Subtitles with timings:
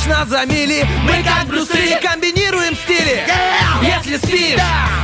[0.00, 1.96] Видишь нас за мили Мы как Брюс Ли.
[2.00, 3.22] Комбинируем стили.
[3.82, 4.60] Если спишь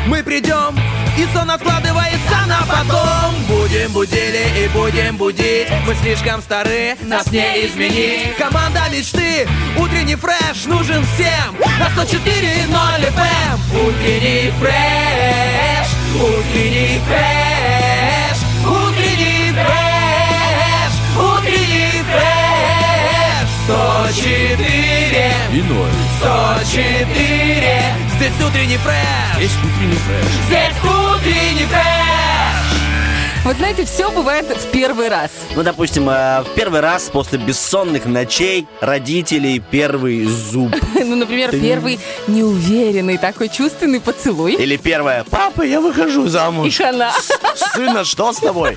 [0.06, 0.78] Мы придем
[1.18, 3.34] и сон откладывается на потом.
[3.48, 5.68] Будем будили и будем будить.
[5.86, 8.36] Мы слишком стары, нас не изменить.
[8.36, 9.48] Команда мечты,
[9.78, 11.56] утренний фреш нужен всем.
[11.78, 22.46] На 104.0 FM Утренний фреш, утренний фреш Утренний фреш, утренний фреш.
[23.66, 24.95] 104
[25.52, 25.88] И ноль.
[26.20, 27.82] 104
[28.16, 30.26] Здесь утренний фреш Есть утренний фреш.
[30.46, 35.30] Здесь утренний фреш Вот знаете, все бывает в первый раз.
[35.54, 40.74] Ну, допустим, э, в первый раз после бессонных ночей родителей первый зуб.
[40.94, 44.54] Ну, например, первый неуверенный, такой чувственный поцелуй.
[44.54, 46.76] Или первое, папа, я выхожу И замуж.
[46.76, 47.12] хана.
[47.74, 48.76] Сына, что с тобой?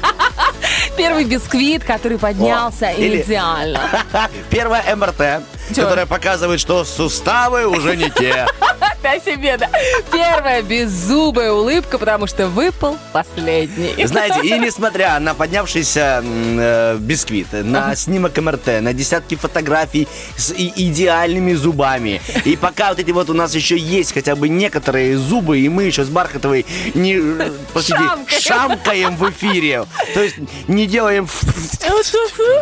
[0.95, 3.81] Первый бисквит, который поднялся или- идеально.
[4.51, 5.41] Первое МРТ,
[5.75, 5.83] Чё?
[5.83, 8.47] которое показывает, что суставы уже не те.
[8.99, 9.69] Опять себе, да.
[10.11, 13.93] Первая беззубая улыбка, потому что выпал последний.
[14.05, 21.53] Знаете, и несмотря на поднявшийся э, бисквит, на снимок МРТ, на десятки фотографий с идеальными
[21.53, 25.69] зубами, и пока вот эти вот у нас еще есть хотя бы некоторые зубы, и
[25.69, 28.41] мы еще с Бархатовой не э, простите, Шамкаем.
[28.41, 30.35] шамкаем в эфире, то есть
[30.67, 31.27] не делаем...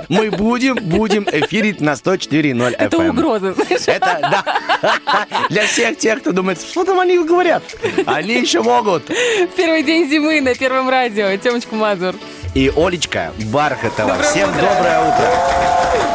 [0.07, 3.81] Мы будем, будем эфирить на 104.0 Это угроза, знаешь.
[3.87, 5.27] Это, да.
[5.49, 7.63] Для всех тех, кто думает, что там они говорят.
[8.05, 9.03] Они еще могут.
[9.55, 11.35] Первый день зимы на Первом радио.
[11.37, 12.15] Темочка Мазур.
[12.53, 14.21] И Олечка Бархатова.
[14.23, 15.29] Всем доброе утро.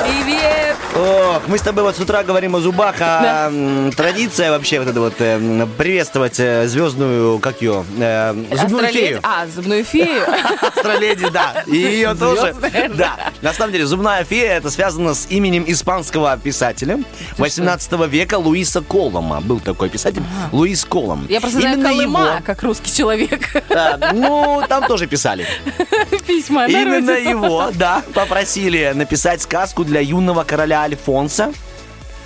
[0.05, 0.62] Привет!
[0.95, 4.89] Ох, мы с тобой вот с утра говорим о зубах, а м, традиция вообще вот
[4.89, 9.21] это вот э, приветствовать э, звездную, как ее, э, зубную Астроледи- фею.
[9.23, 10.23] А, зубную фею.
[10.77, 11.65] Астроледи, да.
[11.67, 12.55] И ее тоже.
[12.95, 13.17] Да.
[13.41, 16.99] На самом деле, зубная фея это связано с именем испанского писателя
[17.39, 19.41] 18 века Луиса Колома.
[19.41, 20.23] Был такой писатель.
[20.53, 21.27] Луис Колом.
[21.31, 23.49] Я просто знаю Колыма, его- как русский человек.
[23.71, 25.47] Да, ну, там тоже писали.
[26.27, 31.53] Письма Именно его, да, попросили написать сказку для юного короля Альфонса.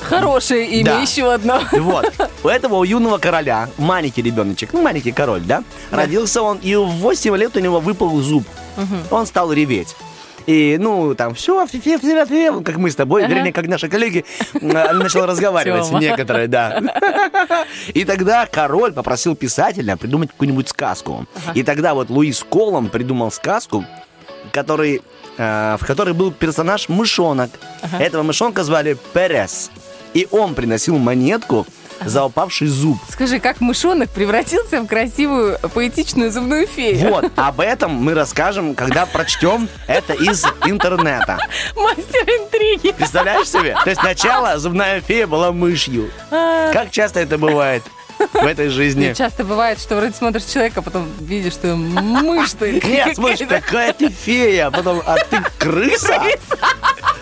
[0.01, 1.01] Хорошее имя, Да.
[1.01, 1.61] еще одно.
[1.73, 2.13] Вот.
[2.45, 5.65] У этого у юного короля, маленький ребеночек, ну, маленький король, да?
[5.91, 8.45] Родился он, и в 8 лет у него выпал зуб.
[9.11, 9.97] Он стал реветь.
[10.45, 13.35] И, ну, там, все, как мы с тобой, Ага.
[13.35, 14.25] вернее, как наши коллеги,
[14.55, 16.81] э, начал разговаривать некоторые, да.
[17.95, 21.27] И тогда король попросил писателя придумать какую-нибудь сказку.
[21.55, 23.85] И тогда вот Луис Колом придумал сказку,
[24.53, 25.03] который,
[25.37, 27.51] в которой был персонаж мышонок.
[27.99, 29.71] Этого мышонка звали Перес.
[30.15, 31.67] И он приносил монетку
[32.05, 32.99] за упавший зуб.
[33.11, 37.09] Скажи, как мышонок превратился в красивую поэтичную зубную фею?
[37.11, 41.39] Вот, об этом мы расскажем, когда прочтем это из интернета.
[41.77, 42.93] Мастер интриги.
[42.93, 43.77] Представляешь себе?
[43.83, 46.11] То есть сначала зубная фея была мышью.
[46.31, 47.83] А, Как часто это бывает
[48.19, 49.09] в этой жизни?
[49.09, 52.81] ну, Часто бывает, что вроде смотришь человека, а потом видишь, что мышь ты.
[52.85, 56.21] Нет, смотришь, какая ты фея, а потом, а ты крыса?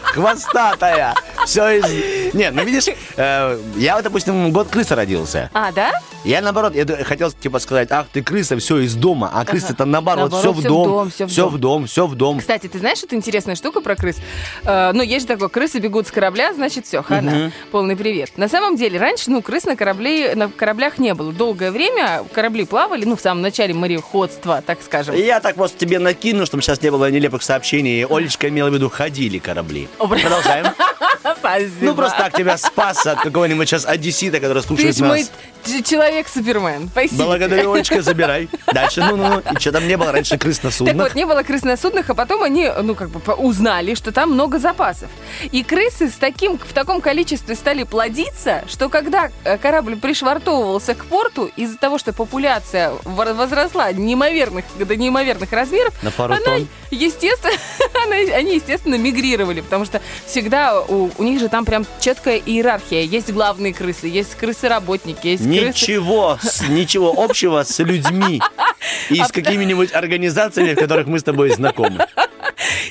[0.02, 1.14] Хвостатая.
[1.44, 2.34] Все из...
[2.34, 5.50] Нет, ну видишь, э, я, вот, допустим, год крыса родился.
[5.52, 5.92] А, да?
[6.24, 10.30] Я наоборот, я хотел типа сказать, ах, ты крыса, все из дома, а крыса-то наоборот,
[10.30, 11.52] Наоборот, все в дом, дом, всё в все дом.
[11.52, 12.38] в дом, все в дом.
[12.38, 14.16] Кстати, ты знаешь, что интересная штука про крыс?
[14.64, 17.52] Э, ну, есть же такое, крысы бегут с корабля, значит, все, хана.
[17.72, 18.38] Полный привет.
[18.38, 20.48] На самом деле, раньше, ну, крыс на, корабле, на
[20.84, 21.32] кораблях не было.
[21.32, 25.14] Долгое время корабли плавали, ну, в самом начале мореходства, так скажем.
[25.14, 28.04] Я так просто тебе накину, чтобы сейчас не было нелепых сообщений.
[28.04, 29.88] Олечка имела в виду, ходили корабли.
[29.98, 30.66] Продолжаем.
[31.44, 31.70] Спасибо.
[31.80, 35.30] Ну, просто так тебя спас от какого-нибудь сейчас одессита, который Ты слушает мой нас.
[35.66, 36.88] ч- человек-супермен.
[36.88, 37.24] Спасибо.
[37.24, 38.48] Благодарю, Олечка, забирай.
[38.72, 39.40] Дальше, ну-ну-ну.
[39.54, 40.96] И что там не было раньше крыс на Так суднах?
[41.08, 44.32] вот, не было крыс на суднах, а потом они, ну, как бы узнали, что там
[44.32, 45.10] много запасов.
[45.52, 51.04] И крысы с таким, в таком количестве стали плодиться, что когда э, корабль пришвартовывался к
[51.04, 56.68] порту, из-за того, что популяция возросла неимоверных, до неимоверных размеров, На пару она, тонн?
[56.90, 57.52] естественно,
[58.04, 63.02] она- они, естественно, мигрировали, потому что всегда у, у них же там прям четкая иерархия.
[63.02, 65.64] Есть главные крысы, есть крысы-работники, есть крысы...
[65.66, 66.38] Ничего,
[66.68, 68.40] ничего общего с людьми
[69.10, 72.06] и с какими-нибудь организациями, в которых мы с тобой знакомы.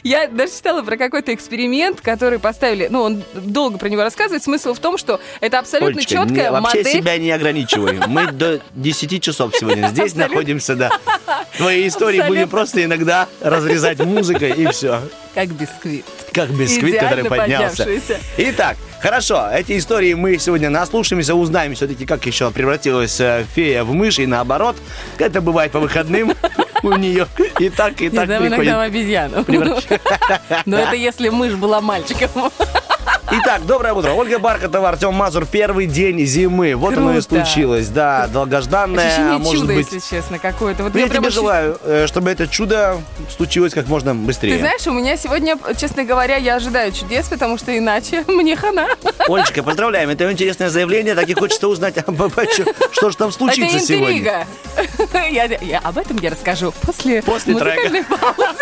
[0.03, 2.87] Я даже читала про какой-то эксперимент, который поставили.
[2.89, 4.43] Ну, он долго про него рассказывает.
[4.43, 6.93] Смысл в том, что это абсолютно Олечка, четкая не- вообще модель.
[6.93, 7.99] себя не ограничивай.
[8.07, 10.27] Мы до 10 часов сегодня здесь Абсолютно.
[10.27, 10.89] находимся, да.
[11.57, 12.27] Твои истории Абсолютно.
[12.29, 15.01] будем просто иногда разрезать музыкой и все.
[15.33, 16.05] Как бисквит.
[16.33, 17.87] Как бисквит, Идеально который поднялся.
[18.37, 23.93] Итак, хорошо, эти истории мы сегодня наслушаемся, узнаем все-таки, как еще превратилась э, фея в
[23.93, 24.77] мышь и наоборот.
[25.17, 26.33] Это бывает по выходным
[26.83, 27.27] у нее.
[27.59, 28.75] И так, и так знаю, иногда в приходит.
[28.77, 29.45] обезьяну.
[30.65, 32.29] Но это если мышь была мальчиком.
[33.41, 34.11] Итак, доброе утро.
[34.11, 35.45] Ольга Бархатова, Артем Мазур.
[35.47, 36.75] Первый день зимы.
[36.75, 37.45] Вот оно и Круто.
[37.45, 37.87] случилось.
[37.87, 39.07] Да, долгожданное.
[39.07, 39.91] Ощущение а может чуда, быть...
[39.91, 40.83] если честно, какое-то.
[40.83, 43.01] Вот Ну, я прям тебе очень- желаю, э, чтобы это чудо
[43.35, 44.53] случилось как можно быстрее.
[44.53, 48.87] Ты знаешь, у меня сегодня, честно говоря, я ожидаю чудес, потому что иначе мне хана.
[49.27, 50.09] Олечка, поздравляем.
[50.09, 51.15] Это интересное заявление.
[51.15, 51.95] Так и хочется узнать,
[52.91, 54.17] что же там случится Это сегодня.
[54.19, 54.47] интрига.
[55.31, 58.03] Я, я- об этом я расскажу после, После паузы.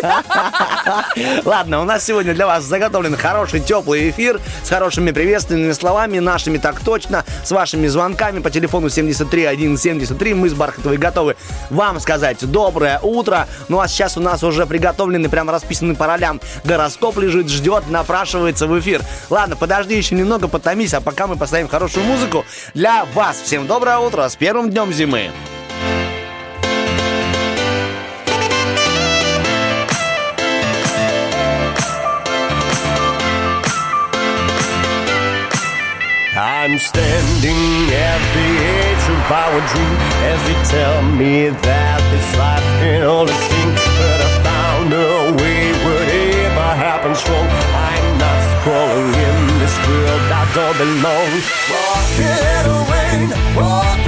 [1.46, 6.58] Ладно, у нас сегодня для вас заготовлен хороший теплый эфир с хорошими приветственными словами, нашими
[6.58, 10.34] так точно, с вашими звонками по телефону 73173.
[10.34, 11.36] Мы с Бархатовой готовы
[11.70, 13.48] вам сказать доброе утро.
[13.70, 18.68] Ну а сейчас у нас уже приготовленный, прям расписанный по ролям гороскоп лежит, ждет, напрашивается
[18.68, 19.02] в эфир.
[19.30, 23.42] Ладно, подожди еще немного, потомись, а пока мы поставим хорошую музыку для вас.
[23.44, 25.32] Всем доброе утро с первым днем зимы.
[36.62, 38.50] I'm standing at the
[38.86, 39.98] edge of our dream
[40.30, 43.74] as they tell me that this life can only sing.
[43.98, 47.50] But I found a way, whatever happens wrong.
[47.50, 51.32] I'm not crawling in this world I don't belong.
[51.66, 52.30] Walking
[52.94, 54.01] rain, walking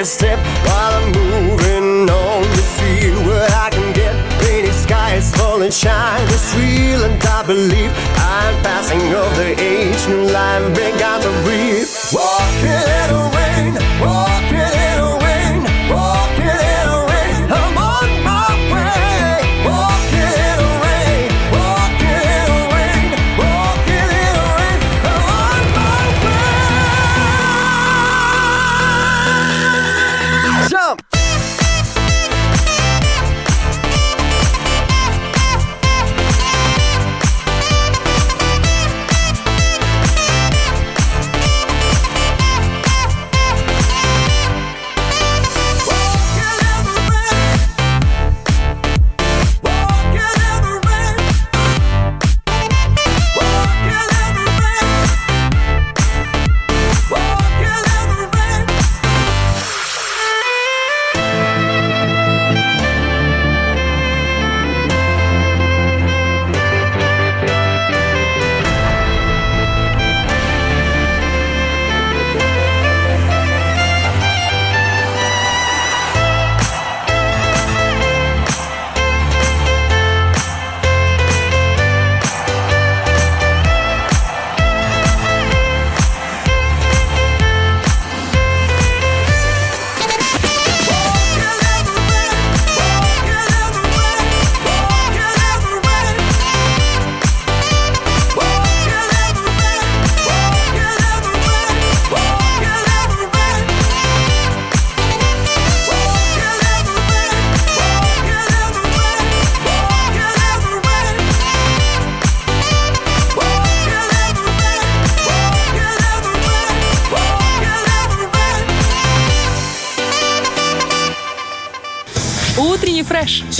[0.00, 4.14] a step while I'm moving on to see where I can get.
[4.40, 10.24] Painted skies falling shine, it's real and I believe I'm passing of the age, new
[10.32, 11.88] life began to breathe.
[12.14, 14.79] Walking in the rain, walking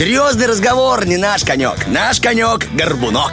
[0.01, 1.87] Серьезный разговор, не наш конек.
[1.87, 3.33] Наш конек– горбунок.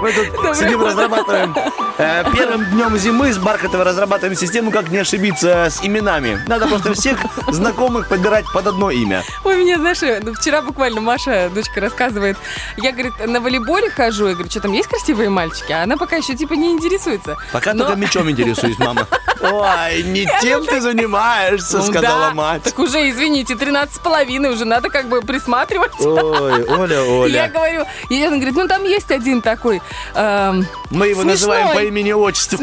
[0.00, 1.54] Мы тут сидим, разрабатываем.
[1.98, 6.42] э, Первым днем зимы с Бархатовой разрабатываем систему, как не ошибиться с именами.
[6.48, 7.18] Надо просто всех
[7.48, 9.22] знакомых подбирать под одно имя.
[9.44, 12.38] Ой, меня, знаешь, ну, вчера буквально Маша, дочка, рассказывает.
[12.78, 14.26] Я, говорит, на волейболе хожу.
[14.28, 15.70] Я говорю, что там есть красивые мальчики?
[15.70, 17.36] А она пока еще, типа, не интересуется.
[17.52, 19.06] Пока Но- только мечом интересуюсь, мама.
[19.42, 22.62] Ой, не тем ты занимаешься, Ну сказала мать.
[22.62, 25.92] Так уже, извините, 13 с половиной, уже надо как бы присматривать.
[26.00, 27.50] Ой, Оля, Я Оля.
[27.52, 29.82] говорю, и она говорит, ну там есть один такой,
[30.14, 32.58] эм, Мы его называем по имени-отчеству.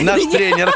[0.00, 0.72] Наш тренер.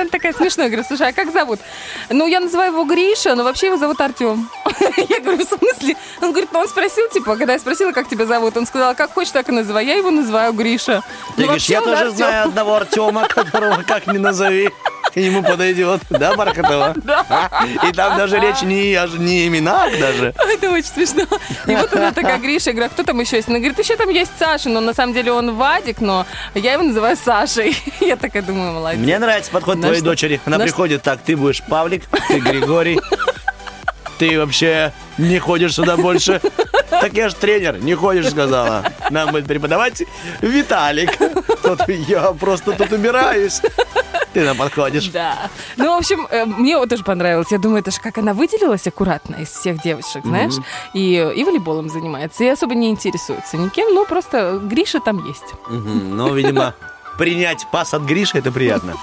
[0.00, 0.66] Да нет, он такая смешная.
[0.66, 1.60] Я говорю, слушай, а как зовут?
[2.08, 4.48] Ну, я называю его Гриша, но вообще его зовут Артем.
[5.08, 5.96] Я говорю, в смысле?
[6.22, 9.12] Он говорит, ну он спросил, типа, когда я спросила, как тебя зовут, он сказал, как
[9.12, 9.86] хочешь, так и называй.
[9.86, 11.02] Я его называю Гриша.
[11.36, 14.70] Ты Ну, говоришь, вообще я тоже знаю одного Артема, которого как ни назови,
[15.12, 16.00] к нему подойдет.
[16.10, 16.94] Да, Бархатова?
[17.28, 17.66] А?
[17.88, 20.34] И там даже речь не о не именах даже.
[20.36, 21.24] Это очень смешно.
[21.66, 23.48] И вот она такая, Гриша, я говорю, а кто там еще есть?
[23.48, 26.82] Она говорит, еще там есть Саша, но на самом деле он Вадик, но я его
[26.82, 27.76] называю Сашей.
[28.00, 29.00] Я такая думаю, молодец.
[29.00, 30.04] Мне нравится подход На твоей что?
[30.06, 30.40] дочери.
[30.44, 32.98] Она На приходит так, ты будешь Павлик, ты Григорий.
[34.18, 36.40] Ты вообще не ходишь сюда больше.
[36.90, 38.84] Так я же тренер, не ходишь, сказала.
[39.10, 40.02] Нам будет преподавать
[40.40, 41.16] Виталик.
[41.62, 43.60] Тут я просто тут убираюсь.
[44.32, 45.08] Ты нам подходишь.
[45.08, 45.48] Да.
[45.76, 47.48] Ну, в общем, э, мне вот тоже понравилось.
[47.50, 50.54] Я думаю, это же как она выделилась аккуратно из всех девушек, знаешь,
[50.94, 55.54] и, и волейболом занимается, и особо не интересуется никем, ну, просто Гриша там есть.
[55.68, 56.74] Мгм, Ну, видимо,
[57.18, 58.94] принять пас от Гриши это приятно.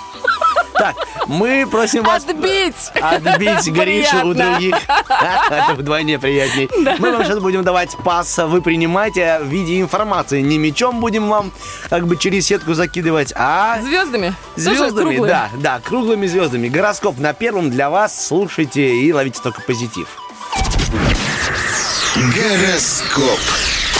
[0.77, 0.95] Так,
[1.27, 2.75] мы просим вас Отбить!
[3.01, 4.75] отбить Гришу у других.
[5.09, 6.69] Это вдвойне приятней.
[6.99, 10.41] Мы вам сейчас будем давать пас, вы принимаете в виде информации.
[10.41, 11.51] Не мечом будем вам
[11.89, 14.35] как бы через сетку закидывать, а Звездами.
[14.55, 15.17] Звездами.
[15.27, 16.67] Да, да, круглыми звездами.
[16.67, 18.27] Гороскоп на первом для вас.
[18.27, 20.07] Слушайте и ловите только позитив.
[22.15, 23.39] Гороскоп.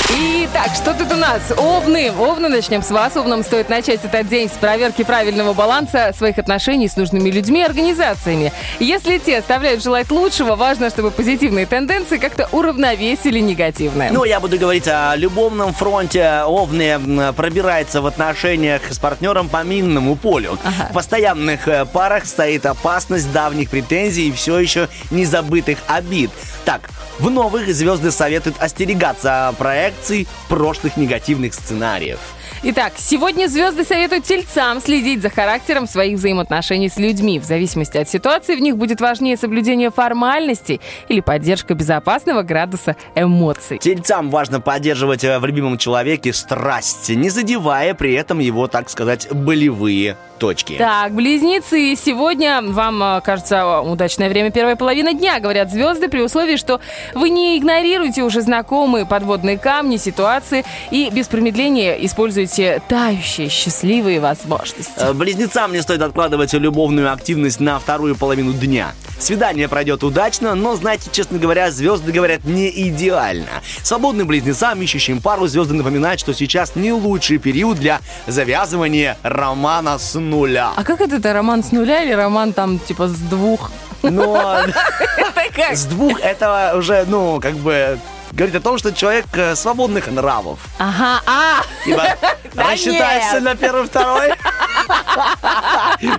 [0.09, 1.51] Итак, что тут у нас?
[1.57, 2.11] Овны.
[2.11, 3.17] Овны, начнем с вас.
[3.17, 7.63] Овнам стоит начать этот день с проверки правильного баланса своих отношений с нужными людьми и
[7.63, 8.53] организациями.
[8.79, 14.11] Если те оставляют желать лучшего, важно, чтобы позитивные тенденции как-то уравновесили негативные.
[14.11, 16.43] Ну, я буду говорить о любовном фронте.
[16.45, 20.57] Овны пробирается в отношениях с партнером по минному полю.
[20.89, 26.31] В постоянных э, парах стоит опасность давних претензий и все еще незабытых обид.
[26.63, 29.53] Так, в новых звезды советуют остерегаться
[29.97, 32.19] проекций прошлых негативных сценариев.
[32.63, 37.39] Итак, сегодня звезды советуют тельцам следить за характером своих взаимоотношений с людьми.
[37.39, 43.77] В зависимости от ситуации в них будет важнее соблюдение формальностей или поддержка безопасного градуса эмоций.
[43.77, 49.31] Тельцам важно поддерживать э, в любимом человеке страсть, не задевая при этом его, так сказать,
[49.31, 50.75] болевые точки.
[50.77, 56.55] Так, близнецы, сегодня вам э, кажется удачное время первой половины дня, говорят звезды, при условии,
[56.55, 56.79] что
[57.13, 62.46] вы не игнорируете уже знакомые подводные камни, ситуации и без промедления используете
[62.87, 64.91] тающие счастливые возможности.
[64.97, 68.93] Э, Близнецам не стоит откладывать любовную активность на вторую половину дня.
[69.19, 73.47] Свидание пройдет удачно, но, знаете, честно говоря, звезды говорят не идеально.
[73.83, 80.17] Свободным близнецам, ищущим пару, звезды напоминают, что сейчас не лучший период для завязывания романа с
[80.19, 80.71] нуля.
[80.75, 83.71] А как это, это роман с нуля или роман там типа с двух?
[84.03, 84.59] Но
[85.17, 85.75] Это как?
[85.75, 87.99] с двух это уже, ну, как бы
[88.31, 90.59] говорит о том, что человек э, свободных нравов.
[90.79, 91.61] Ага, а!
[91.85, 92.15] Типа,
[92.53, 93.43] Да рассчитаешься нет.
[93.43, 94.33] на первый, второй?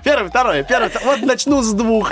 [0.04, 0.88] Первый, второй, первый.
[0.88, 1.16] второй.
[1.16, 2.10] Вот начну с двух.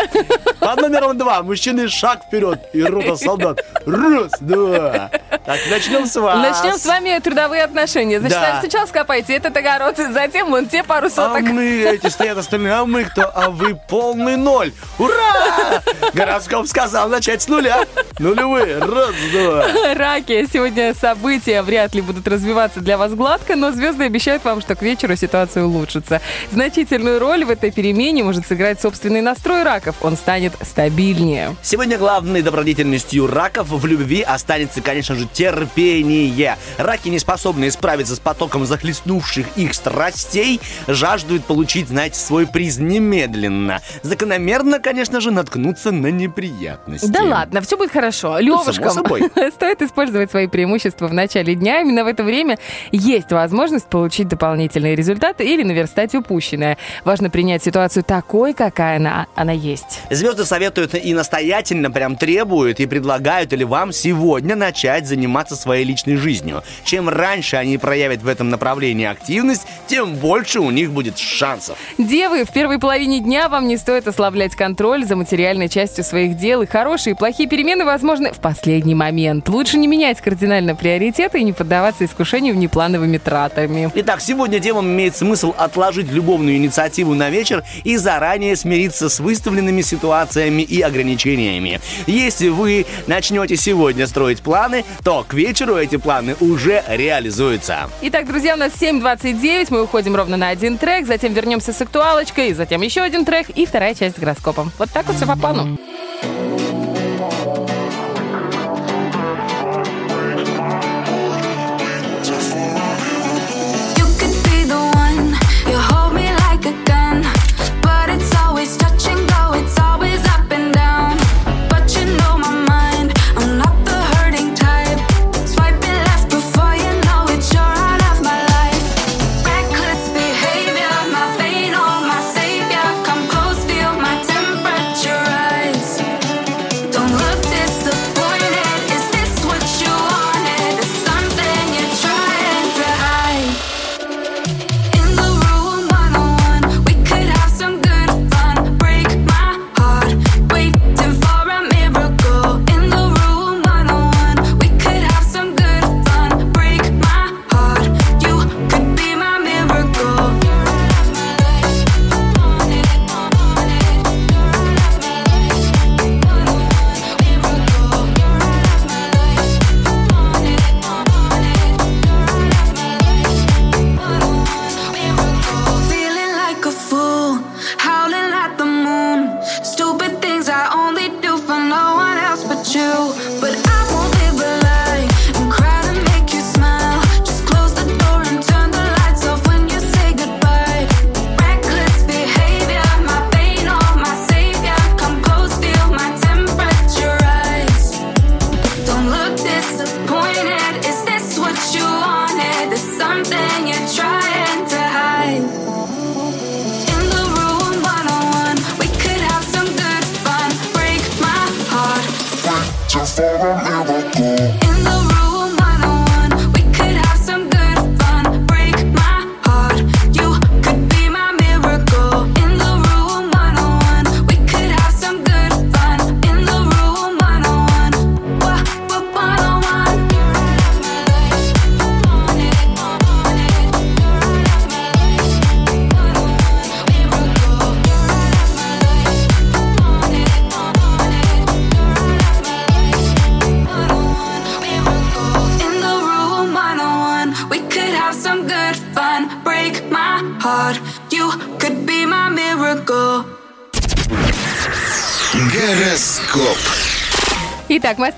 [0.60, 1.42] Под номером два.
[1.42, 2.60] Мужчины шаг вперед.
[2.72, 3.60] И рота солдат.
[3.86, 5.10] Раз, два.
[5.44, 6.38] Так, начнем с вас.
[6.38, 8.18] Начнем с вами трудовые отношения.
[8.20, 8.60] Значит, Да.
[8.60, 11.42] сначала скопайте этот огород, затем вон те пару А соток.
[11.42, 13.30] мы эти стоят остальные, а мы кто?
[13.34, 14.72] А вы полный ноль.
[14.98, 15.82] Ура!
[16.14, 17.84] Гороскоп сказал начать с нуля.
[18.18, 18.78] Нулевые.
[18.78, 19.85] Раз, два.
[19.94, 24.74] Раки, сегодня события вряд ли будут развиваться для вас гладко, но звезды обещают вам, что
[24.74, 26.20] к вечеру ситуация улучшится.
[26.50, 29.96] Значительную роль в этой перемене может сыграть собственный настрой раков.
[30.02, 31.54] Он станет стабильнее.
[31.62, 36.56] Сегодня главной добродетельностью раков в любви останется, конечно же, терпение.
[36.78, 43.80] Раки, не способные справиться с потоком захлестнувших их страстей, жаждут получить, знаете, свой приз немедленно.
[44.02, 47.06] Закономерно, конечно же, наткнуться на неприятности.
[47.06, 48.38] Да ладно, все будет хорошо.
[48.38, 49.30] Левушкам собой.
[49.54, 51.80] стоит использовать свои преимущества в начале дня.
[51.80, 52.58] Именно в это время
[52.92, 56.78] есть возможность получить дополнительные результаты или наверстать упущенное.
[57.04, 60.00] Важно принять ситуацию такой, какая она, она есть.
[60.10, 66.16] Звезды советуют и настоятельно прям требуют и предлагают или вам сегодня начать заниматься своей личной
[66.16, 66.62] жизнью.
[66.84, 71.76] Чем раньше они проявят в этом направлении активность, тем больше у них будет шансов.
[71.98, 76.62] Девы, в первой половине дня вам не стоит ослаблять контроль за материальной частью своих дел,
[76.62, 79.48] и хорошие и плохие перемены возможны в последний момент.
[79.48, 83.90] Лучше не менять кардинально приоритеты и не поддаваться искушению внеплановыми тратами.
[83.94, 89.82] Итак, сегодня девам имеет смысл отложить любовную инициативу на вечер и заранее смириться с выставленными
[89.82, 91.80] ситуациями и ограничениями.
[92.06, 97.90] Если вы начнете сегодня строить планы, то к вечеру эти планы уже реализуются.
[98.02, 102.52] Итак, друзья, у нас 7.29, мы уходим ровно на один трек, затем вернемся с актуалочкой,
[102.54, 104.70] затем еще один трек и вторая часть гороскопа.
[104.78, 105.78] Вот так вот все по плану.
[106.22, 106.45] You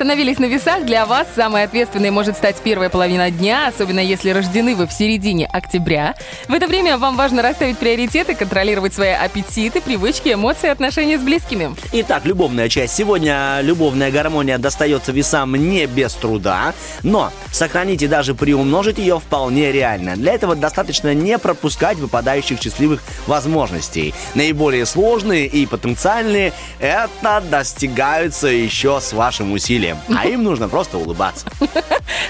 [0.09, 0.87] остановились на весах.
[0.87, 5.45] Для вас самой ответственной может стать первая половина дня, особенно если рождены вы в середине
[5.45, 6.15] октября.
[6.49, 11.77] В это время вам важно расставить приоритеты, контролировать свои аппетиты, привычки, эмоции, отношения с близкими.
[11.93, 12.95] Итак, любовная часть.
[12.95, 19.73] Сегодня любовная гармония достается весам не без труда, но сохранить и даже приумножить ее вполне
[19.73, 20.17] реально.
[20.17, 24.15] Для этого достаточно не пропускать выпадающих счастливых возможностей.
[24.35, 31.47] Наиболее сложные и потенциальные это достигаются еще с вашим усилием, а им нужно просто улыбаться.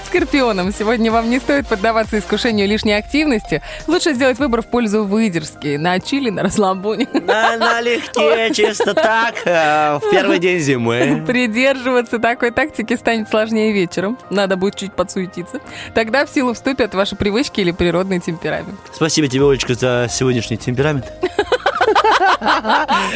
[0.09, 3.61] Скорпионам сегодня вам не стоит поддаваться искушению лишней активности.
[3.85, 5.75] Лучше сделать выбор в пользу выдержки.
[5.75, 7.07] На чили, на расслабоне.
[7.13, 11.23] На, налегке, чисто так, э, в первый день зимы.
[11.27, 14.17] Придерживаться такой тактики станет сложнее вечером.
[14.31, 15.59] Надо будет чуть подсуетиться.
[15.93, 18.79] Тогда в силу вступят ваши привычки или природный темперамент.
[18.91, 21.05] Спасибо тебе, Олечка, за сегодняшний темперамент.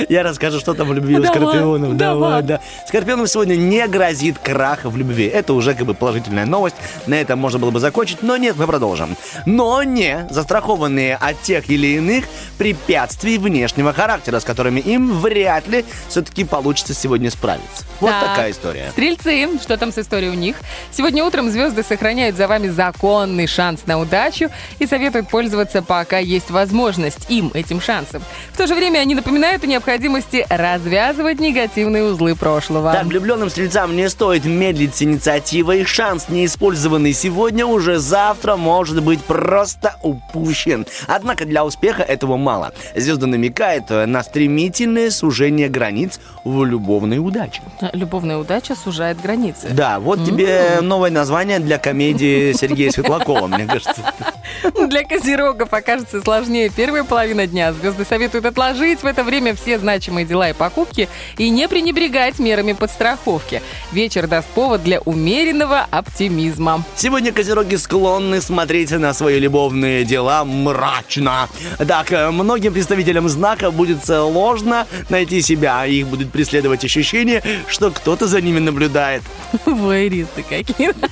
[0.10, 1.98] Я расскажу, что там в любви у скорпионов.
[1.98, 2.44] давай.
[2.44, 2.60] да.
[2.88, 5.26] Скорпионам сегодня не грозит крах в любви.
[5.26, 6.76] Это уже как бы положительная новость.
[7.08, 9.16] На этом можно было бы закончить, но нет, мы продолжим.
[9.46, 12.26] Но не застрахованные от тех или иных
[12.58, 17.86] препятствий внешнего характера, с которыми им вряд ли все-таки получится сегодня справиться.
[18.00, 18.30] Вот Так.
[18.30, 18.90] такая история.
[18.92, 20.58] Стрельцы, что там с историей у них?
[20.92, 24.50] Сегодня утром звезды сохраняют за вами законный шанс на удачу
[24.80, 28.22] и советуют пользоваться, пока есть возможность им этим шансом.
[28.52, 32.94] В то же время они напоминают о необходимости развязывать негативные узлы прошлого.
[32.94, 35.84] Так, влюбленным стрельцам не стоит медлить с инициативой.
[35.84, 40.88] Шанс, не использованный сегодня, уже завтра может быть просто упущен.
[41.08, 42.74] Однако для успеха этого мало.
[42.96, 47.62] Звезды намекают э, на стремительное сужение границ в любовной удаче.
[47.92, 49.68] Любовная удача сужает границы.
[49.72, 54.02] Да, вот тебе новое название для комедии Сергея Светлакова, мне кажется.
[54.88, 57.74] Для козерогов окажется сложнее первая половина дня.
[57.74, 62.74] Звезды советуют отложить в это время все значимые дела и покупки и не пренебрегать мерами
[62.74, 63.62] подстраховки.
[63.92, 66.84] Вечер даст повод для умеренного оптимизма.
[66.96, 71.50] Сегодня козероги склонны смотреть на свои любовные дела мрачно.
[71.88, 75.86] Так, э, многим представителям знака будет сложно найти себя.
[75.86, 79.24] Их будет преследовать ощущение, что кто-то за ними наблюдает.
[79.66, 80.94] Воеристы какие.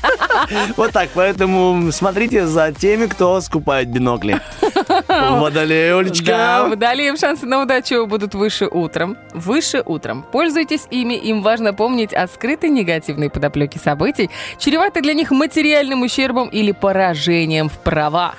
[0.77, 4.39] Вот так, поэтому смотрите за теми, кто скупает бинокли.
[5.07, 6.65] Водолей, Да, Олечка.
[6.69, 9.17] водолеев шансы на удачу будут выше утром.
[9.33, 10.25] Выше утром.
[10.31, 16.49] Пользуйтесь ими, им важно помнить о скрытой негативной подоплеке событий, чреватой для них материальным ущербом
[16.49, 18.35] или поражением в правах.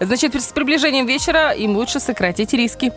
[0.00, 2.92] Значит, с приближением вечера им лучше сократить риски.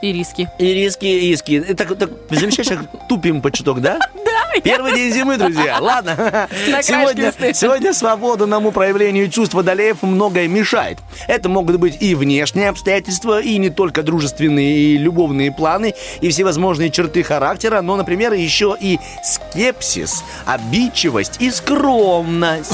[0.00, 0.48] И риски.
[0.58, 1.52] И риски, и риски.
[1.52, 3.98] И Так, так замечаешь, как тупим по чуток, да?
[4.14, 4.31] Да.
[4.64, 5.78] Первый день зимы, друзья.
[5.80, 6.48] Ладно.
[6.82, 10.98] Сегодня, сегодня свободному проявлению чувств водолеев многое мешает.
[11.26, 16.90] Это могут быть и внешние обстоятельства, и не только дружественные и любовные планы, и всевозможные
[16.90, 22.72] черты характера, но, например, еще и скепсис, обидчивость и скромность.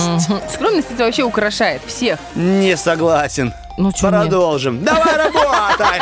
[0.53, 2.19] Скромность это вообще украшает всех.
[2.35, 3.53] Не согласен.
[3.77, 4.23] Ну, чё нет?
[4.23, 4.83] Продолжим.
[4.83, 6.01] Давай работай!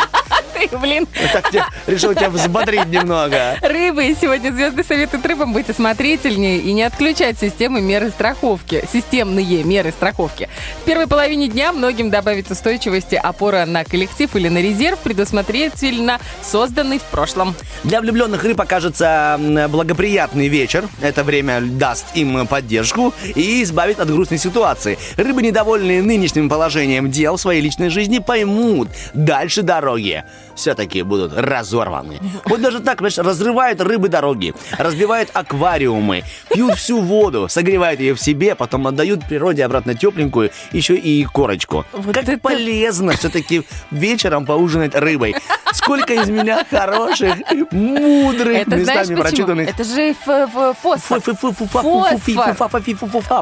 [0.71, 1.07] Ты, блин.
[1.33, 1.51] Так,
[1.87, 3.57] решил тебя взбодрить немного.
[3.63, 4.17] Рыбы.
[4.21, 8.85] Сегодня звезды советуют рыбам быть осмотрительнее и не отключать системы меры страховки.
[8.93, 10.49] Системные меры страховки.
[10.83, 16.99] В первой половине дня многим добавит устойчивости опора на коллектив или на резерв, предусмотрительно созданный
[16.99, 17.55] в прошлом.
[17.85, 19.39] Для влюбленных рыб окажется
[19.69, 20.89] благоприятный вечер.
[21.01, 24.99] Это время даст им поддержку и избавит от грустной ситуации.
[25.17, 30.25] Рыбы, недовольные нынешним положением дел в своей личной жизни, поймут, дальше дороги
[30.57, 32.19] все-таки будут разорваны.
[32.47, 38.21] Вот даже так, понимаешь, разрывают рыбы дороги, разбивают аквариумы, пьют всю воду, согревают ее в
[38.21, 41.85] себе, потом отдают природе обратно тепленькую, еще и корочку.
[41.93, 45.37] Вот как это- полезно все-таки вечером поужинать рыбой.
[45.73, 47.35] Сколько из меня хороших,
[47.71, 49.23] мудрых, Это знаешь местами почему?
[49.23, 49.69] прочитанных.
[49.71, 51.19] Это же ф- ф- фосфор.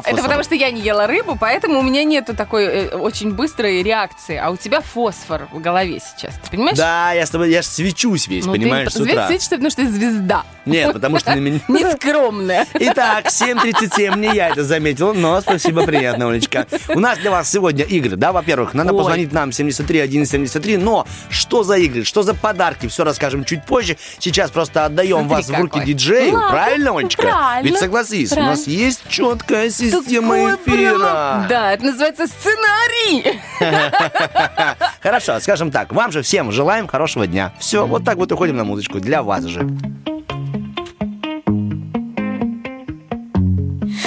[0.05, 3.83] Это потому что я не ела рыбу, поэтому у меня нету такой э, очень быстрой
[3.83, 4.35] реакции.
[4.37, 6.35] А у тебя фосфор в голове сейчас.
[6.43, 6.77] Ты понимаешь?
[6.77, 9.27] Да, я с тобой, я ж свечусь весь, Ну, понимаешь, с ты утра.
[9.27, 10.43] светишься, потому что ты звезда.
[10.65, 11.59] Нет, потому что на меня...
[11.67, 12.65] Нескромная.
[12.73, 16.65] Итак, 7.37, не я это заметил, но спасибо, приятно, Олечка.
[16.89, 18.97] У нас для вас сегодня игры, да, во-первых, надо Ой.
[18.99, 23.97] позвонить нам 73 173, но что за игры, что за подарки, все расскажем чуть позже.
[24.17, 27.21] Сейчас просто отдаем Смотри вас в руки диджею, Ладно, правильно, Олечка?
[27.21, 28.83] правильно, Ведь согласись, у нас правильно.
[28.85, 30.75] есть четкая система Такое эфира.
[30.97, 33.39] прямо- Да, это называется сценарий.
[35.01, 37.51] Хорошо, скажем так, вам же всем желаем хорошего дня.
[37.59, 39.59] Все, вот так вот уходим на музычку для вас же.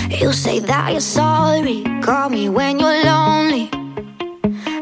[0.08, 3.68] You say that you're sorry, call me when you're lonely.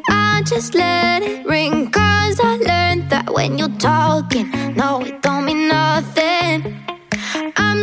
[0.08, 5.44] I just let it ring, cause I learned that when you're talking, no, it don't
[5.44, 6.76] mean nothing.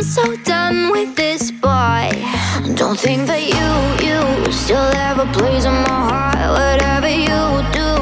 [0.02, 2.10] so done with this boy.
[2.76, 3.68] Don't think that you,
[4.06, 6.50] you still have a place in my heart.
[6.58, 7.93] Whatever you do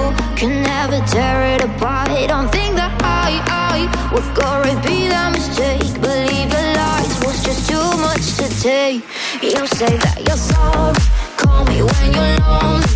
[0.42, 2.08] can never tear it apart.
[2.26, 5.86] Don't think that I, I would go repeat that mistake.
[6.02, 9.06] Believe your lies was just too much to take.
[9.38, 10.98] You say that you're sorry.
[11.38, 12.90] Call me when you're lonely.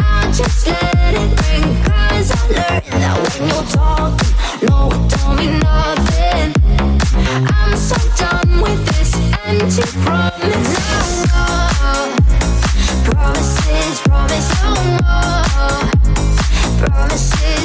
[0.00, 4.32] I just let it ring Cause I learned that when you're talking
[4.64, 6.48] No, it don't mean nothing
[7.52, 9.12] I'm so done with this
[9.44, 10.72] empty promise
[11.28, 11.44] No
[11.76, 12.08] more
[13.04, 15.45] Promises, promise no more
[16.76, 17.55] Promises,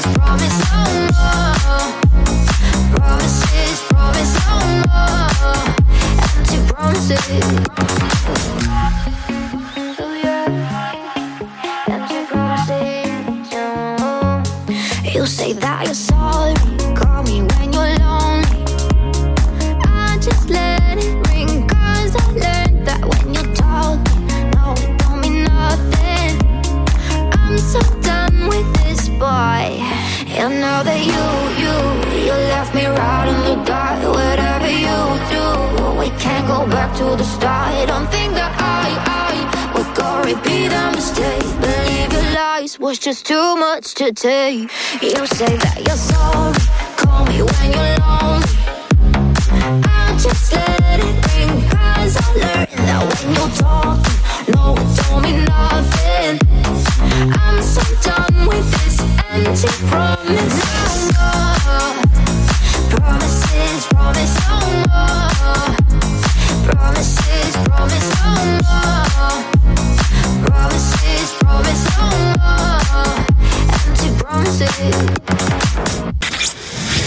[43.01, 44.69] just too much to take.
[45.01, 46.53] You say that you're sorry,
[46.97, 48.45] call me when you're lonely
[49.83, 55.21] I just let it ring Cause I learned that when you're talking No, it don't
[55.23, 56.37] mean nothing.
[57.33, 58.99] I'm so done with this
[59.31, 61.20] empty promise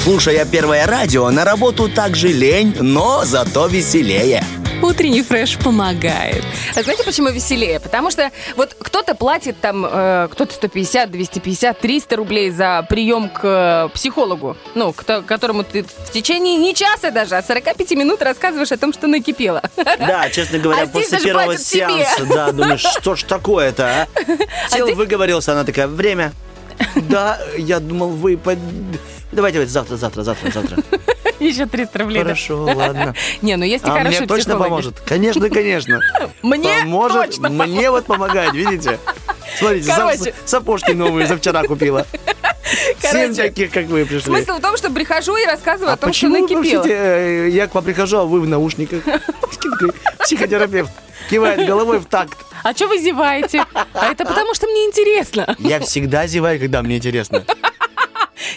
[0.03, 4.45] Слушая первое радио, на работу также лень, но зато веселее.
[4.83, 6.45] Утренний фреш помогает.
[6.77, 7.81] А знаете, почему веселее?
[7.81, 13.41] Потому что вот кто-то платит там, э, кто-то 150, 250, 300 рублей за прием к
[13.45, 18.21] э, психологу, ну, к то- которому ты в течение не часа даже, а 45 минут
[18.21, 19.63] рассказываешь о том, что накипело.
[19.77, 21.87] Да, честно говоря, А после первого платят тебе.
[21.87, 24.07] сеанса, да, думаешь, что ж такое-то, а?
[24.69, 26.33] Сел, здесь- выговорился, она такая, время.
[26.97, 28.37] Да, я думал, вы...
[28.37, 28.59] под-
[29.33, 30.83] Давайте, давайте, завтра, завтра, завтра, завтра.
[31.41, 32.23] Еще 300 рублей.
[32.23, 33.15] Хорошо, ладно.
[33.43, 35.01] Не, ну есть и А хорошие мне точно поможет?
[35.01, 36.01] Конечно, конечно.
[36.43, 38.99] Мне Поможет, мне вот помогает, видите?
[39.59, 40.35] Смотрите, Короче.
[40.45, 42.07] сапожки новые за вчера купила.
[43.03, 44.21] Короче, таких, как вы пришли.
[44.21, 46.83] Смысл в том, что прихожу и рассказываю А о том, что почему, накипело.
[46.83, 49.03] простите, э, я к вам прихожу, а вы в наушниках?
[50.25, 50.91] Психотерапевт
[51.31, 52.37] кивает головой в такт.
[52.63, 53.65] А что вы зеваете?
[53.93, 55.55] А это потому, что мне интересно.
[55.59, 57.45] Я всегда зеваю, когда мне интересно.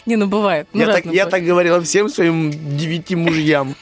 [0.06, 0.67] Не, ну бывает.
[0.73, 1.30] Ну, Я так, я бывает.
[1.30, 3.75] так говорила всем своим девяти мужьям.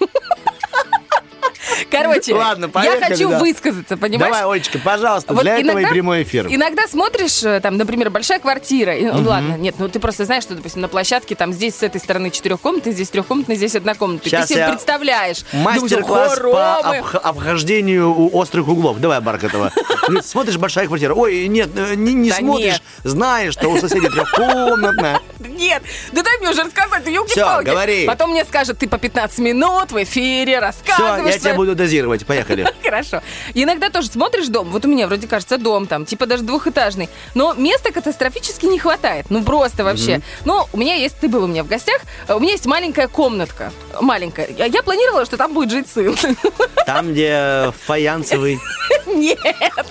[1.91, 3.39] Короче, Ладно, я поехали, хочу да.
[3.39, 4.33] высказаться, понимаешь?
[4.33, 6.47] Давай, Олечка, пожалуйста, Вот для этого и иногда- прямой эфир.
[6.49, 8.95] Иногда смотришь, э, там, например, большая квартира.
[8.95, 11.83] и, ну, ладно, нет, ну ты просто знаешь, что, допустим, на площадке там здесь с
[11.83, 14.29] этой стороны четырехкомнатная, здесь трехкомнатная, здесь однокомнатная.
[14.29, 15.43] Щас Ты себе я- представляешь.
[15.53, 18.99] Мастер-класс по обх- обхождению у острых углов.
[18.99, 19.71] Давай, Баркатова.
[20.23, 21.13] Смотришь, большая квартира.
[21.13, 22.65] Ой, нет, э, не, не Да смотришь.
[22.73, 22.81] нет.
[23.03, 25.21] Знаешь, что у соседей трехкомнатная.
[25.39, 27.65] Нет, да дай мне уже рассказать, ну елки-палки.
[27.65, 28.05] говори.
[28.05, 31.25] Потом мне скажет, ты по 15 минут в эфире Все, рассказываешь.
[31.25, 32.25] я тебя свои- буду дозировать.
[32.25, 32.65] Поехали.
[32.83, 33.21] Хорошо.
[33.53, 37.53] Иногда тоже смотришь дом, вот у меня вроде кажется дом там, типа даже двухэтажный, но
[37.53, 40.21] места катастрофически не хватает, ну просто вообще.
[40.45, 43.07] Но у меня есть, ты был у меня в гостях, э, у меня есть маленькая
[43.07, 44.47] комнатка, маленькая.
[44.57, 46.15] Я, планировала, что там будет жить сын.
[46.85, 48.59] Там, где фаянсовый...
[49.07, 49.39] Нет,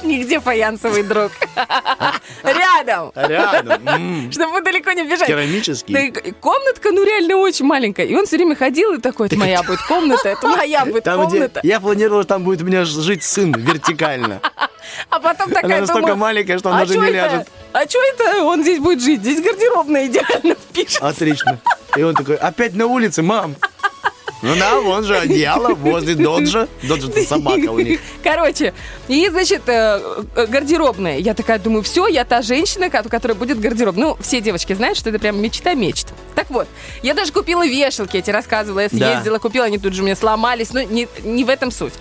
[0.03, 1.33] нигде фаянсовый друг.
[2.45, 3.11] Рядом.
[3.15, 4.31] Рядом.
[4.31, 5.27] Чтобы далеко не бежать.
[5.27, 6.13] Керамический.
[6.41, 8.07] Комнатка, ну, реально очень маленькая.
[8.07, 11.61] И он все время ходил и такой, это моя будет комната, это моя будет комната.
[11.75, 14.41] Я планировал, что там будет у меня жить сын вертикально.
[15.11, 17.13] А потом такая Она настолько думаю, маленькая, что он а даже не это?
[17.13, 17.49] ляжет.
[17.73, 19.23] А что это он здесь будет жить?
[19.23, 21.03] Здесь гардеробная идеально впишет.
[21.03, 21.59] Отлично.
[21.97, 23.57] И он такой, опять на улице, мам.
[24.45, 26.69] Ну да, вон же одеяло возле доджа.
[26.83, 28.01] Доджа это собака у них.
[28.23, 28.75] Короче,
[29.09, 30.01] и, значит, э,
[30.37, 31.17] э, гардеробная.
[31.19, 33.97] Я такая думаю, все, я та женщина, ко- которая будет гардероб.
[33.97, 36.09] Ну, все девочки знают, что это прям мечта мечт.
[36.35, 36.69] Так вот,
[37.03, 38.81] я даже купила вешалки, я тебе рассказывала.
[38.81, 39.13] Я Да.
[39.15, 40.73] съездила, купила, они тут же у меня сломались.
[40.75, 41.95] Но не, не в этом суть.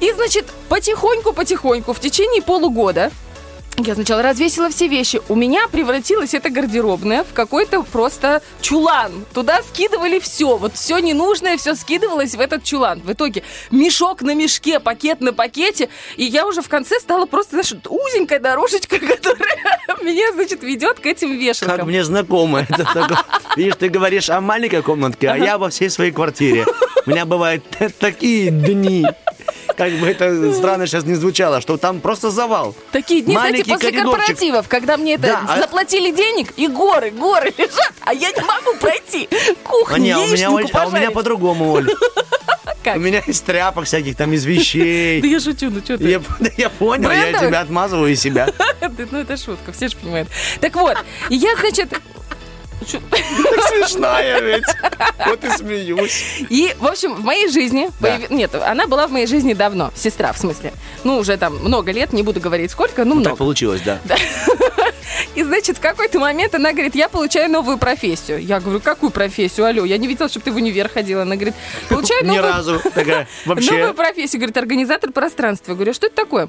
[0.00, 3.12] И, значит, потихоньку-потихоньку в течение полугода
[3.78, 5.20] я сначала развесила все вещи.
[5.28, 9.24] У меня превратилась эта гардеробная в какой-то просто чулан.
[9.32, 10.56] Туда скидывали все.
[10.56, 13.00] Вот все ненужное, все скидывалось в этот чулан.
[13.00, 15.88] В итоге мешок на мешке, пакет на пакете.
[16.16, 19.56] И я уже в конце стала просто, знаешь, узенькая дорожечка, которая
[20.02, 21.88] меня, значит, ведет к этим Как вешалкам.
[21.88, 22.66] мне знакомо.
[23.56, 26.66] Видишь, ты говоришь о маленькой комнатке, а я во всей своей квартире.
[27.06, 27.64] У меня бывают
[27.98, 29.06] такие дни,
[29.76, 32.74] как бы это странно сейчас не звучало, что там просто завал.
[32.92, 34.18] Такие дни, знаете, Маленький после коридорчик.
[34.26, 38.40] корпоративов, когда мне это Да, а- заплатили денег, и горы, горы лежат, а я не
[38.42, 41.12] могу пройти А, кухню, не, а у меня, очень- а у меня пожарить.
[41.14, 41.90] по-другому, Оль.
[42.84, 42.96] Как?
[42.96, 45.20] У меня из тряпок всяких, там из Да вещей.
[45.24, 46.04] я шучу, ну что ты?
[46.08, 47.48] Я, да я понял, я Брендовых?
[47.48, 48.48] тебя отмазываю из себя.
[49.10, 50.28] Ну это шутка, все же понимают.
[50.60, 50.96] Так вот,
[51.28, 51.88] и я, значит...
[52.84, 54.64] Так смешная ведь.
[55.26, 56.44] Вот и смеюсь.
[56.48, 57.90] И, в общем, в моей жизни...
[58.00, 58.16] Да.
[58.16, 60.72] появи- Нет, она была в моей жизни давно, сестра, в смысле.
[61.04, 63.36] Ну, уже там много лет, не буду говорить сколько, ну, Так много.
[63.36, 63.98] получилось, да.
[65.34, 68.38] И, значит, в какой-то момент она говорит, я получаю новую профессию.
[68.42, 69.66] Я говорю, какую профессию?
[69.66, 71.22] Алло, я не видела, чтобы ты в универ ходила.
[71.22, 71.54] Она говорит,
[71.88, 72.42] получаю Ни новую...
[72.42, 72.80] разу.
[72.94, 73.92] Такая, Новую вообще.
[73.94, 75.72] профессию, говорит, организатор пространства.
[75.72, 76.48] Я говорю, а что это такое?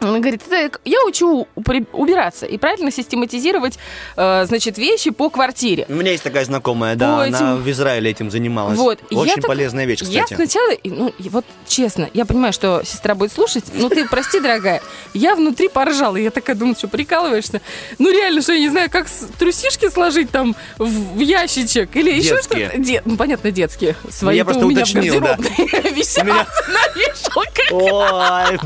[0.00, 0.42] Она говорит,
[0.84, 1.46] я учу
[1.92, 3.78] убираться и правильно систематизировать,
[4.16, 5.84] э, значит, вещи по квартире.
[5.88, 8.78] У меня есть такая знакомая, да, По она этим- в Израиле этим занималась.
[8.78, 8.98] Вот.
[9.10, 10.36] и я Очень так- полезная вещь, Я кстати.
[10.40, 14.80] сначала, и, ну, вот честно, я понимаю, что сестра будет слушать, но ты прости, дорогая,
[15.12, 17.60] я внутри поржала, я такая думаю, что прикалываешься?
[17.98, 19.06] Ну реально, что я не знаю, как
[19.38, 22.68] трусишки сложить там в, в ящичек или еще Детские.
[22.68, 22.82] что-то.
[22.82, 23.96] Де- ну, понятно, детские.
[24.10, 25.36] Свои я просто у меня уточнил, в да.
[25.90, 27.70] висят меня- на вешалках.
[27.72, 28.58] Ой.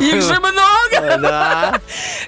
[0.00, 1.16] Их же много!
[1.18, 1.80] Да.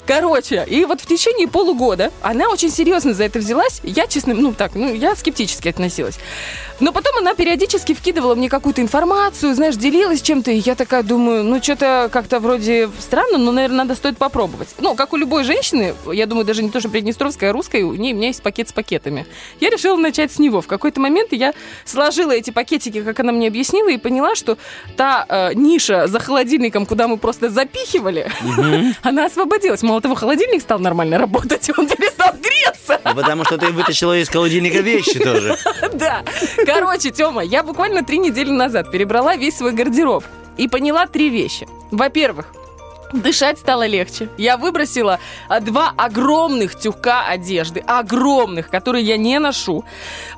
[0.06, 3.80] Короче, и вот в течение полугода она очень серьезно за это взялась.
[3.82, 6.18] Я, честно, ну так, ну я скептически относилась.
[6.80, 11.42] Но потом она периодически вкидывала мне какую-то информацию, знаешь, делилась чем-то, и я такая думаю,
[11.42, 14.68] ну что-то как-то вроде странно, но, наверное, надо стоит попробовать.
[14.78, 17.94] Ну, как у любой женщины, я думаю, даже не то, что приднестровская, а русская, у
[17.94, 19.26] нее, у меня есть пакет с пакетами.
[19.60, 20.60] Я решила начать с него.
[20.60, 21.52] В какой-то момент я
[21.84, 24.56] сложила эти пакетики, как она мне объяснила, и поняла, что
[24.96, 28.30] та э, ниша за холодильником, куда мы просто запихивали,
[29.02, 29.82] она освободилась.
[29.82, 33.00] Мало того, холодильник стал нормально работать, он перестал греться.
[33.04, 35.56] Ну, Потому что ты вытащила из холодильника вещи тоже.
[35.94, 36.22] Да.
[36.66, 40.24] Короче, Тёма, я буквально три недели назад перебрала весь свой гардероб
[40.56, 41.66] и поняла три вещи.
[41.90, 42.46] Во-первых,
[43.12, 44.28] Дышать стало легче.
[44.36, 45.18] Я выбросила
[45.48, 49.84] а, два огромных тюка одежды, огромных, которые я не ношу.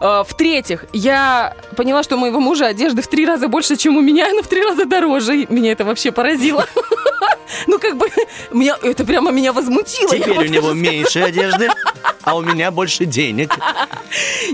[0.00, 4.00] Э, В-третьих, я поняла, что у моего мужа одежды в три раза больше, чем у
[4.00, 5.46] меня, но в три раза дороже.
[5.48, 6.66] Меня это вообще поразило.
[7.66, 8.06] Ну, как бы,
[8.52, 10.16] меня, это прямо меня возмутило.
[10.16, 11.68] Теперь у него меньше одежды,
[12.22, 13.52] а у меня больше денег.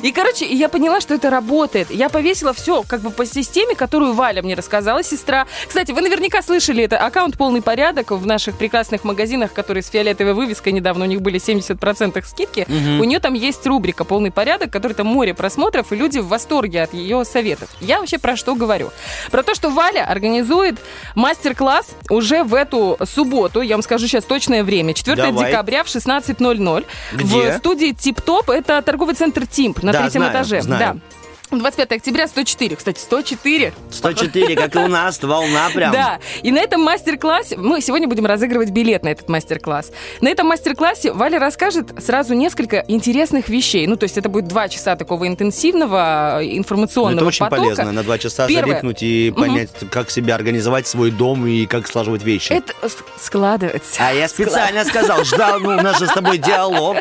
[0.02, 1.90] И, короче, я поняла, что это работает.
[1.90, 5.46] Я повесила все как бы по системе, которую Валя мне рассказала, сестра.
[5.68, 6.98] Кстати, вы наверняка слышали это.
[6.98, 11.38] Аккаунт «Полный порядок» в наших прекрасных магазинах, которые с фиолетовой вывеской недавно, у них были
[11.40, 12.66] 70% скидки.
[12.68, 16.82] У нее там есть рубрика «Полный порядок», которая там море просмотров, и люди в восторге
[16.82, 17.68] от ее советов.
[17.80, 18.90] Я вообще про что говорю?
[19.30, 20.78] Про то, что Валя организует
[21.14, 23.60] мастер-класс уже в эту субботу.
[23.60, 24.94] Я вам скажу сейчас точное время.
[24.94, 25.50] 4 Давай.
[25.50, 27.52] декабря в 16.00 Где?
[27.52, 28.50] в студии Тип-Топ.
[28.50, 30.62] Это торговый центр Тимп на Да, третьем знаю, этаже.
[30.62, 30.94] знаю.
[30.94, 31.15] Да.
[31.50, 32.76] 25 октября 104.
[32.76, 33.72] Кстати, 104.
[33.90, 35.92] 104, как и у нас, волна прям.
[35.92, 39.92] Да, и на этом мастер-классе, мы сегодня будем разыгрывать билет на этот мастер-класс.
[40.20, 43.86] На этом мастер-классе Валя расскажет сразу несколько интересных вещей.
[43.86, 47.62] Ну, то есть это будет два часа такого интенсивного э, Ну, информационного это очень потока.
[47.62, 48.72] полезно, на два часа Первое.
[48.74, 52.52] залипнуть и понять, как себя организовать свой дом и как сложить вещи.
[52.52, 52.72] Это
[53.20, 53.94] складывается.
[54.00, 56.96] А я специально сказал, ждал, ну, у нас же с тобой диалог.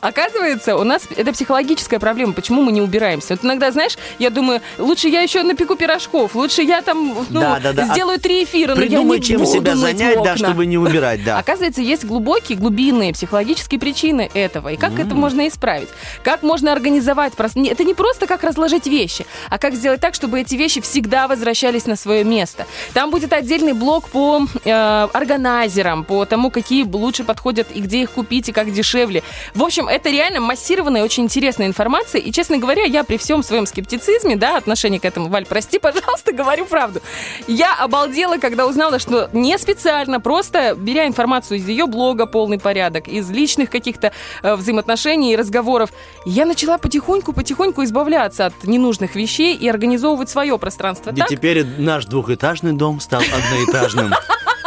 [0.00, 3.34] Оказывается, у нас это психологическая проблема, почему мы не убираемся.
[3.34, 3.87] Вот иногда, знаешь,
[4.18, 7.86] я думаю, лучше я еще напеку пирожков, лучше я там ну, Да, да, да.
[7.86, 11.24] сделаю три эфира, но я Придумай, не чем буду себя занять, да, чтобы не убирать,
[11.24, 11.38] да.
[11.38, 14.70] Оказывается, есть глубокие, глубинные психологические причины этого.
[14.72, 15.88] И как это можно исправить?
[16.22, 17.32] Как можно организовать?
[17.38, 21.86] Это не просто как разложить вещи, а как сделать так, чтобы эти вещи всегда возвращались
[21.86, 22.66] на свое место.
[22.94, 28.12] Там будет отдельный блок по э, органайзерам, по тому, какие лучше подходят и где их
[28.12, 29.22] купить, и как дешевле.
[29.54, 32.20] В общем, это реально массированная, очень интересная информация.
[32.20, 36.32] И, честно говоря, я при всем своем скептицизме, да, отношении к этому, Валь, прости, пожалуйста,
[36.32, 37.00] говорю правду.
[37.46, 43.08] Я обалдела, когда узнала, что не специально, просто беря информацию из ее блога «Полный порядок»,
[43.08, 45.90] из личных каких-то э, взаимоотношений и разговоров,
[46.24, 52.06] я начала потихоньку-потихоньку избавляться от ненужных вещей и организовывать свое пространство И так, теперь наш
[52.06, 54.14] двухэтажный дом стал одноэтажным.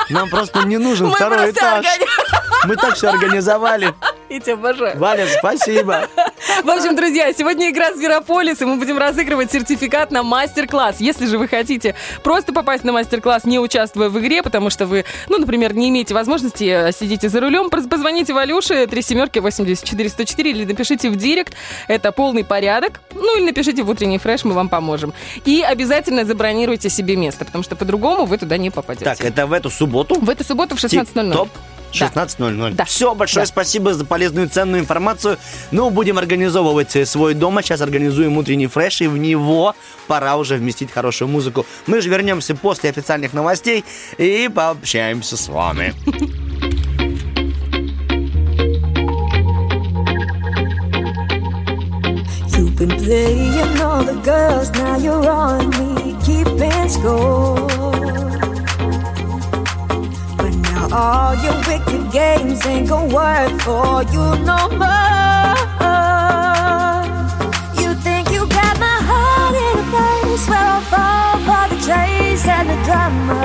[0.10, 1.86] Нам просто не нужен второй этаж.
[2.66, 3.94] Мы так все организовали.
[4.32, 4.98] Я тебя обожаю.
[4.98, 6.08] Валя, спасибо.
[6.64, 11.02] В общем, друзья, сегодня игра «Зверополис», и мы будем разыгрывать сертификат на мастер-класс.
[11.02, 15.04] Если же вы хотите просто попасть на мастер-класс, не участвуя в игре, потому что вы,
[15.28, 20.50] ну, например, не имеете возможности, э, сидите за рулем, позвоните Валюше, 3 семерки 84 104,
[20.50, 21.54] или напишите в директ,
[21.90, 25.14] это полный порядок, ну, или напишите в утренний фреш, мы вам поможем.
[25.44, 29.06] И обязательно забронируйте себе место, потому что по-другому вы туда не попадете.
[29.06, 30.16] Так, это в эту субботу?
[30.16, 31.34] В эту субботу в 16.00.
[31.34, 31.50] Топ.
[31.92, 32.74] 16.00.
[32.74, 32.86] Да.
[32.86, 33.48] Все, большое Да.
[33.48, 35.38] спасибо за полезную ценную информацию.
[35.72, 37.58] Ну, будем организовывать э, свой дом.
[37.58, 39.76] А Сейчас организуем утренний фреш, и в него
[40.08, 41.66] пора уже вместить хорошую музыку.
[41.88, 43.86] Мы же вернемся после официальных новостей
[44.18, 45.94] и пообщаемся с вами.
[52.54, 58.01] You've been playing all the girls, now you're on me, keeping score.
[60.94, 65.72] All your wicked games ain't gonna work for you no more.
[67.82, 72.46] You think you got my heart in a place where I'll fall for the chase
[72.46, 73.41] and the drama.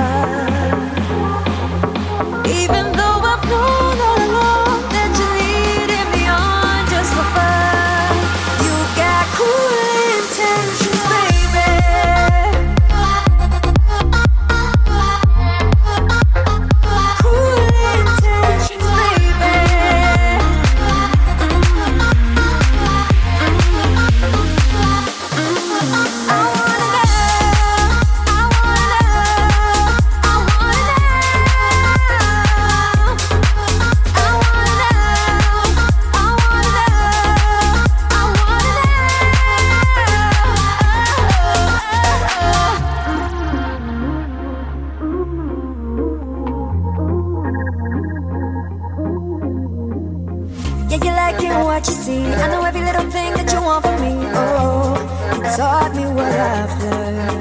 [51.77, 52.25] What you see.
[52.25, 54.15] I know every little thing that you want from me.
[54.33, 54.97] Oh,
[55.29, 57.39] you taught me what I've learned.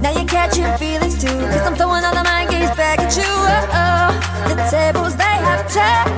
[0.00, 1.38] Now you're catching feelings too.
[1.52, 3.28] Cause I'm throwing all of my gaze back at you.
[3.28, 4.08] Oh, oh.
[4.48, 6.16] The tables they have turned.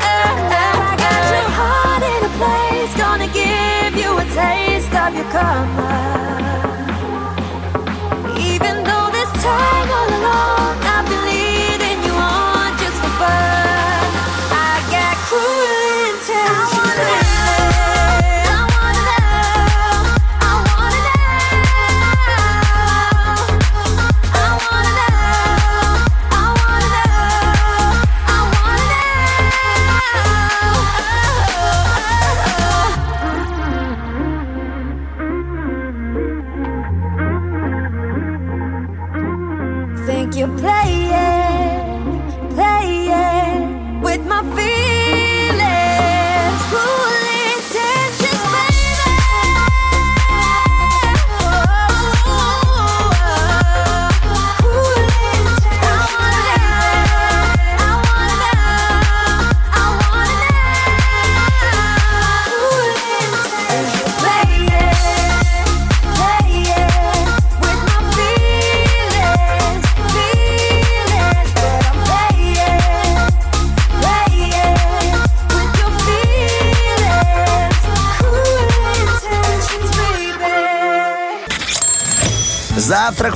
[0.78, 2.92] I got your heart in a place.
[3.02, 5.90] Gonna give you a taste of your karma.
[8.38, 10.85] Even though this time all along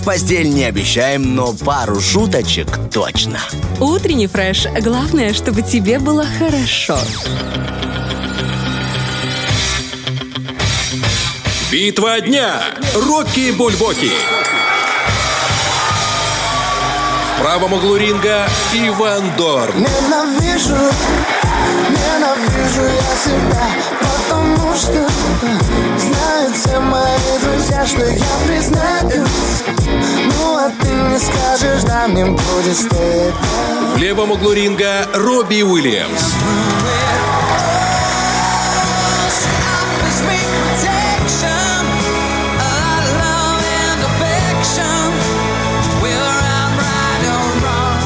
[0.00, 3.38] в постель не обещаем, но пару шуточек точно.
[3.80, 4.66] Утренний фреш.
[4.80, 6.98] Главное, чтобы тебе было хорошо.
[11.70, 12.62] Битва дня.
[12.94, 14.10] Рокки Бульбоки.
[17.36, 19.74] В правом углу ринга Иван Дорн.
[19.76, 20.76] Ненавижу,
[21.90, 23.70] ненавижу я себя
[24.30, 25.06] Потому что
[25.98, 29.59] знают все мои друзья, что я признаюсь
[30.60, 36.34] Ну а ты не скажешь, да мне будет стыдно В левом углу ринга Робби Уильямс.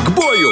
[0.06, 0.50] К бою.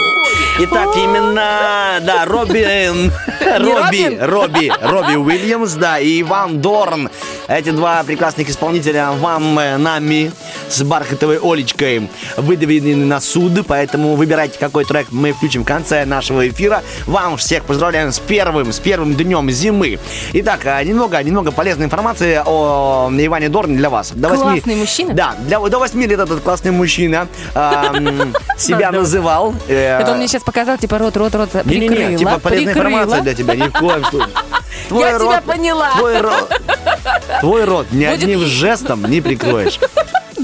[0.58, 4.18] Итак, именно, да, Робин, Робби, Робин?
[4.20, 7.10] Робби, Робби Уильямс, да, и Иван Дорн.
[7.46, 10.32] Эти два прекрасных исполнителя вам, э, нами,
[10.72, 16.48] с бархатовой Олечкой выдвинены на суд, поэтому выбирайте, какой трек мы включим в конце нашего
[16.48, 16.82] эфира.
[17.06, 19.98] Вам всех поздравляем с первым, с первым днем зимы.
[20.32, 24.12] Итак, а, немного, немного полезной информации о Иване Дорне для вас.
[24.12, 25.14] До Классный мужчина.
[25.14, 29.54] Да, для, до 8 лет этот классный мужчина а, м, себя называл.
[29.68, 33.20] э, Это он мне сейчас показал, типа, рот, рот, рот, не-не-не, прикрыла, типа полезная информация
[33.20, 34.28] для тебя, ни в коем случае.
[34.88, 35.90] Твой Я тебя поняла.
[35.96, 36.60] Твой рот,
[37.40, 39.78] твой рот ни Будет- одним жестом не прикроешь.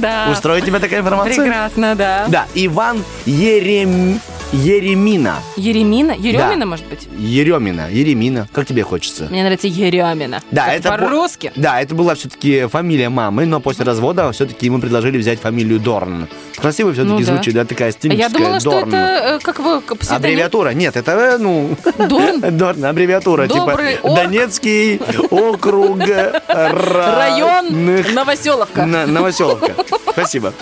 [0.01, 0.29] Да.
[0.31, 1.35] Устроит тебя такая информация?
[1.43, 2.25] Прекрасно, да.
[2.29, 4.21] Да, Иван Ерем...
[4.51, 5.37] Еремина.
[5.57, 6.13] Еремина?
[6.13, 6.67] Еремина, Да.
[6.67, 7.07] может быть?
[7.19, 9.27] Еремина, Еремина, как тебе хочется?
[9.31, 10.41] Мне нравится Еремина.
[10.51, 11.53] Да, Как это по- по-русски.
[11.55, 16.29] Да, это была все-таки фамилия мамы, но после развода все-таки ему предложили взять фамилию Дорн.
[16.57, 17.25] Красиво все-таки Ну да.
[17.27, 18.33] звучит, да, такая А стилистическая.
[18.33, 18.89] Я думала, что Дорн.
[18.89, 20.17] это э, как вы к- псевдоним?
[20.17, 20.71] Аббревиатура?
[20.71, 21.77] Нет, это, э, ну...
[22.09, 22.41] Дорн?
[22.57, 23.47] Дорн, аббревиатура.
[23.47, 24.17] Добрый типа орк.
[24.17, 24.99] Донецкий
[25.31, 25.99] округ
[26.49, 28.87] Район Новоселовка.
[28.87, 29.73] На- Новоселовка.
[30.13, 30.55] Спасибо.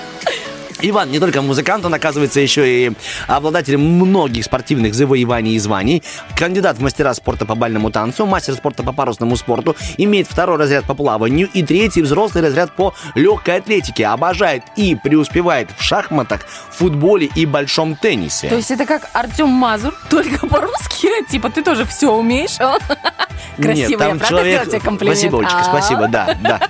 [0.80, 2.92] Иван не только музыкант, он, оказывается, еще и
[3.26, 6.02] обладатель многих спортивных завоеваний и званий,
[6.36, 10.84] кандидат в мастера спорта по бальному танцу, мастер спорта по парусному спорту, имеет второй разряд
[10.84, 17.30] по плаванию и третий взрослый разряд по легкой атлетике, обожает и преуспевает в шахматах, футболе
[17.34, 18.48] и большом теннисе.
[18.48, 21.08] То есть это как Артем Мазур, только по-русски?
[21.30, 22.56] Типа ты тоже все умеешь?
[23.56, 24.68] Красиво, Нет, я там правда человек...
[24.68, 25.18] тебе комплимент?
[25.18, 25.64] Спасибо, Олечка, А?
[25.64, 26.60] спасибо, да, да.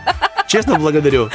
[0.47, 1.29] Честно благодарю.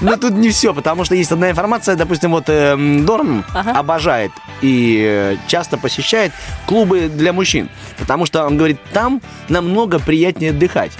[0.00, 4.32] Но тут не все, потому что есть одна информация, допустим, вот эм, Дорн обожает
[4.62, 6.32] и э, часто посещает
[6.66, 7.68] клубы для мужчин,
[7.98, 10.92] потому что он говорит, там намного приятнее отдыхать.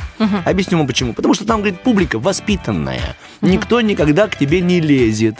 [0.44, 1.14] Объясню ему почему.
[1.14, 3.16] Потому что там, говорит, публика воспитанная.
[3.40, 5.36] Никто никогда к тебе не лезет.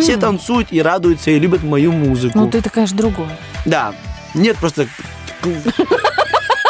[0.00, 2.38] Все танцуют и радуются, и любят мою музыку.
[2.38, 3.28] Ну, ты, конечно, другой.
[3.66, 3.94] Да.
[4.34, 4.86] Нет, просто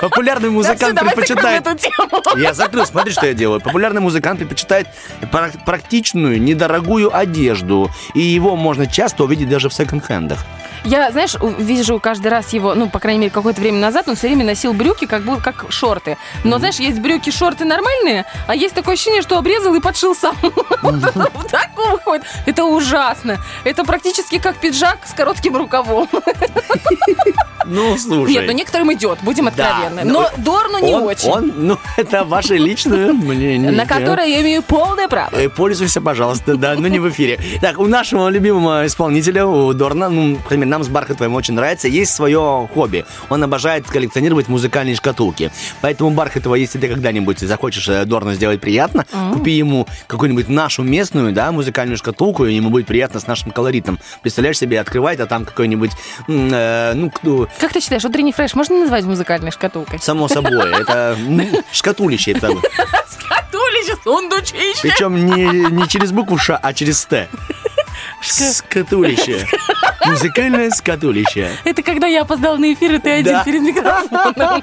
[0.01, 1.65] популярный музыкант предпочитает...
[1.65, 2.41] закроем эту тему.
[2.41, 3.61] Я закрыл, смотри, что я делаю.
[3.61, 4.89] Популярный музыкант предпочитает
[5.31, 7.91] прак- практичную, недорогую одежду.
[8.15, 10.45] И его можно часто увидеть даже в секонд-хендах.
[10.85, 14.29] Я, знаешь, вижу каждый раз его, ну, по крайней мере, какое-то время назад, он все
[14.29, 16.17] время носил брюки, как будто как шорты.
[16.45, 20.37] Но, знаешь, есть брюки, шорты нормальные, а есть такое ощущение, что обрезал и подшил сам.
[20.43, 22.25] В таком выходит.
[22.47, 23.39] Это ужасно.
[23.65, 26.09] Это практически как пиджак с коротким рукавом.
[27.67, 28.33] Ну, слушай.
[28.33, 30.03] Нет, ну некоторым идет, будем откровенны.
[30.05, 31.29] Но Дорну не очень.
[31.29, 33.71] Он, ну, это ваше личное мнение.
[33.71, 35.31] На которое я имею полное право.
[35.37, 37.39] Э, Пользуйся, пожалуйста, да, но не в эфире.
[37.61, 42.15] Так, у нашего любимого исполнителя, у Дорна, ну, например, нам с Бархатовым очень нравится, есть
[42.15, 43.05] свое хобби.
[43.29, 45.51] Он обожает коллекционировать музыкальные шкатулки.
[45.83, 51.33] Поэтому, Бархатова, если ты когда-нибудь захочешь э, Дорну сделать приятно, купи ему какую-нибудь нашу местную,
[51.33, 53.99] да, музыкальную шкатулку, и ему будет приятно с нашим колоритом.
[54.23, 55.91] Представляешь себе, открывает, а там какой-нибудь,
[56.29, 59.99] э, ну, кто, Как ты считаешь, утренний фреш можно назвать музыкальной шкатулкой?
[60.01, 61.17] само собой, это
[61.73, 62.51] шкатулище, это
[63.19, 64.81] Шкатулище, сундучище.
[64.83, 67.29] Причем не через букву Ш, а через Т.
[68.23, 69.47] Скатулище.
[70.07, 71.51] Музыкальное скатулище.
[71.65, 73.45] Это когда я опоздал на эфир, и ты один Да.
[73.45, 74.63] перед микрофоном.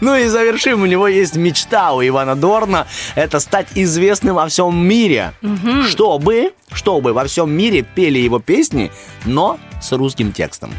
[0.00, 2.86] Ну и завершим, у него есть мечта у Ивана Дорна.
[3.14, 5.32] Это стать известным во всем мире.
[5.88, 8.90] Чтобы, чтобы во всем мире пели его песни,
[9.24, 10.72] но с русским текстом.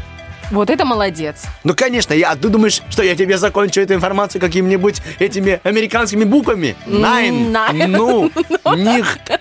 [0.52, 1.42] Вот это молодец.
[1.64, 6.76] Ну, конечно, я, ты думаешь, что я тебе закончу эту информацию какими-нибудь этими американскими буквами?
[6.86, 7.50] Nine.
[7.50, 7.86] Nine.
[7.88, 8.30] Ну,
[8.76, 9.40] nicht.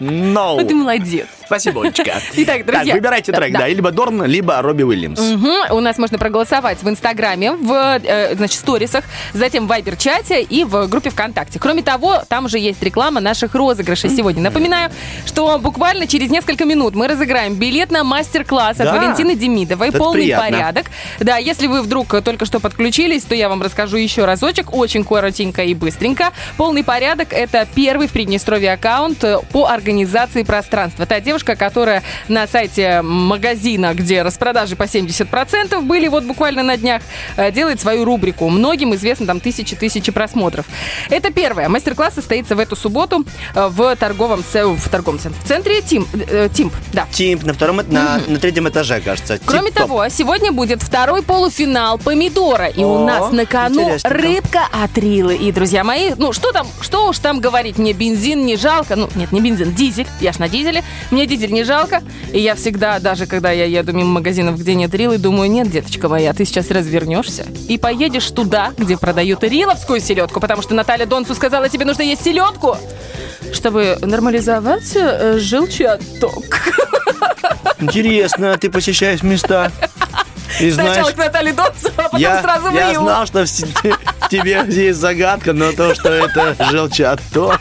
[0.00, 0.56] No.
[0.58, 1.26] Ну, ты молодец.
[1.44, 2.04] Спасибо, Олечка.
[2.34, 2.84] Итак, друзья.
[2.86, 3.58] Так, выбирайте Да, трек, да.
[3.60, 5.20] да, либо Дорн, либо Робби Уильямс.
[5.20, 5.72] Мгм.
[5.76, 10.86] У нас можно проголосовать в Инстаграме, в э, значит, сторисах, затем в Вайбер-чате и в
[10.86, 11.58] группе ВКонтакте.
[11.58, 14.42] Кроме того, там же есть реклама наших розыгрышей сегодня.
[14.42, 14.90] Напоминаю,
[15.26, 18.94] что буквально через несколько минут мы разыграем билет на мастер-класс от Да.
[18.94, 20.50] Валентины Демидовой Это «Полный приятно.
[20.50, 20.86] порядок».
[21.18, 25.62] Да, если вы вдруг только что подключились, то я вам расскажу еще разочек, очень коротенько
[25.62, 26.30] и быстренько.
[26.56, 29.22] «Полный порядок»— это первый в Приднестровье аккаунт
[29.52, 29.89] по организации
[30.46, 31.06] пространства.
[31.06, 37.02] Та девушка, которая на сайте магазина, где распродажи по 70% были вот буквально на днях,
[37.36, 38.48] э, делает свою рубрику.
[38.48, 40.66] Многим известно там тысячи-тысячи просмотров.
[41.08, 41.68] Это первое.
[41.68, 43.24] Мастер-класс состоится в эту субботу
[43.54, 45.40] э, в торговом, в торговом центре.
[45.42, 47.06] В центре Тим, э, Тимп, да.
[47.10, 49.38] Тимп на втором, на, на третьем этаже, кажется.
[49.44, 49.88] Кроме Тип-топ.
[49.88, 52.66] того, сегодня будет второй полуфинал помидора.
[52.66, 55.36] И у О, нас на кону рыбка от Рилы.
[55.36, 58.96] И, друзья мои, ну что там, что уж там говорить, мне бензин не жалко.
[58.96, 60.06] Ну, нет, не бензин, дизель.
[60.20, 60.84] Я ж на дизеле.
[61.10, 62.02] Мне дизель не жалко.
[62.32, 66.08] И я всегда, даже когда я еду мимо магазинов, где нет Рилы, думаю, нет, деточка
[66.08, 70.38] моя, ты сейчас развернешься и поедешь туда, где продают риловскую селедку.
[70.38, 72.76] Потому что Наталья Донцу сказала, тебе нужно есть селедку,
[73.54, 76.44] чтобы нормализовать э, желчеоток.
[77.80, 79.72] Интересно, ты посещаешь места.
[80.60, 83.48] И Сначала знаешь, к Наталье Донцу, а потом я, сразу в я знал, что в
[84.28, 87.60] тебе есть загадка, но то, что это желчаток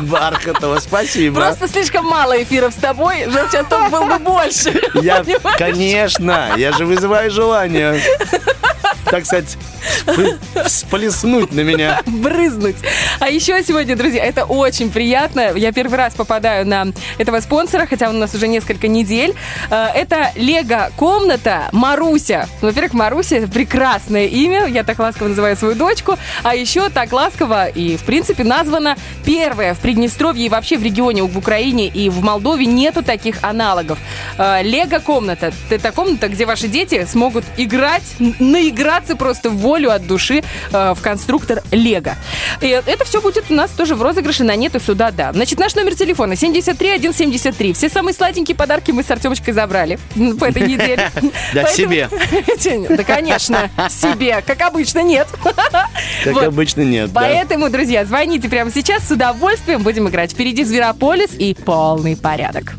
[0.00, 1.40] Бархатова, спасибо.
[1.40, 4.80] Просто слишком мало эфиров с тобой, желчаток был бы больше.
[4.94, 5.24] Я,
[5.58, 8.00] конечно, я же вызываю желание.
[9.10, 9.56] Так сказать,
[10.66, 12.00] Всплеснуть на меня.
[12.06, 12.76] брызнуть.
[13.18, 15.52] А еще сегодня, друзья, это очень приятно.
[15.56, 16.88] Я первый раз попадаю на
[17.18, 19.34] этого спонсора, хотя он у нас уже несколько недель.
[19.70, 22.48] Э, Это Лего-комната Маруся.
[22.62, 24.66] Ну, Во-первых, Маруся— прекрасное имя.
[24.66, 26.16] Я так ласково называю свою дочку.
[26.42, 31.22] А еще так ласково и, в принципе, названа первая в Приднестровье и вообще в регионе,
[31.22, 33.98] в Украине и в Молдове нету таких аналогов.
[34.38, 35.52] Э, Лего-комната.
[35.70, 38.34] Это комната, где ваши дети смогут играть, н-
[39.00, 40.42] наиграться просто волю от души
[40.72, 42.16] э, в конструктор Лего.
[42.60, 45.32] И это все будет у нас тоже в розыгрыше на нет и сюда да.
[45.32, 47.72] Значит, наш номер телефона 73173.
[47.72, 49.98] Все самые сладенькие подарки мы с Артемочкой забрали
[50.38, 51.10] по этой неделе.
[51.54, 52.08] Да, себе.
[52.88, 54.42] Да, конечно, себе.
[54.46, 55.26] Как обычно, нет.
[56.24, 57.10] Как обычно, нет.
[57.14, 60.32] Поэтому, друзья, звоните прямо сейчас, с удовольствием будем играть.
[60.32, 62.74] Впереди Зверополис и полный порядок.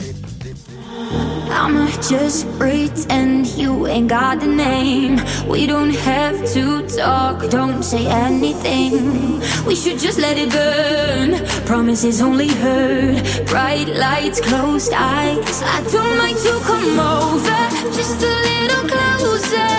[1.51, 5.19] I'ma just pretend you ain't got a name.
[5.47, 9.39] We don't have to talk, don't say anything.
[9.65, 11.45] We should just let it burn.
[11.65, 13.47] Promises only hurt.
[13.47, 15.61] Bright lights, closed eyes.
[15.63, 17.61] I don't mind to come over,
[17.97, 19.71] just a little closer.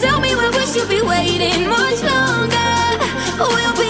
[0.00, 2.62] Tell me where we should be waiting much longer.
[3.38, 3.81] We'll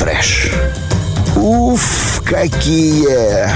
[0.00, 0.48] фреш.
[1.36, 3.46] Уф, какие!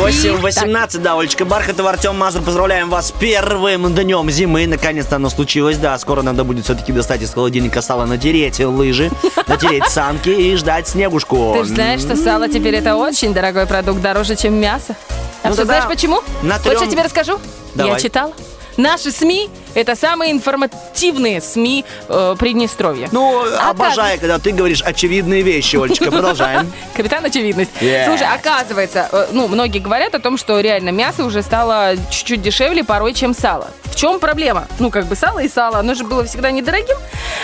[0.00, 4.68] 8.18, да, Олечка Бархатова, Артем Мазур, поздравляем вас с первым днем зимы.
[4.68, 5.98] Наконец-то оно случилось, да.
[5.98, 9.10] Скоро надо будет все-таки достать из холодильника сало, натереть лыжи,
[9.48, 11.54] натереть санки и ждать снегушку.
[11.58, 14.94] Ты же знаешь, что сало теперь это очень дорогой продукт, дороже, чем мясо.
[15.42, 16.20] А Ну что, тогда знаешь почему?
[16.42, 17.38] натрем- Хочешь, я тебе расскажу?
[17.74, 17.94] Давай.
[17.94, 18.32] Я читала.
[18.76, 23.08] Наши СМИ– это самые информативные СМИ э, Приднестровья.
[23.12, 26.10] Ну, Оказывается- обожаю, когда ты говоришь очевидные вещи, Олечка.
[26.10, 26.70] Продолжаем.
[26.96, 27.70] Капитан Очевидность.
[27.80, 28.06] Yes.
[28.06, 32.82] Слушай, оказывается, э, ну, многие говорят о том, что реально мясо уже стало чуть-чуть дешевле
[32.84, 33.68] порой, чем сало.
[33.84, 34.66] В чем проблема?
[34.78, 36.96] Ну, как бы сало и сало, оно же было всегда недорогим.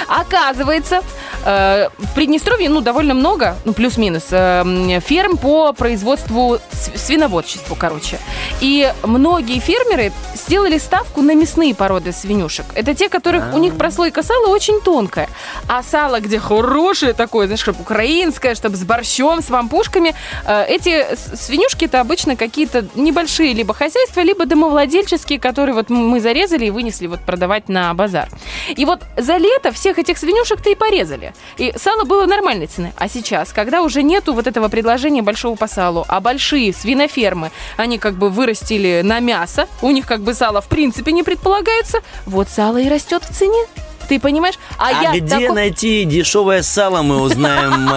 [0.09, 1.03] Оказывается,
[1.45, 8.19] э, в Приднестровье, ну, довольно много, ну, плюс-минус, э, ферм по производству св- свиноводчеству, короче.
[8.61, 12.67] И многие фермеры сделали ставку на мясные породы свинюшек.
[12.75, 15.29] Это те, которых у них прослойка сала очень тонкая.
[15.69, 20.15] А сало, где хорошее такое, знаешь, чтобы украинское, чтобы с борщом, с вампушками,
[20.47, 21.07] э, эти
[21.37, 27.07] свинюшки это обычно какие-то небольшие либо хозяйства, либо домовладельческие, которые вот мы зарезали и вынесли
[27.07, 28.29] вот продавать на базар.
[28.77, 31.35] И вот за лето всех этих свинюшек-то и порезали.
[31.57, 32.93] И сало было нормальной цены.
[32.97, 37.99] А сейчас, когда уже нету вот этого предложения большого по салу, а большие свинофермы, они
[37.99, 42.49] как бы вырастили на мясо, у них как бы сало в принципе не предполагается, вот
[42.49, 43.65] сало и растет в цене.
[44.09, 44.57] Ты понимаешь?
[44.79, 47.91] А, А я где тако- найти дешевое сало, мы узнаем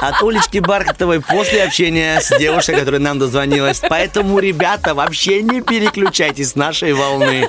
[0.00, 3.82] от Олечки Бархатовой после общения с девушкой, которая нам дозвонилась.
[3.88, 7.48] Поэтому, ребята, вообще не переключайтесь с нашей волны.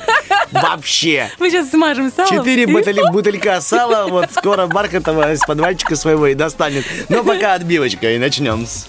[0.52, 1.30] Вообще.
[1.40, 2.30] Мы сейчас смажем сало.
[2.30, 6.86] Четыре бутыли- бутылька сала, вот скоро Бархатова из подвальчика своего и достанет.
[7.10, 8.66] Но пока отбивочка, и начнем.
[8.66, 8.88] с-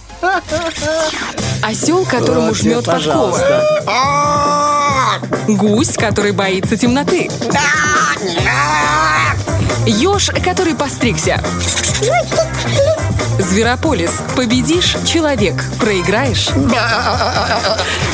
[1.62, 3.38] Осел, которому жмет подкова.
[5.48, 7.30] Гусь, который боится темноты.
[9.86, 11.42] Еж, который постригся.
[13.41, 14.22] Зверополис.
[14.36, 15.55] Победишь– человек.
[15.80, 16.49] Проиграешь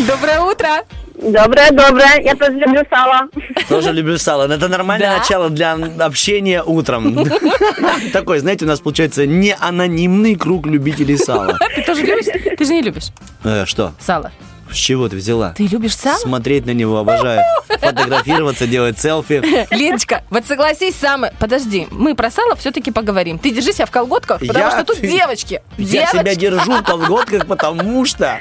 [0.07, 0.69] Доброе утро!
[1.17, 2.21] Доброе, доброе.
[2.23, 3.29] Я тоже люблю сало.
[3.69, 4.47] Тоже люблю сало.
[4.47, 5.19] Но Это нормальное Да?
[5.19, 7.27] начало для общения утром.
[8.13, 11.59] Такой, знаете, у нас получается не анонимный круг любителей сала.
[11.75, 12.27] Ты тоже любишь?
[12.59, 13.07] Ты же не любишь
[13.45, 13.93] Э, Что?
[13.99, 14.31] сало.
[14.71, 15.55] С чего ты взяла?
[15.57, 16.19] Ты любишь сало?
[16.19, 17.41] Смотреть на него обожаю.
[17.69, 19.43] Фотографироваться, делать селфи.
[19.75, 21.33] Леночка, вот согласись, самое...
[21.39, 23.39] Подожди, мы про сало все-таки поговорим.
[23.39, 25.63] Ты держи себя в колготках, потому Я- что тут девочки.
[25.79, 26.41] Я себя Девочки.
[26.41, 28.39] держу в колготках, потому что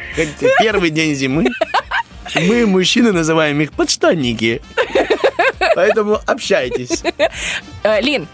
[0.60, 1.46] первый день зимы
[2.36, 4.62] мы, мужчины, называем их подштанники.
[5.76, 7.04] Поэтому общайтесь.
[7.84, 8.28] Э, Лин,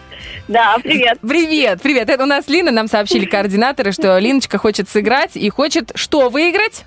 [0.48, 1.18] Да, привет.
[1.20, 2.08] привет, привет.
[2.08, 6.84] Это у нас Лина, нам сообщили координаторы, что Линочка хочет сыграть и хочет что выиграть?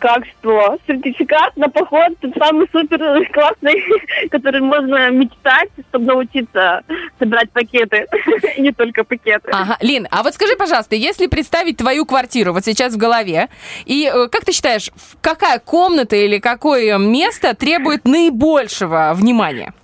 [0.00, 0.78] Как что?
[0.86, 2.98] Сертификат на поход, тот самый супер
[3.32, 3.84] классный,
[4.30, 6.82] который можно мечтать, чтобы научиться
[7.18, 8.06] собирать пакеты.
[8.56, 9.50] И не только пакеты.
[9.52, 13.48] Ага, Лин, а вот скажи, пожалуйста, если представить твою квартиру вот сейчас в голове,
[13.84, 14.90] и э, как ты считаешь,
[15.20, 19.74] какая комната или какое место требует наибольшего внимания?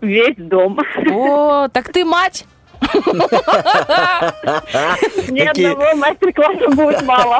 [0.00, 0.80] Весь дом.
[1.10, 2.44] О, так ты мать?
[5.30, 7.38] Ни одного мастер-класса будет мало.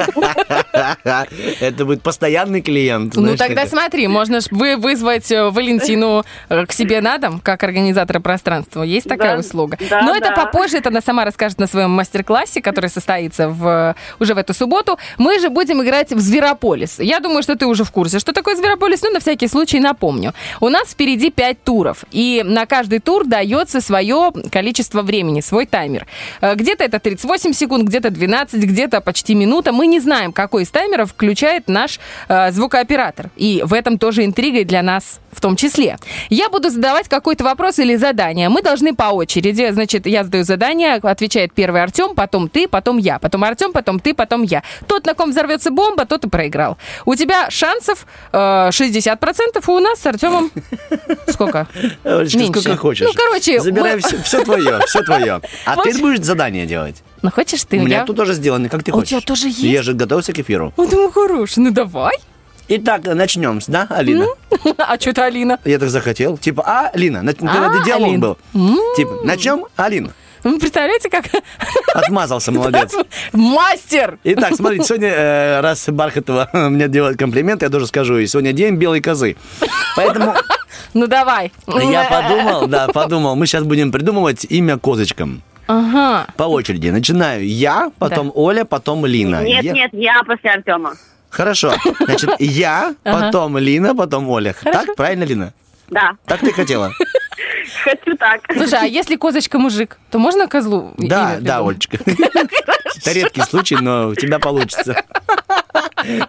[1.61, 3.17] Это будет постоянный клиент.
[3.17, 7.63] Ну тогда смотри, можно ж вы вызвать э, Валентину э, к себе на дом, как
[7.63, 8.83] организатора пространства.
[8.83, 9.79] Есть такая услуга.
[10.03, 14.39] Но это попозже, это она сама расскажет на своем мастер-классе, который состоится в, уже в
[14.39, 14.99] эту субботу.
[15.19, 16.99] Мы же будем играть в Зверополис.
[16.99, 20.35] Я думаю, что ты уже в курсе, что такое Зверополис, но на всякий случай напомню.
[20.61, 26.07] У нас впереди 5 туров, и на каждый тур дается свое количество времени, свой таймер.
[26.41, 29.71] Э, Где-то это 38 секунд, где-то 12, где-то почти минута.
[29.73, 33.31] Мы не знаем, какой из таймеров включает наш э, звукооператор.
[33.37, 35.97] И в этом тоже интрига для нас в том числе.
[36.29, 38.49] Я буду задавать какой-то вопрос или задание.
[38.49, 39.71] Мы должны по очереди.
[39.73, 43.19] Значит, я задаю задание, отвечает первый Артем, потом ты, потом я.
[43.19, 44.63] Потом Артем, потом ты, потом я.
[44.87, 46.79] Тот, на ком взорвется бомба, тот и проиграл.
[47.05, 48.37] У тебя шансов э,
[48.71, 50.51] 60%, у нас с Артемом
[51.29, 51.67] сколько?
[52.05, 52.61] Олечка, Меньше.
[52.61, 53.07] сколько хочешь.
[53.07, 55.41] Ну, короче, Забирай мы- все, все твое, все твое.
[55.65, 57.03] А ты будешь задание делать?
[57.23, 57.79] Ну, хочешь ты?
[57.79, 59.11] У меня я- тут тоже сделано, как ты А у хочешь.
[59.11, 59.61] тебя тоже есть?
[59.61, 60.73] Я же готовился к эфиру.
[60.77, 61.59] Ой, думаю, хороший.
[61.61, 62.17] Ну, давай.
[62.73, 64.27] Итак, начнем, да, Алина?
[64.79, 65.59] А что ты, Алина?
[65.65, 66.39] Я так захотел.
[66.39, 68.39] Типа, а, Алина, на- когда А, ты диалог был.
[68.97, 70.13] Типа, начнем, Алина.
[70.45, 71.25] Вы представляете, как
[71.93, 72.95] Отмазался, молодец.
[73.33, 74.19] мастер!
[74.23, 78.77] Итак, смотрите, сегодня, э, раз Бархатова мне делает комплимент, я тоже скажу, и сегодня день
[78.77, 79.37] белой козы.
[79.97, 80.35] Поэтому
[80.95, 81.53] Ну, давай.
[81.67, 85.43] я подумал, да, подумал, мы сейчас будем придумывать имя козочкам.
[85.67, 86.27] Ага.
[86.37, 86.89] По очереди.
[86.89, 89.43] Начинаю я, потом Оля, потом Лина.
[89.45, 90.95] Нет, Я- нет, я после Артема.
[91.31, 91.75] Хорошо.
[92.01, 94.55] Значит, я, потом Лина, потом Оля.
[94.63, 95.53] Так, правильно, Лина?
[95.89, 96.93] Да, Так ты хотела?
[97.85, 98.41] хочу так.
[98.53, 101.61] Слушай, а если козочка мужик, то можно козлу Да, да?
[101.61, 101.99] Олечка.
[102.05, 105.03] Это редкий случай, но у тебя получится.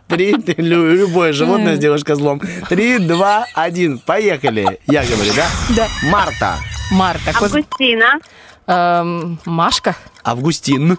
[0.07, 2.41] Три, любое животное сделаешь козлом.
[2.69, 4.79] Три, два, один, поехали.
[4.87, 5.47] Я говорю, да?
[5.75, 5.87] Да.
[6.09, 6.57] Марта.
[6.91, 7.31] Марта.
[7.35, 8.19] Августина,
[8.67, 9.95] Эм, Машка.
[10.23, 10.97] Августин.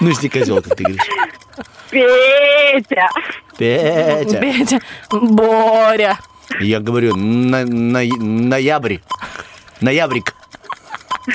[0.00, 1.02] Ну, если козел, как ты говоришь.
[1.90, 3.10] Петя,
[3.58, 4.38] Петя.
[4.40, 4.80] Петя.
[5.10, 6.18] Боря.
[6.60, 8.96] Я говорю, на, на- ноябрь.
[9.80, 10.34] Ноябрик.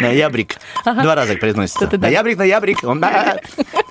[0.02, 0.56] Ноябрик.
[0.84, 1.82] Два раза произносится.
[1.82, 2.08] Да-да-да.
[2.08, 2.84] Ноябрик, ноябрик.
[2.84, 3.38] Он- а.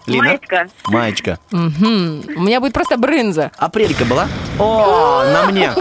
[0.07, 0.25] Лина?
[0.29, 0.69] Маечка.
[0.89, 1.39] Маечка.
[1.51, 2.25] Мгм.
[2.37, 3.51] У меня будет просто брынза.
[3.57, 4.29] Апрелька была?
[4.59, 5.73] О, на мне.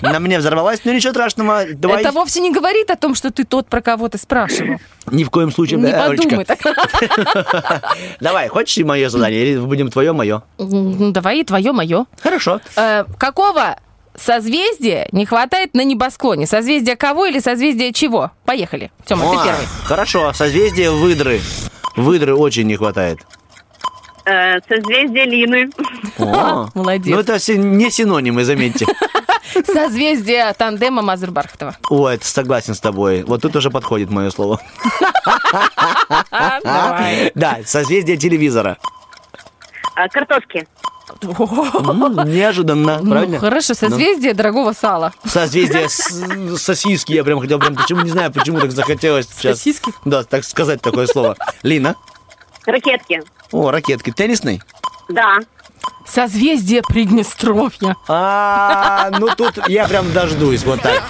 [0.00, 1.64] На мне взорвалась, но ничего страшного.
[1.74, 2.00] Давай.
[2.02, 4.78] Это вовсе не говорит о том, что ты тот, про кого ты спрашивал.
[5.10, 5.78] Ни в коем случае.
[5.80, 6.24] Не да, Олечка?
[6.24, 6.58] подумай так.
[8.20, 10.42] Давай, хочешь и мое задание, или будем твое, мое?
[10.58, 12.06] Ну, Давай и твое, мое.
[12.22, 12.60] Хорошо.
[12.76, 13.76] Э, Какого
[14.16, 16.46] созвездия не хватает на небосклоне?
[16.46, 18.30] Созвездие кого или созвездие чего?
[18.44, 18.90] Поехали.
[19.06, 19.66] Тёма, ты первый.
[19.84, 21.40] Хорошо, созвездие выдры.
[21.96, 23.18] Выдры очень не хватает.
[24.26, 25.70] э, созвездие Лины.
[26.18, 27.14] О, Молодец.
[27.14, 28.86] Ну, это си- не синонимы, заметьте.
[29.66, 31.76] Созвездие тандема Мазур Бархатова.
[31.88, 33.22] О, это согласен с тобой.
[33.22, 34.60] Вот тут уже подходит мое слово.
[36.64, 37.30] Давай.
[37.34, 38.78] Да, созвездие телевизора.
[39.96, 40.66] Э, Картошки.
[41.22, 43.38] М, Неожиданно, Ну, правильно?
[43.38, 45.12] хорошо, созвездие дорогого сала.
[45.26, 49.58] Созвездие с- сосиски, я прям хотел, прям почему, не знаю, почему так захотелось сейчас.
[49.58, 49.92] Сосиски?
[50.04, 51.36] Да, так сказать такое слово.
[51.62, 51.94] Лина.
[52.66, 53.22] Ракетки.
[53.52, 54.10] О, ракетки.
[54.10, 54.62] Теннисный?
[55.08, 55.36] Да.
[56.06, 57.96] Созвездие Приднестровья.
[58.08, 61.02] А, ну тут я прям дождусь, вот так.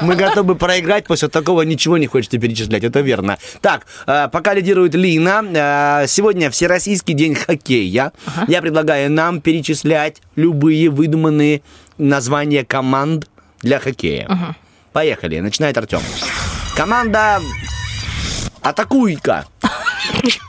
[0.00, 3.38] Мы готовы проиграть, после такого ничего не хочется перечислять, это верно.
[3.60, 8.12] Так, э, пока лидирует Лина, э, сегодня Всероссийский день хоккея.
[8.48, 11.62] Я предлагаю нам перечислять любые выдуманные
[11.98, 13.28] названия команд
[13.62, 14.54] для хоккея.
[14.92, 16.00] Поехали, начинает Артем.
[16.74, 17.40] Команда
[18.62, 19.46] Атакуй-ка.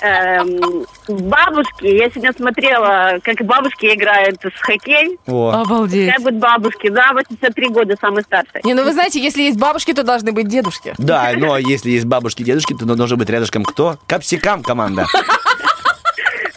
[0.00, 1.86] Эм, бабушки.
[1.86, 5.18] Я сегодня смотрела, как бабушки играют в хоккей.
[5.26, 5.62] О.
[5.62, 6.12] Обалдеть.
[6.12, 8.60] Как будут бабушки, да, 83 года, самый старший.
[8.64, 10.94] Не, ну вы знаете, если есть бабушки, то должны быть дедушки.
[10.98, 13.98] Да, но если есть бабушки и дедушки, то должен быть рядышком кто?
[14.06, 15.06] Капсикам команда.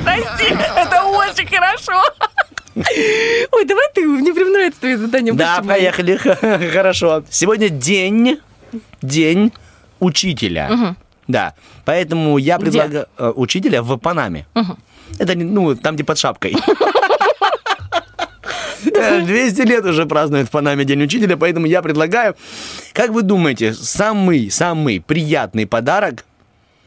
[0.04, 2.04] Прости, это очень хорошо.
[3.52, 5.34] Ой, давай ты, мне прям нравится твои задания.
[5.34, 6.18] Да, поехали.
[6.74, 7.24] Хорошо.
[7.30, 8.40] Сегодня день,
[9.02, 9.52] день
[10.00, 10.96] учителя.
[11.28, 11.54] Да,
[11.86, 14.48] поэтому я предлагаю э, учителя в Панаме.
[15.18, 16.56] Это, не- ну, там, где под шапкой.
[18.96, 22.36] Э, 200 лет уже празднуют в Панаме День учителя, поэтому я предлагаю,
[22.94, 26.24] как вы думаете, самый, самый приятный подарок,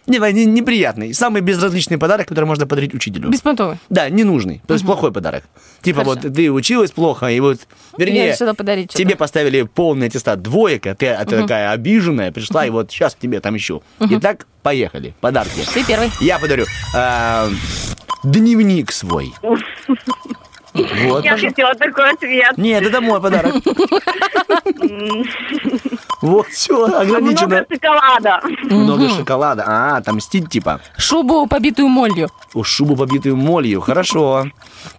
[0.06, 3.28] не, не, неприятный, самый безразличный подарок, который можно подарить учителю?
[3.30, 3.78] Беспонтовый.
[3.88, 5.44] Да, ненужный, то есть плохой подарок.
[5.82, 6.20] Типа Хорошо.
[6.22, 7.60] вот ты училась плохо, и вот,
[7.98, 9.04] вернее, подарить что-то.
[9.04, 13.14] тебе поставили полный аттестат двоек, а ты, а ты такая обиженная пришла, и вот сейчас
[13.14, 13.82] тебе там ищу.
[14.00, 15.60] Итак, поехали, подарки.
[15.72, 16.10] Ты первый.
[16.20, 17.48] Я подарю э,
[18.24, 19.32] дневник свой.
[20.74, 21.48] Вот, Я пожалуйста.
[21.48, 22.56] хотела такой ответ.
[22.56, 23.56] Нет, это мой подарок.
[26.22, 27.48] Вот, все, ограничено.
[27.48, 28.40] Много шоколада.
[28.62, 29.64] Много шоколада.
[29.66, 30.80] А, отомстить типа.
[30.96, 32.30] Шубу, побитую молью.
[32.54, 33.80] О, шубу, побитую молью.
[33.80, 34.46] Хорошо.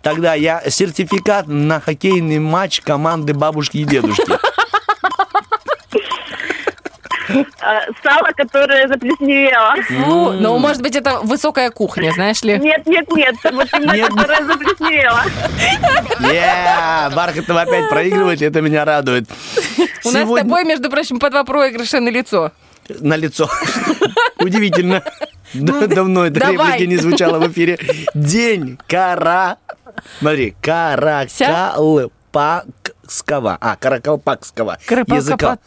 [0.01, 4.37] Тогда я сертификат на хоккейный матч команды бабушки и дедушки.
[7.33, 7.45] Э,
[8.03, 9.75] Сало, которое заплесневело.
[9.87, 12.57] Фу, ну, может быть, это высокая кухня, знаешь ли?
[12.59, 15.21] Нет, нет, нет, вот именно которое заплесневело.
[16.21, 19.27] Yeah, Бархатов опять проигрывает, это меня радует.
[20.05, 22.51] У нас с тобой, между прочим, по два проигрыша на лицо.
[22.99, 23.49] На лицо.
[24.39, 25.03] Удивительно.
[25.53, 26.73] Да- Давно эта Давай.
[26.73, 27.79] реплика не звучала в эфире.
[28.13, 29.57] День кара...
[30.19, 33.57] Смотри, каракалпакского.
[33.61, 34.77] А, каракалпакского
[35.07, 35.57] языка.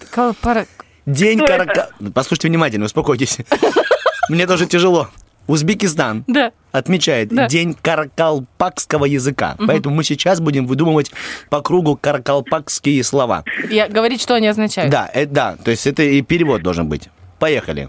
[1.07, 1.89] День карака...
[2.15, 3.39] Послушайте внимательно, успокойтесь.
[4.29, 5.09] Мне тоже тяжело.
[5.47, 6.51] Узбекистан Да.
[6.73, 7.47] отмечает Да.
[7.47, 9.55] День каракалпакского языка.
[9.65, 11.13] Поэтому мы сейчас будем выдумывать
[11.51, 13.45] по кругу каракалпакские слова.
[13.71, 14.91] Я говорить, что они означают.
[14.91, 17.09] Да, э, да, то есть это и перевод должен быть.
[17.39, 17.89] Поехали.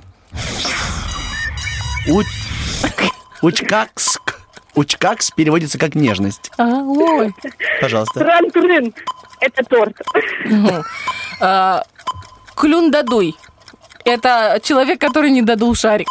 [2.07, 2.22] У-
[3.41, 4.39] Учкакск.
[4.76, 6.51] Учкакс переводится как нежность.
[6.59, 7.34] А, ой.
[7.82, 8.20] Пожалуйста.
[8.20, 8.93] Тран-трын.
[9.41, 9.95] Это торт.
[11.41, 11.84] А,
[12.57, 13.35] Клюндадуй.
[14.03, 16.09] Это человек, который не додул шарик.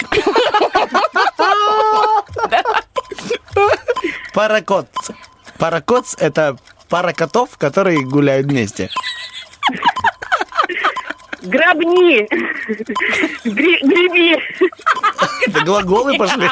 [4.33, 4.87] Паракот.
[5.59, 6.57] Паракоц– это
[6.89, 8.91] пара котов, которые гуляют вместе.
[11.47, 12.27] Гробни.
[13.45, 14.39] Гри- Греби.
[15.49, 16.49] Это глаголы пошли.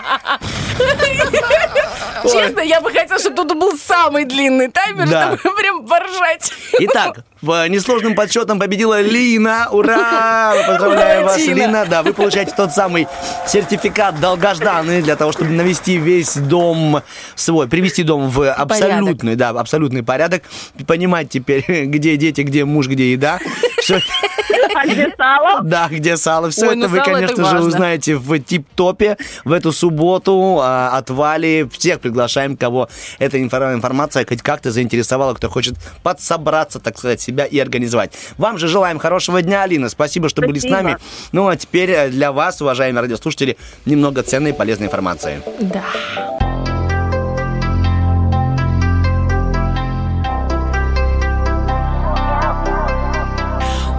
[2.22, 5.36] Честно, я бы хотела, чтобы тут был самый длинный таймер, Да.
[5.38, 6.53] чтобы прям поржать.
[6.80, 9.68] Итак, в несложным подсчетом победила Лина.
[9.70, 10.55] Ура!
[10.66, 11.55] Поздравляю вас, Лина.
[11.55, 11.86] Лина.
[11.86, 13.07] Да, вы получаете тот самый
[13.47, 17.03] сертификат долгожданный для того, чтобы навести весь дом
[17.34, 20.45] свой, привести дом в абсолютный, да, абсолютный порядок.
[20.86, 23.38] Понимать теперь, где дети, где муж, где еда.
[23.80, 23.99] Все,
[24.75, 25.61] А где сало?
[25.62, 26.51] да, где сало.
[26.51, 27.68] Все Ой, ну это вы, сало это конечно же, важно.
[27.68, 31.68] узнаете в тип-топе в эту субботу а, от Вали.
[31.72, 37.45] Всех приглашаем, кого эта инфор- информация хоть как-то заинтересовала, кто хочет подсобраться, так сказать, себя
[37.45, 38.12] и организовать.
[38.39, 39.89] Вам же желаем хорошего дня, Алина.
[39.89, 40.97] Спасибо, что были с нами.
[41.33, 43.57] Ну, а теперь э, для вас, уважаемые радиослушатели,
[43.87, 45.43] немного ценной и полезной информации.
[45.61, 46.54] Да.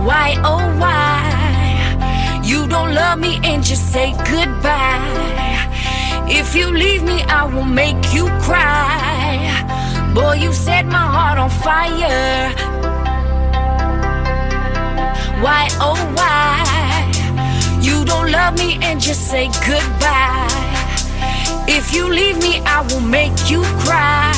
[0.06, 2.42] Why, oh, why?
[2.44, 5.02] You don't love me and just say goodbye.
[6.30, 9.50] If you leave me, I will make you cry.
[10.14, 12.54] Boy, you set my heart on fire.
[15.44, 16.62] Why, oh, why?
[17.82, 20.48] You don't love me and just say goodbye.
[21.68, 24.34] If you leave me, I will make you cry.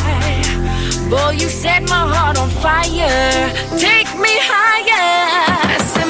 [1.10, 3.54] Boy, you set my heart on fire.
[3.80, 6.07] Take me higher.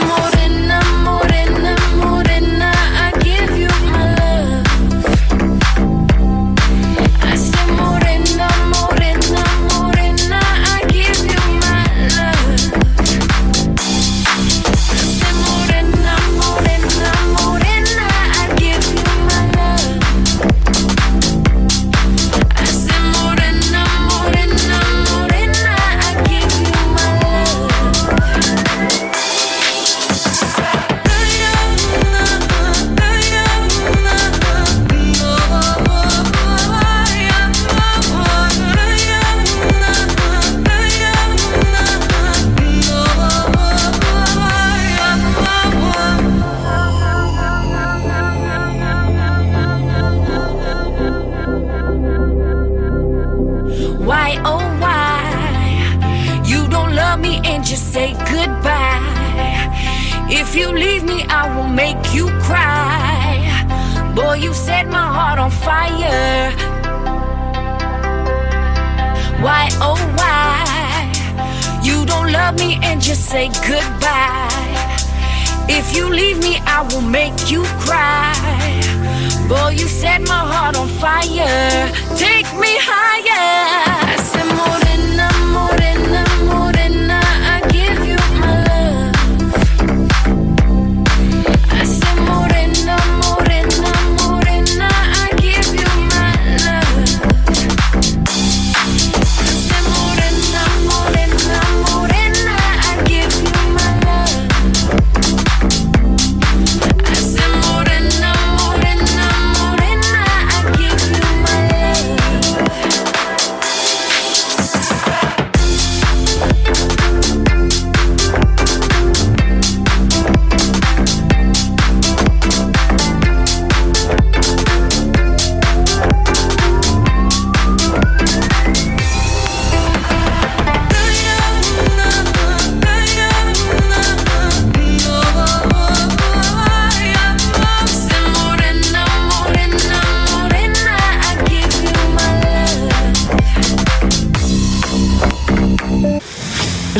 [57.18, 59.02] love me and just say goodbye.
[60.30, 64.14] If you leave me, I will make you cry.
[64.16, 66.52] Boy, you set my heart on fire.
[69.42, 71.12] Why, oh, why?
[71.84, 74.96] You don't love me and just say goodbye.
[75.70, 78.34] If you leave me, I will make you cry.
[79.48, 81.90] Boy, you set my heart on fire.
[82.16, 83.77] Take me higher.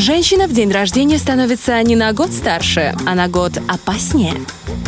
[0.08, 4.32] Женщина в день рождения становится не на год старше, а на год опаснее.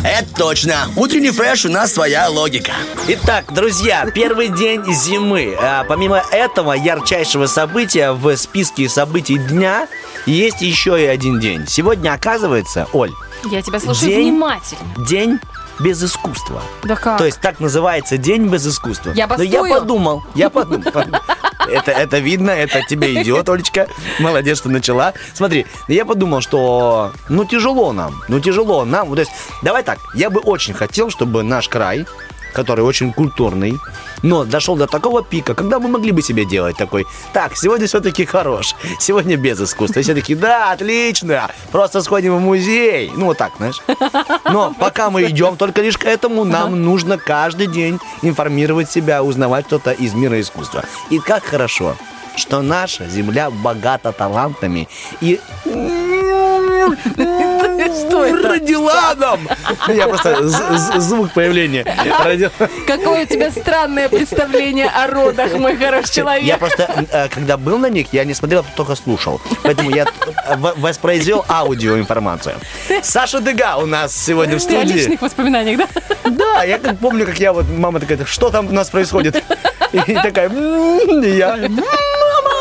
[0.03, 0.77] Это точно.
[0.95, 2.71] Утренний фреш у нас своя логика.
[3.07, 5.55] Итак, друзья, первый день зимы.
[5.61, 9.87] А, помимо этого ярчайшего события в списке событий дня
[10.25, 11.67] есть еще и один день.
[11.67, 13.11] Сегодня, оказывается, Оль,
[13.51, 14.81] Я тебя слушаю День- внимательно.
[15.07, 15.39] день
[15.79, 16.63] без искусства.
[16.83, 17.19] Да как?
[17.19, 19.11] То есть так называется день без искусства.
[19.13, 19.79] Я Но я бастую.
[19.81, 20.83] подумал, я подумал.
[21.69, 23.87] Это, это видно, это тебе идет, Олечка.
[24.19, 25.13] Молодец, что начала.
[25.33, 29.13] Смотри, я подумал, что ну тяжело нам, ну тяжело нам.
[29.13, 29.31] То есть,
[29.61, 32.05] давай так, я бы очень хотел, чтобы наш край,
[32.53, 33.79] который очень культурный,
[34.21, 38.25] но дошел до такого пика, когда мы могли бы себе делать такой, так, сегодня все-таки
[38.25, 39.99] хорош, сегодня без искусства.
[39.99, 43.11] И все таки да, отлично, просто сходим в музей.
[43.15, 43.81] Ну, вот так, знаешь.
[44.45, 49.65] Но пока мы идем только лишь к этому, нам нужно каждый день информировать себя, узнавать
[49.67, 50.83] что-то из мира искусства.
[51.09, 51.95] И как хорошо,
[52.35, 54.87] что наша земля богата талантами
[55.19, 55.39] и
[58.07, 58.49] Что это?
[58.49, 59.47] родила нам.
[59.87, 60.47] Я просто
[60.99, 61.83] звук появления.
[62.87, 66.43] Какое у тебя странное представление о родах, мой хороший человек.
[66.43, 69.41] Я просто, э, когда был на них, я не смотрел, только слушал.
[69.63, 72.55] Поэтому я э, воспроизвел аудиоинформацию.
[73.03, 74.93] Саша Дега у нас сегодня в Ты о студии.
[74.93, 76.29] личных воспоминаниях, да?
[76.29, 79.43] Да, я как помню, как я вот, мама такая, что там у нас происходит?
[79.91, 82.60] И такая, я, мама!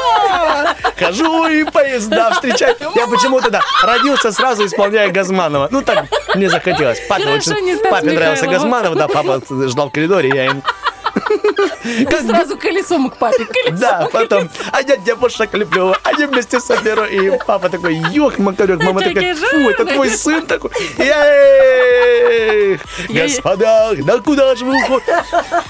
[0.98, 2.76] Хожу и поезда встречаю.
[2.94, 5.68] Я почему-то, да, родился сразу, исполняя Газманова.
[5.70, 7.00] Ну, так мне захотелось.
[7.08, 8.46] Папе, Хорошо, очень, папе нравился.
[8.46, 10.62] Газманов, да, папа ждал в коридоре, я им...
[11.82, 13.44] Ты сразу колесом к папе.
[13.44, 13.78] колесом.
[13.78, 17.04] Да, потом, а я девушка Клеплева, они вместе соберу.
[17.04, 20.70] И папа такой, ёх, макарек, мама такая, фу, это твой сын такой.
[20.98, 25.24] Эх, господа, да куда же вы уходите?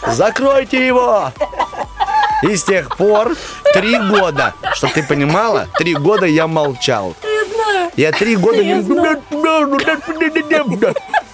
[0.08, 1.32] Закройте его.
[2.43, 3.36] И с тех пор
[3.74, 7.14] три года, чтобы ты понимала, три года я молчал.
[7.22, 7.91] Я знаю.
[7.97, 8.86] Я три года Я не...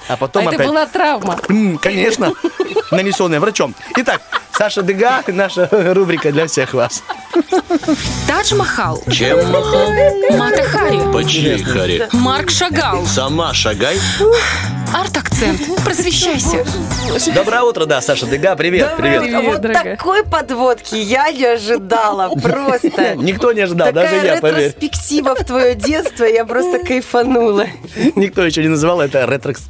[0.08, 0.68] А потом А это опять...
[0.68, 1.38] была травма.
[1.80, 2.32] Конечно,
[2.90, 3.74] нанесенная врачом.
[3.96, 4.20] Итак,
[4.58, 7.02] Саша Дега, наша рубрика для всех вас.
[8.26, 9.90] Тадж Махал, Чем махал?
[10.38, 12.08] Мата Хари, По чьей харе?
[12.12, 13.98] Марк Шагал, Сама шагай.
[14.94, 15.60] арт-акцент.
[15.84, 16.64] Просвещайся.
[17.34, 19.22] Доброе утро, да, Саша Дега, привет, привет.
[19.22, 19.96] Привет, вот дорогая.
[19.96, 22.28] такой подводки я не ожидала.
[22.42, 23.14] Просто.
[23.16, 24.64] Никто не ожидал, Такая даже я, поверь.
[24.68, 27.66] ретроспектива в твое детство, я просто кайфанула.
[28.14, 29.64] Никто еще не называл это ретрокс...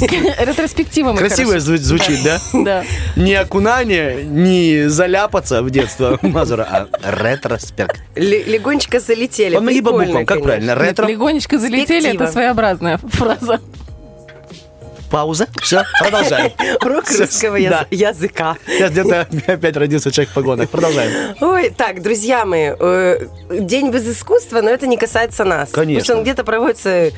[0.00, 2.40] Ретроспектива, Красиво звучит, да?
[2.52, 2.84] Да.
[3.16, 8.00] Не окунание, не заляпаться в детство Мазура, а ретроспект.
[8.16, 9.54] Легонечко залетели.
[9.54, 10.74] Помоги по Прикольно, буквам, как правильно?
[10.74, 13.60] Ретро, Легонечко залетели, это своеобразная фраза.
[15.12, 16.50] Пауза, все, продолжаем.
[16.82, 17.86] Урок русского да.
[17.90, 18.56] яз- языка.
[18.66, 20.70] Сейчас где-то опять родился человек в погонах.
[20.70, 21.36] Продолжаем.
[21.40, 25.70] Ой, так, друзья мои, э, день без искусства, но это не касается нас.
[25.70, 26.00] Конечно.
[26.00, 27.10] Потому что он где-то проводится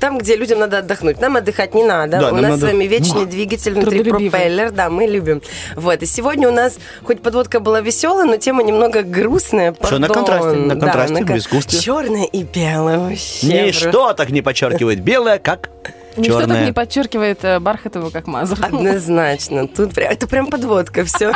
[0.00, 1.20] там, где людям надо отдохнуть.
[1.20, 2.18] Нам отдыхать не надо.
[2.18, 4.72] Да, у нас надо- с вами вечный двигатель внутри пропеллер.
[4.72, 5.40] Да, мы любим.
[5.76, 6.02] Вот.
[6.02, 9.74] И сегодня у нас, хоть подводка была веселая, но тема немного грустная.
[9.80, 11.78] Что, на контрасте, на Да, контрасте, на в искусстве.
[11.78, 13.66] Черное и белое вообще.
[13.66, 15.70] Ничто так не подчеркивает белое, как
[16.18, 16.66] Ничто так черное.
[16.66, 18.58] не подчеркивает э, Бархатову, как Мазур.
[18.60, 19.68] Однозначно.
[19.68, 21.32] Тут прям, это прям подводка, все.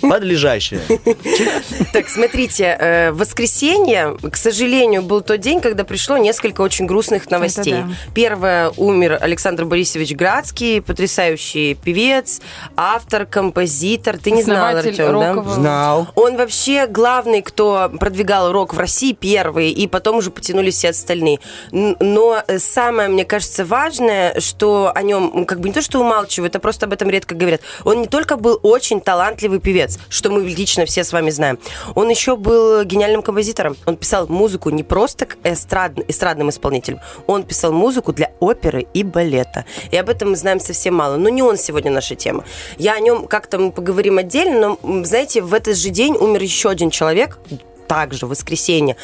[0.00, 0.80] Подлежащее.
[1.92, 7.30] Так, смотрите, э, в воскресенье, к сожалению, был тот день, когда пришло несколько очень грустных
[7.30, 7.84] новостей.
[8.14, 12.40] Первое, умер Александр Борисович Градский, потрясающий певец,
[12.76, 14.18] автор, композитор.
[14.18, 15.42] Ты не знал, Артем, да?
[15.42, 16.08] Знал.
[16.14, 21.38] Он вообще главный, кто продвигал рок в России первый, и потом уже потянулись все остальные.
[21.72, 26.56] Но э, самое, мне кажется, важное, что о нем как бы не то, что умалчивают,
[26.56, 27.60] а просто об этом редко говорят.
[27.84, 31.58] Он не только был очень талантливый певец, что мы лично все с вами знаем,
[31.94, 33.76] он еще был гениальным композитором.
[33.86, 39.02] Он писал музыку не просто к эстрад- эстрадным исполнителям, он писал музыку для оперы и
[39.02, 39.64] балета.
[39.90, 41.16] И об этом мы знаем совсем мало.
[41.16, 42.44] Но не он сегодня наша тема.
[42.78, 46.70] Я о нем как-то мы поговорим отдельно, но, знаете, в этот же день умер еще
[46.70, 47.38] один человек,
[47.86, 48.96] также в воскресенье,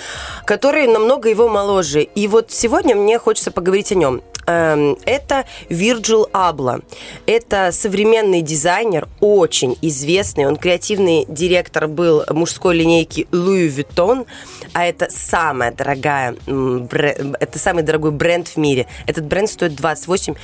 [0.45, 2.03] который намного его моложе.
[2.03, 4.23] И вот сегодня мне хочется поговорить о нем.
[4.47, 6.81] Эм, Это Вирджил Абла.
[7.27, 10.47] Это современный дизайнер, очень известный.
[10.47, 14.27] Он креативный директор был мужской линейки Louis Vuitton,
[14.73, 18.87] а это самая дорогая, это самый дорогой бренд в мире.
[19.07, 20.35] Этот бренд стоит 28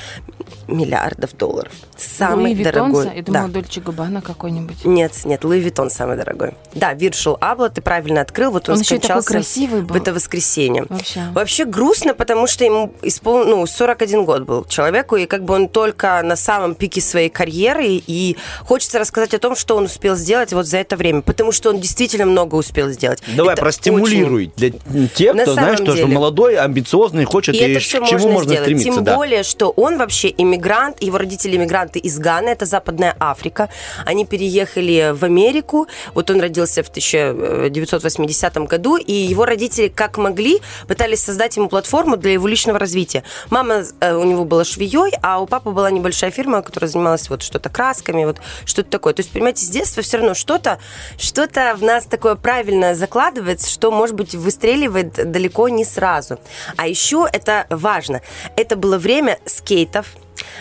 [0.68, 1.72] миллиардов долларов.
[1.96, 2.88] Самый Луи дорогой.
[3.04, 3.16] Виттонса?
[3.16, 3.32] Я Да.
[3.32, 4.84] думала, Дольче Габбана какой-нибудь.
[4.84, 6.52] Нет, нет, Луи Виттон самый дорогой.
[6.74, 8.50] Да, Виршил Абла, ты правильно открыл.
[8.52, 9.94] Вот он, Он еще такой красивый был.
[9.94, 10.84] в это воскресенье.
[10.88, 11.22] Вообще.
[11.32, 13.44] Вообще грустно, потому что ему испол...
[13.44, 17.86] ну, 41 год был человеку, и как бы он только на самом пике своей карьеры,
[17.86, 18.36] и
[18.66, 21.80] хочется рассказать о том, что он успел сделать вот за это время, потому что он
[21.80, 23.22] действительно много успел сделать.
[23.34, 24.72] Давай Это простимулируй для
[25.14, 26.06] тех, На кто, знаешь, что, что деле.
[26.08, 28.64] молодой, амбициозный, хочет И и, это к все чему можно, можно сделать.
[28.64, 28.90] стремиться.
[28.92, 29.16] Тем да.
[29.16, 33.70] более, что он вообще иммигрант, его родители иммигранты из Ганы, это Западная Африка.
[34.04, 35.88] Они переехали в Америку.
[36.12, 42.18] Вот он родился в 1980 году, и его родители, как могли, пытались создать ему платформу
[42.18, 43.22] для его личного развития.
[43.48, 47.42] Мама э, у него была швеей, а у папы была небольшая фирма, которая занималась вот
[47.42, 49.14] что-то красками, вот что-то такое.
[49.14, 50.78] То есть, понимаете, с детства все равно что-то,
[51.18, 56.38] что-то в нас такое правильное закладывается, что, может быть, выстреливает далеко не сразу.
[56.76, 58.22] А еще это важно.
[58.56, 60.06] Это было время скейтов,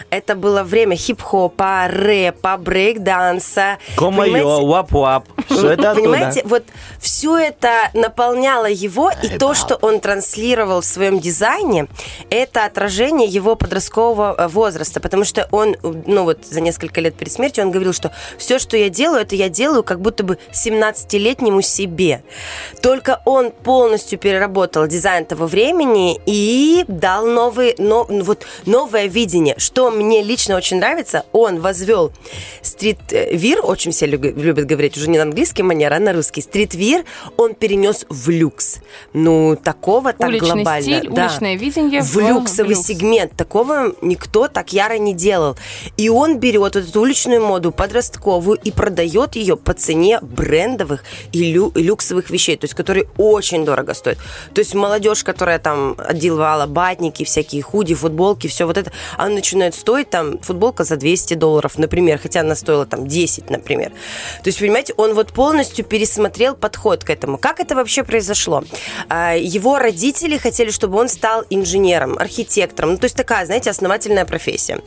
[0.09, 3.77] это было время хип-хопа, рэпа, брейк-данса.
[3.95, 4.67] Понимаете?
[4.67, 5.25] вап-вап.
[5.47, 6.09] Все это оттуда.
[6.09, 6.63] Понимаете, вот
[6.99, 11.87] все это наполняло его, и то, что он транслировал в своем дизайне,
[12.29, 17.31] это отражение его подросткового э, возраста, потому что он, ну вот за несколько лет перед
[17.31, 21.61] смертью, он говорил, что все, что я делаю, это я делаю как будто бы 17-летнему
[21.61, 22.23] себе.
[22.81, 29.55] Только он полностью переработал дизайн того времени и дал новый, но, ну вот, новое видение.
[29.67, 32.13] Что мне лично очень нравится, он возвел
[32.61, 36.39] стрит-вир, очень все лю- любят говорить уже не на английский манер, а на русский.
[36.41, 37.03] Стрит-вир
[37.35, 38.77] он перенес в люкс.
[39.11, 40.81] Ну, такого так Уличный глобально.
[40.99, 41.25] стиль, да.
[41.25, 42.87] уличное видение В в- люксовый в люкс.
[42.87, 43.33] сегмент.
[43.35, 45.57] Такого никто так яро не делал.
[45.97, 51.03] И он берет вот эту уличную моду подростковую и продает ее по цене брендовых
[51.33, 54.17] и лю- и люксовых вещей, то есть которые очень дорого стоят.
[54.53, 59.56] То есть молодежь, которая там одевала батники, всякие худи, футболки, все вот это, она начинает
[59.71, 63.91] стоить там футболка за 200 долларов, например, хотя она стоила там 10, например.
[64.43, 67.37] То есть, понимаете, он вот полностью пересмотрел подход к этому.
[67.37, 68.63] Как это вообще произошло?
[69.09, 74.25] А, Его родители хотели, чтобы он стал инженером, архитектором, ну, то есть такая, знаете, основательная
[74.25, 74.81] профессия.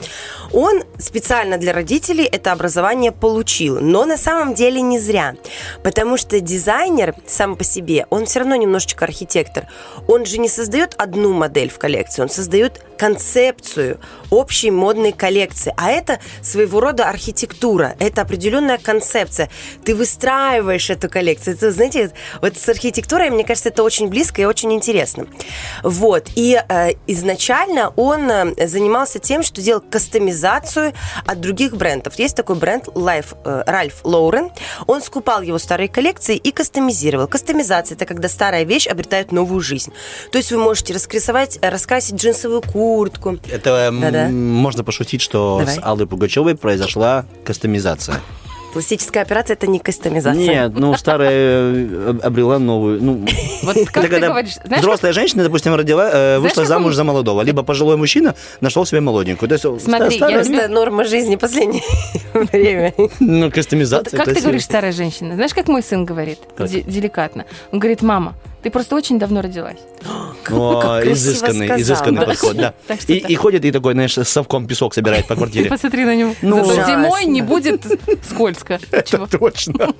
[0.52, 5.34] Он специально для родителей это образование получил, но на самом деле не зря,
[5.82, 9.66] потому что дизайнер сам по себе, он все равно немножечко архитектор.
[10.08, 13.98] Он же не создает одну модель в коллекции, он создает концепцию
[14.60, 19.48] общей модной коллекции, а это своего рода архитектура, это определенная концепция.
[19.84, 21.54] Ты выстраиваешь эту коллекцию.
[21.54, 22.10] Это, знаете,
[22.42, 25.26] вот с архитектурой, мне кажется, это очень близко и очень интересно.
[25.82, 26.28] Вот.
[26.36, 30.92] И э, изначально он э, занимался тем, что делал кастомизацию
[31.26, 32.18] от других брендов.
[32.18, 34.50] Есть такой бренд Life, э, Ralph Lauren.
[34.86, 37.28] Он скупал его старые коллекции и кастомизировал.
[37.28, 39.92] Кастомизация– это когда старая вещь обретает новую жизнь.
[40.32, 43.38] То есть вы можете раскрасовать, раскрасить джинсовую куртку.
[43.50, 44.28] Это м, Да-да.
[44.50, 45.74] Можно пошутить, что Давай.
[45.76, 48.20] с Аллой Пугачевой произошла кастомизация.
[48.72, 50.40] Пластическая операция– это не кастомизация.
[50.40, 53.02] Нет, ну старая э, обрела новую.
[53.02, 53.26] Ну,
[53.64, 57.02] Вот как ты говоришь, знаешь, взрослая женщина, допустим, родила, э, вышла как замуж он- за
[57.04, 59.48] молодого, либо пожилой мужчина нашел себе молоденькую.
[59.48, 61.82] То есть, Смотри, ста- я старая- Просто норма жизни последнее
[62.32, 62.94] время.
[63.18, 64.16] ну, Вот кастомизация.
[64.16, 65.34] как ты говоришь, старая женщина?
[65.34, 66.38] Знаешь, как мой сын говорит?
[66.56, 67.46] Деликатно.
[67.72, 69.78] Он говорит, мама, ты просто очень давно родилась.
[70.50, 71.80] О, изысканный, сказал.
[71.82, 72.26] изысканный Да.
[72.26, 72.74] подход, да.
[73.08, 75.68] И, ходит и такой, знаешь, совком песок собирает по квартире.
[75.68, 76.34] Посмотри на него.
[76.42, 77.84] Ну, Зато зимой не будет
[78.30, 78.78] скользко.
[79.04, 79.26] Чего?
[79.26, 79.94] Точно.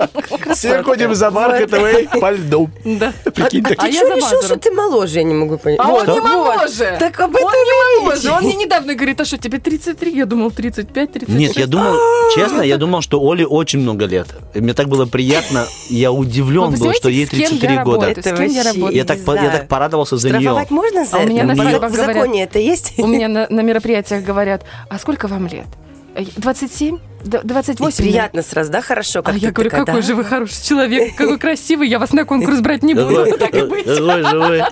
[0.54, 2.70] Все ходим за Бархатовой по льду.
[2.84, 3.12] Да.
[3.34, 5.78] Прикинь, А Ты я что решил, что ты моложе, я не могу понять.
[5.80, 6.96] А Вот, он не моложе.
[6.98, 8.30] Так об Он этом не моложе.
[8.32, 10.16] Он мне недавно говорит, а что, тебе 33?
[10.16, 11.38] Я думал, 35, 36.
[11.38, 11.94] Нет, я думал,
[12.34, 14.28] честно, я думал, что Оле очень много лет.
[14.54, 18.14] Мне так было приятно, я удивлен был, что ей представляете, с кем 33 я года.
[18.14, 18.96] кем я работаю?
[18.96, 20.66] Я так, по- я так порадовался за нее.
[20.70, 21.62] Можно за А у меня на это?
[21.62, 22.94] свадьбах В законе это есть?
[22.98, 25.66] У меня на, на мероприятиях говорят, а сколько вам лет?
[26.14, 26.98] Э, 27?
[27.24, 27.96] Д- 28?
[28.04, 29.20] Приятно сразу, да, хорошо?
[29.20, 30.06] А как я ты говорю, такая, какой да?
[30.06, 33.26] же вы хороший человек, какой красивый, я вас на конкурс брать не буду.
[33.38, 33.84] Так и быть.
[33.84, 34.62] какой живой,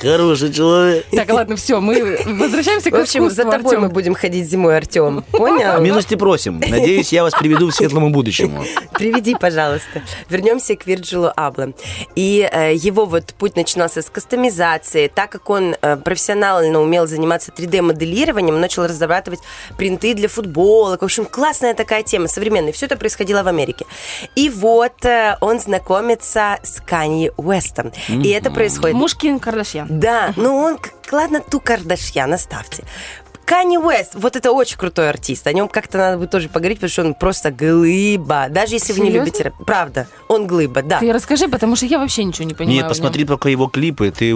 [0.00, 1.06] хороший человек.
[1.12, 3.82] Так, ладно, все, мы возвращаемся к В общем, за тобой Артём.
[3.82, 5.24] мы будем ходить зимой, Артем.
[5.32, 5.80] Понял?
[5.80, 6.60] Милости просим.
[6.60, 8.64] Надеюсь, я вас приведу к светлому будущему.
[8.92, 10.02] Приведи, пожалуйста.
[10.28, 11.72] Вернемся к Вирджилу Абло.
[12.14, 15.08] И э, его вот путь начинался с кастомизации.
[15.08, 19.40] Так как он э, профессионально умел заниматься 3D-моделированием, начал разрабатывать
[19.78, 21.00] принты для футболок.
[21.02, 22.72] В общем, классная такая тема, современная.
[22.72, 23.86] Все это происходило в Америке.
[24.34, 27.92] И вот э, он знакомится с Канье Уэстом.
[28.08, 28.96] И это происходит...
[28.96, 29.86] Муж Ким Кардашьян.
[29.88, 30.78] Да, ну он,
[31.12, 32.82] ладно, ту Кардашьян оставьте.
[33.44, 35.46] Канни Уэст, вот это очень крутой артист.
[35.46, 38.46] О нем как-то надо будет тоже поговорить, потому что он просто глыба.
[38.48, 39.26] Даже если вы не Серьезно?
[39.26, 39.54] любите рэп.
[39.66, 40.98] Правда, он глыба, да.
[40.98, 42.78] Ты расскажи, потому что я вообще ничего не понимаю.
[42.78, 44.34] Нет, посмотри только его клипе, ты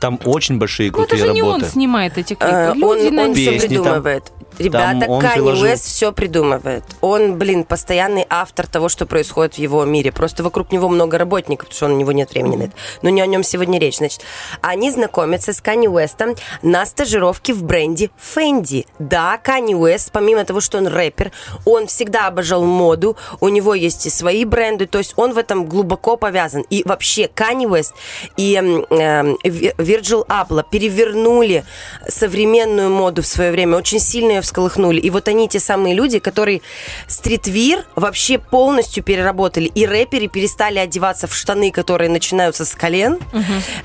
[0.00, 0.96] там очень большие нем.
[0.96, 1.72] Ну, это крутые же не он работы.
[1.72, 2.46] снимает эти клипы.
[2.54, 4.32] Э, Люди он на он все Песни там- придумывает.
[4.58, 5.64] Ребята, там Канни приложил.
[5.64, 6.84] Уэст все придумывает.
[7.00, 10.12] Он, блин, постоянный автор того, что происходит в его мире.
[10.12, 12.72] Просто вокруг него много работников, потому что у него нет времени на это.
[13.02, 13.98] Но не о нем сегодня речь.
[13.98, 14.22] Значит,
[14.60, 18.86] они знакомятся с Канни Уэстом на стажировке в бренде Fendi.
[18.98, 21.32] Да, Канни Уэст, помимо того, что он рэпер,
[21.64, 23.16] он всегда обожал моду.
[23.40, 24.86] У него есть и свои бренды.
[24.86, 26.64] То есть он в этом глубоко повязан.
[26.70, 27.94] И вообще Канни Уэст
[28.36, 31.64] и эм, эм, Virgil Abloh перевернули
[32.08, 35.00] современную моду в свое время, очень сильно ее всколыхнули.
[35.00, 36.60] И вот они те самые люди, которые
[37.08, 39.66] стритвир вообще полностью переработали.
[39.66, 43.18] И рэперы перестали одеваться в штаны, которые начинаются с колен.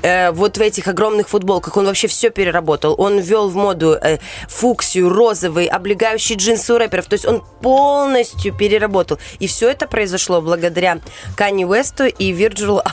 [0.01, 1.77] Э, вот в этих огромных футболках.
[1.77, 2.95] Он вообще все переработал.
[2.97, 7.07] Он ввел в моду э, фуксию, розовый, облегающий джинсы у рэперов.
[7.07, 9.17] То есть он полностью переработал.
[9.39, 10.99] И все это произошло благодаря
[11.35, 12.83] Канни Уэсту и Вирджилу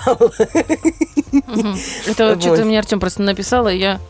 [1.32, 1.76] Мгм.
[2.06, 2.42] Это Вот.
[2.42, 4.00] что-то мне Артем просто написал, и я...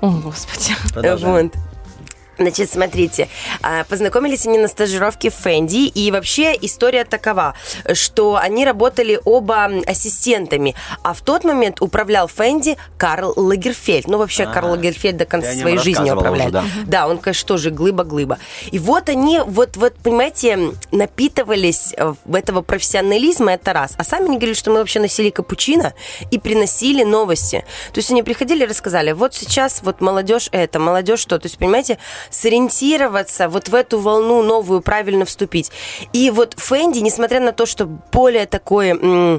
[0.00, 0.74] О, господи.
[0.94, 1.52] Вот.
[2.38, 3.28] Значит, смотрите,
[3.62, 7.54] а, познакомились они на стажировке в Фэнди, и вообще история такова,
[7.92, 14.08] что они работали оба ассистентами, а в тот момент управлял Фэнди Карл Лагерфельд.
[14.08, 16.54] Ну, вообще, Карл Лагерфельд до конца нем своей жизни управляет.
[16.54, 16.84] уже, да.
[16.86, 18.38] Да, он, конечно, тоже глыба-глыба.
[18.70, 23.94] И вот они, вот, вот, понимаете, напитывались э, в этого профессионализма, это раз.
[23.96, 25.94] А сами они говорили, что мы вообще носили капучино
[26.30, 27.64] и приносили новости.
[27.92, 31.38] То есть они приходили и рассказали, вот сейчас вот молодежь это, молодежь что.
[31.38, 31.98] То есть, понимаете,
[32.30, 35.70] сориентироваться вот в эту волну новую, правильно вступить.
[36.12, 39.38] И вот Фэнди, несмотря на то, что более такой э,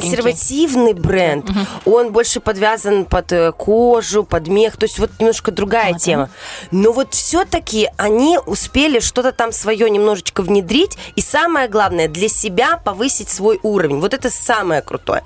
[0.00, 1.46] консервативный бренд,
[1.84, 6.30] он больше подвязан под э, кожу, под мех, то есть вот немножко другая тема.
[6.70, 12.78] Но вот все-таки они успели что-то там свое немножечко внедрить, и самое главное, для себя
[12.78, 14.00] повысить свой уровень.
[14.00, 15.22] Вот это самое крутое.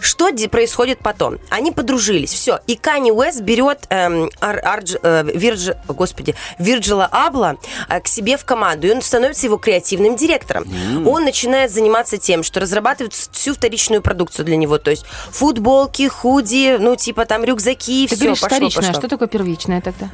[0.00, 1.38] Что ди- происходит потом?
[1.50, 2.60] Они подружились, все.
[2.66, 6.11] И Канни Уэст берет эм, Ар- Ардж- э, Вирдж- господи,
[6.58, 7.56] Вирджила Абла
[7.88, 10.66] э, к себе в команду, и он становится его креативным директором.
[11.06, 16.76] Он начинает заниматься тем, что разрабатывает всю вторичную продукцию для него, то есть футболки, худи,
[16.78, 19.00] ну типа там рюкзаки, Ты все, говоришь пошло, вторичное, а пошло.
[19.00, 20.08] что такое первичное тогда?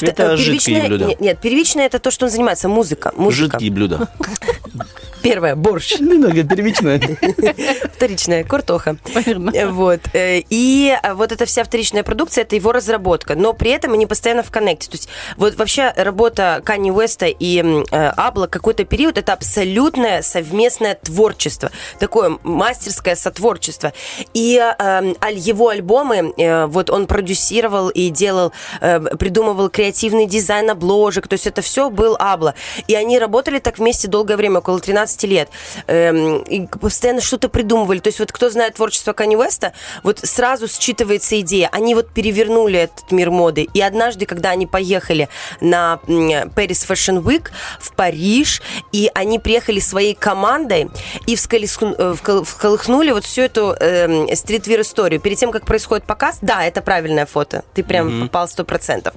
[0.00, 1.04] Это жидкие блюда.
[1.06, 3.12] Нет, нет, первичное это то, что он занимается, музыка.
[3.16, 3.52] музыка.
[3.58, 4.08] Жидкие блюда.
[5.22, 5.94] Первое, борщ.
[5.98, 7.00] первичное.
[7.94, 8.96] Вторичная, картоха.
[9.14, 9.50] Понятно.
[9.54, 10.00] Э, Вот.
[10.12, 13.34] э, И э, вот эта вся вторичная продукция, это его разработка.
[13.34, 14.90] Но при этом они постоянно в коннекте.
[14.90, 15.08] То есть
[15.38, 21.70] вот вообще работа Канни Уэста и Абла какой-то период, это абсолютное совместное творчество.
[21.98, 23.92] Такое мастерское сотворчество.
[24.34, 26.34] И аль- его альбомы,
[26.68, 31.26] вот он продюсировал и делал, придумывал креативный дизайн обложек.
[31.26, 32.54] То есть это все был Абла.
[32.86, 35.48] И они работали так вместе долгое время, около 13 лет.
[35.88, 37.98] Эм, и постоянно что-то придумывали.
[37.98, 39.72] То есть вот кто знает творчество Канни Уэста,
[40.04, 41.68] вот сразу считывается идея.
[41.72, 43.66] Они вот перевернули этот мир моды.
[43.74, 45.28] И однажды, когда они поехали
[45.60, 47.48] на Paris Fashion Week
[47.80, 50.88] в Париж, и они приехали своей командой
[51.26, 55.20] и всколесхну- э, вот всю эту эм, стритвир-историю.
[55.20, 57.64] Перед тем, как происходит показ, да, это правильное фото.
[57.74, 59.14] Ты прям попал сто процентов.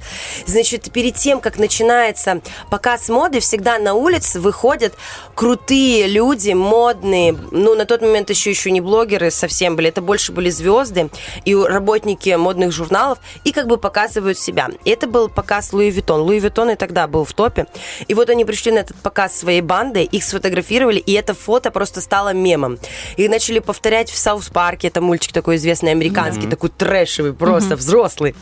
[0.48, 2.42] Значит, перед тем, как начинается
[2.72, 4.94] показ моды, всегда на улице выходят
[5.36, 10.32] крутые люди, модные, ну, на тот момент еще еще не блогеры совсем были, это больше
[10.32, 11.10] были звезды
[11.44, 14.70] и работники модных журналов, и как бы показывают себя.
[14.86, 16.22] И это был показ Louis Vuitton.
[16.22, 17.66] Louis Vuitton и тогда был в топе.
[18.08, 22.00] И вот они пришли на этот показ своей бандой, их сфотографировали, и это фото просто
[22.00, 22.80] стало мемом.
[23.18, 26.52] И начали повторять в South Park е, это мультик такой известный американский, Мгм.
[26.52, 27.78] такой трэшевый, просто Мгм.
[27.80, 28.36] взрослый.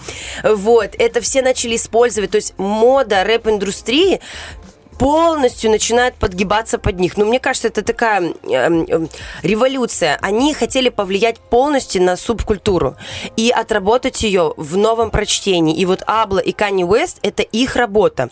[0.44, 1.95] Вот, это все начали использовать,
[2.28, 4.20] то есть мода рэп-индустрии
[4.98, 7.18] полностью начинает подгибаться под них.
[7.18, 9.10] Ну, мне кажется, это такая эм, эм,
[9.44, 10.18] революция.
[10.22, 12.96] Они хотели повлиять полностью на субкультуру
[13.36, 15.76] и отработать ее в новом прочтении.
[15.76, 18.30] И вот Абла и Кани Уэст– это их работа.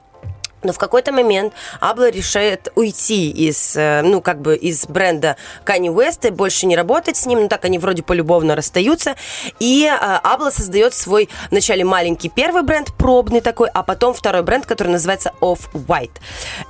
[0.64, 5.94] Но в какой-то момент Абла решает уйти из, э, ну, как бы из бренда Kanye
[5.94, 7.42] West и больше не работать с ним.
[7.42, 9.16] Ну, так они вроде полюбовно расстаются.
[9.60, 14.66] И э, Абла создает свой вначале маленький первый бренд, пробный такой, а потом второй бренд,
[14.66, 16.18] который называется Off-White.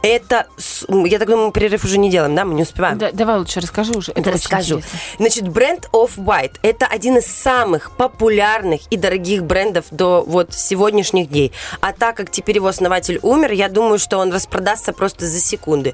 [0.02, 0.48] Это,
[0.90, 2.46] я так думаю, мы перерыв уже не делаем, да?
[2.46, 2.98] Мы не успеваем.
[2.98, 4.12] Да, давай лучше расскажи уже.
[4.14, 4.78] Это расскажу.
[4.78, 5.00] интересно.
[5.18, 11.52] Значит, бренд Off-White– это один из самых популярных и дорогих брендов до вот сегодняшних дней.
[11.82, 15.94] А так как теперь его основатель умер, я думаю, что он распродастся просто за секунды.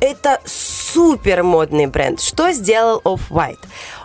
[0.00, 2.20] Это супер модный бренд.
[2.20, 3.64] Что сделал Off-White?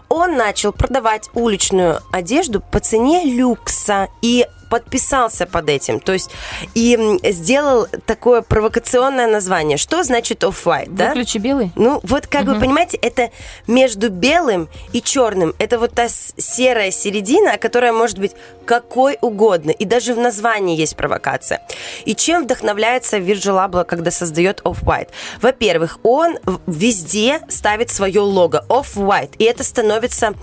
[0.09, 5.99] Он начал продавать уличную одежду по цене люкса и подписался под этим.
[5.99, 6.31] То есть
[6.75, 6.97] и
[7.31, 9.77] сделал такое провокационное название.
[9.77, 10.87] Что значит off-white?
[10.91, 11.09] да?
[11.09, 11.71] Выключи белый?
[11.75, 12.61] Ну, вот как вы Мгм.
[12.61, 13.29] понимаете, это
[13.67, 15.53] между белым и черным.
[15.59, 16.07] Это вот та
[16.37, 18.31] серая середина, которая может быть
[18.65, 19.71] какой угодно.
[19.71, 21.59] И даже в названии есть провокация.
[22.05, 25.09] И чем вдохновляется Virgil Abloh, когда создает Off-White?
[25.41, 29.33] Во-первых, он везде ставит свое лого Off-White.
[29.37, 30.33] И это становится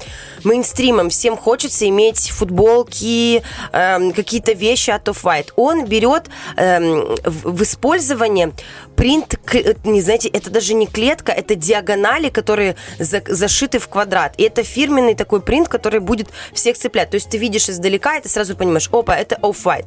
[0.44, 1.08] мейнстримом.
[1.08, 3.42] Всем хочется иметь футболки,
[3.72, 5.50] эм, какие-то вещи от Off-White.
[5.56, 6.24] Он берет
[6.56, 8.52] эм, в, использование
[8.96, 14.34] принт, э, не знаете, это даже не клетка, это диагонали, которые за- зашиты в квадрат.
[14.38, 17.10] И это фирменный такой принт, который будет всех цеплять.
[17.10, 19.86] То есть ты видишь издалека, и ты сразу понимаешь, опа, это off-white.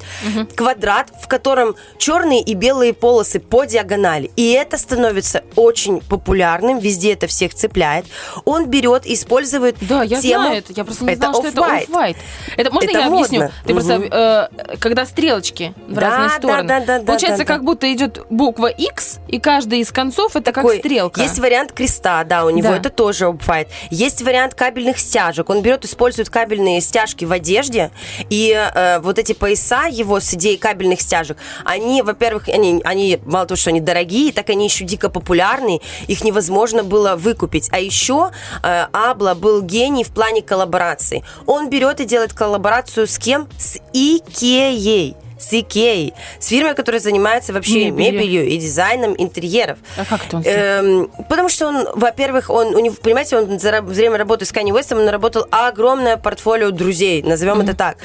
[0.56, 4.30] Квадрат, в котором черные и белые полосы по диагонали.
[4.36, 8.06] И это становится очень популярным, везде это всех цепляет.
[8.46, 10.44] Он берет и использует Да, я тему...
[10.44, 10.72] знаю это.
[10.72, 12.16] Я просто не Это знала, что это off-white.
[12.56, 13.40] Это можно Это я объясню?
[13.40, 13.52] модно.
[13.66, 14.08] Ты просто, Мгм.
[14.22, 16.68] Э, когда стрелочки в Да, разные да, стороны.
[16.68, 17.54] да, да, да, Получается, да, да.
[17.54, 21.20] как будто идет буква X, и каждый из концов это Такой, как стрелка.
[21.20, 22.76] Есть вариант креста, да, у него Да.
[22.76, 23.68] это тоже off-white.
[23.90, 25.48] Есть вариант кабельных стяжек.
[25.50, 27.90] Он берет, использует кабельные стяжки в одежде,
[28.30, 33.46] и э, вот эти пояса его с идеей кабельных стяжек, они, во-первых, они, они мало
[33.46, 37.68] того, что они дорогие, так они еще дико популярные, их невозможно было выкупить.
[37.72, 38.30] А еще
[38.62, 41.24] э, Абла был гений в плане коллаборации.
[41.46, 43.48] Он берет и делает коллаборацию с кем?
[43.58, 45.16] С Икеей.
[45.38, 46.14] С Икеей.
[46.38, 48.12] С фирмой, которая занимается вообще Мебелью.
[48.12, 49.78] мебелью и дизайном интерьеров.
[49.96, 53.82] А как это он Эм, потому что он, во-первых, он, у него, понимаете, он за
[53.82, 57.96] время работы с Kanye West, он наработал огромное портфолио друзей, назовем это так.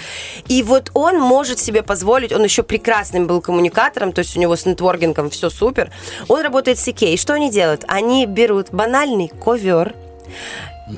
[0.48, 4.56] И вот он может себе позволить, он еще прекрасным был коммуникатором, то есть у него
[4.56, 5.92] с нетворкингом все супер.
[6.28, 7.18] Он работает с Икеей.
[7.18, 7.84] Что они делают?
[7.88, 9.94] Они берут банальный ковер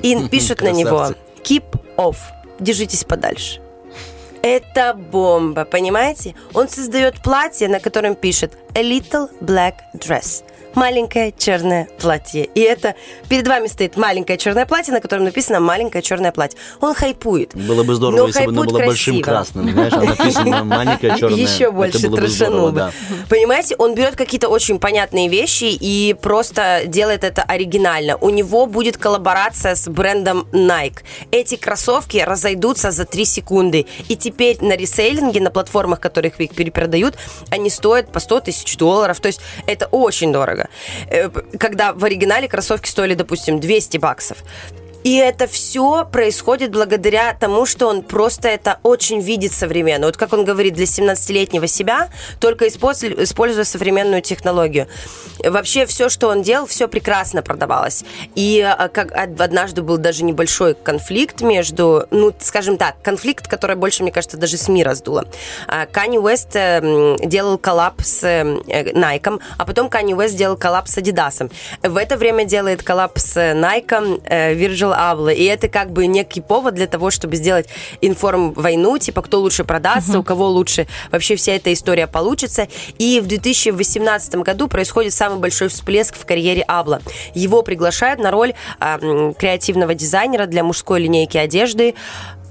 [0.02, 1.08] и пишут на него
[1.44, 1.64] keep
[1.96, 2.16] off,
[2.58, 3.60] держитесь подальше.
[4.42, 6.34] Это бомба, понимаете?
[6.54, 10.44] Он создает платье, на котором пишет A little black dress.
[10.74, 12.44] Маленькое черное платье.
[12.54, 12.94] И это
[13.28, 16.58] перед вами стоит маленькое черное платье, на котором написано маленькое черное платье.
[16.80, 17.54] Он хайпует.
[17.54, 19.24] Было бы здорово, Но если бы оно было большим красиво.
[19.24, 21.38] красным, знаешь, а написано маленькое черное.
[21.38, 22.92] Еще больше было бы.
[23.28, 28.16] Понимаете, он берет какие-то очень понятные вещи и просто делает это оригинально.
[28.16, 30.98] У него будет коллаборация с брендом Nike.
[31.30, 33.86] Эти кроссовки разойдутся за 3 секунды.
[34.08, 37.16] И теперь на ресейлинге, на платформах, которых их перепродают,
[37.50, 39.20] они стоят по 100 тысяч долларов.
[39.20, 40.59] То есть это очень дорого.
[41.08, 41.28] Э,
[41.58, 44.38] Когда в оригинале кроссовки стоили, допустим, 200 баксов.
[45.04, 50.06] И это все происходит благодаря тому, что он просто это очень видит современно.
[50.06, 52.08] Вот как он говорит, для 17-летнего себя,
[52.38, 54.86] только использ- используя современную технологию.
[55.42, 58.04] Вообще все, что он делал, все прекрасно продавалось.
[58.34, 63.76] И а, как од- однажды был даже небольшой конфликт между, ну, скажем так, конфликт, который
[63.76, 65.24] больше, мне кажется, даже СМИ раздуло.
[65.66, 70.88] А, Канье Уэст э, м, делал коллаб с Nike, а потом Канье Уэст делал коллаб
[70.88, 71.50] с Adidas.
[71.82, 74.54] В это время делает коллаб с Nike э,
[74.90, 75.34] Virgil Abloh.
[75.34, 77.68] И это как бы некий повод для того, чтобы сделать
[78.00, 82.68] информ-войну, типа кто лучше продастся, у кого лучше вообще вся эта история получится.
[82.98, 87.00] И в 2018 году происходит самый большой всплеск в карьере Абла.
[87.34, 91.94] Его приглашают на роль м, креативного дизайнера для мужской линейки одежды.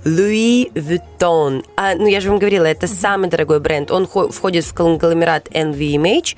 [0.05, 1.63] Louis Vuitton.
[1.75, 3.91] А, ну, я же вам говорила, это самый дорогой бренд.
[3.91, 6.35] Он хо- входит в конгломерат LVMH.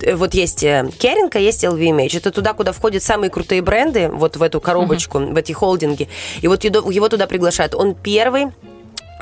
[0.00, 2.16] Э, Вот есть э, Керинг, а есть LVMH.
[2.18, 6.08] Это туда, куда входят самые крутые бренды, вот в эту коробочку, в эти холдинги.
[6.40, 7.74] И вот его туда приглашают.
[7.74, 8.46] Он первый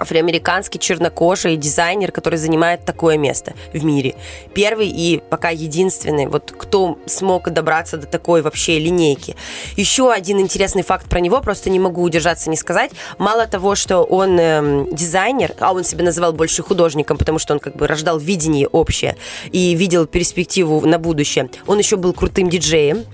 [0.01, 4.14] афроамериканский чернокожий дизайнер, который занимает такое место в мире.
[4.55, 9.36] Первый и пока единственный, вот кто смог добраться до такой вообще линейки.
[9.77, 12.90] Еще один интересный факт про него, просто не могу удержаться не сказать.
[13.18, 17.60] Мало того, что он эм, дизайнер, а он себя называл больше художником, потому что он
[17.60, 19.16] как бы рождал видение общее
[19.52, 21.51] и видел перспективу на будущее.
[21.66, 23.05] Он еще был крутым диджеем,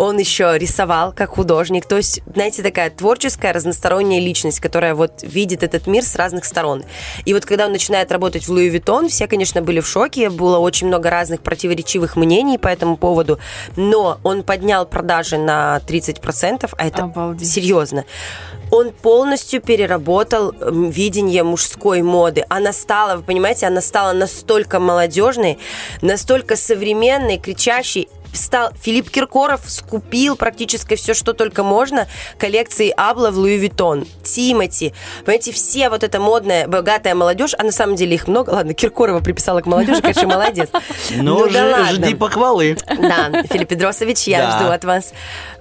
[0.00, 1.84] он еще рисовал как художник.
[1.84, 6.84] То есть, знаете, такая творческая, разносторонняя личность, которая вот видит этот мир с разных сторон.
[7.26, 10.30] И вот когда он начинает работать в Луи Виттон, все, конечно, были в шоке.
[10.30, 13.38] Было очень много разных противоречивых мнений по этому поводу.
[13.76, 18.06] Но он поднял продажи на 30%, а это серьезно.
[18.70, 22.46] Он полностью переработал видение мужской моды.
[22.48, 25.58] Она стала, вы понимаете, она стала настолько молодежной,
[26.00, 32.06] настолько современной, кричащей, стал Филипп Киркоров скупил практически все, что только можно
[32.38, 34.92] коллекции Абло в Louis Vuitton, Тимати.
[35.24, 38.50] Понимаете, все вот эта модная, богатая молодежь, а на самом деле их много.
[38.50, 40.68] Ладно, Киркорова приписала к молодежи, конечно, молодец.
[41.16, 42.06] Ну, да ж- ладно.
[42.06, 42.76] жди похвалы.
[42.86, 44.58] Да, Филипп Бедросович, я Да.
[44.58, 45.12] жду от вас.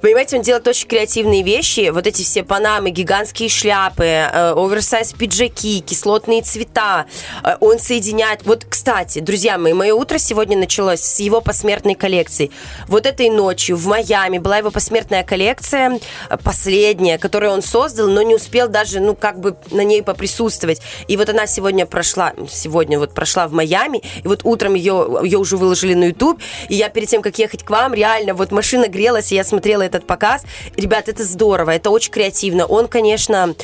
[0.01, 1.89] Понимаете, он делает очень креативные вещи.
[1.89, 7.05] Вот эти все панамы, гигантские шляпы, э, оверсайз пиджаки, кислотные цвета.
[7.43, 8.45] Э, он соединяет...
[8.45, 12.51] Вот, кстати, друзья мои, мое утро сегодня началось с его посмертной коллекции.
[12.87, 15.99] Вот этой ночью в Майами была его посмертная коллекция,
[16.43, 20.81] последняя, которую он создал, но не успел даже, ну, как бы на ней поприсутствовать.
[21.07, 25.37] И вот она сегодня прошла, сегодня вот прошла в Майами, и вот утром ее, ее
[25.37, 28.87] уже выложили на YouTube, и я перед тем, как ехать к вам, реально, вот машина
[28.87, 30.43] грелась, и я смотрела этот показ.
[30.75, 32.65] Ребят, это здорово, это очень креативно.
[32.65, 33.55] Он, конечно,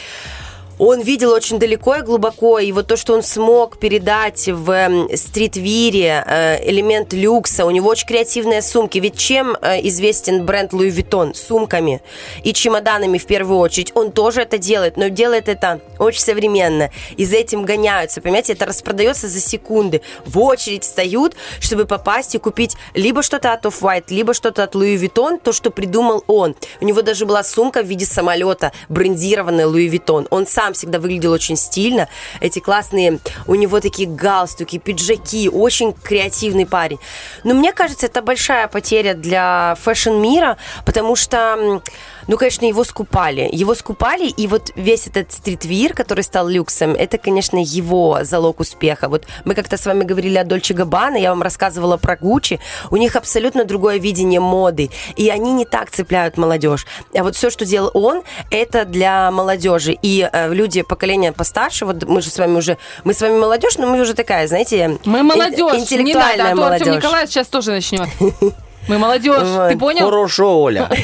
[0.77, 5.15] он видел очень далеко и глубоко, и вот то, что он смог передать в эм,
[5.15, 8.97] стритвире, э, элемент люкса, у него очень креативные сумки.
[8.97, 11.33] Ведь чем э, известен бренд Louis Vuitton?
[11.33, 12.01] Сумками
[12.43, 13.91] и чемоданами в первую очередь.
[13.95, 16.89] Он тоже это делает, но делает это очень современно.
[17.15, 20.01] И за этим гоняются, понимаете, это распродается за секунды.
[20.25, 24.97] В очередь встают, чтобы попасть и купить либо что-то от Off-White, либо что-то от Louis
[24.97, 26.55] Vuitton, то, что придумал он.
[26.81, 30.27] У него даже была сумка в виде самолета, брендированная Louis Vuitton.
[30.29, 32.07] Он сам всегда выглядел очень стильно.
[32.39, 36.99] Эти классные, у него такие галстуки, пиджаки, очень креативный парень.
[37.43, 41.81] Но мне кажется, это большая потеря для fashion -мира, потому что,
[42.27, 43.49] ну, конечно, его скупали.
[43.51, 49.09] Его скупали, и вот весь этот streetwear, который стал люксом, это, конечно, его залог успеха.
[49.09, 52.59] Вот мы как-то с вами говорили о Dolce Gabbana, я вам рассказывала про Гуччи.
[52.91, 56.85] У них абсолютно другое видение моды, и они не так цепляют молодежь.
[57.15, 59.97] А вот все, что делал он, это для молодежи.
[60.01, 63.77] И э, люди поколения постарше, вот мы же с вами уже, мы с вами молодежь,
[63.77, 67.03] но мы уже такая, знаете, Мы молодежь, ин- не надо, интеллектуальная а то Артем молодежь.
[67.03, 68.07] Николаевич сейчас тоже начнет.
[68.87, 70.05] Мы молодежь, ты понял?
[70.05, 70.89] Хорошо, Оля.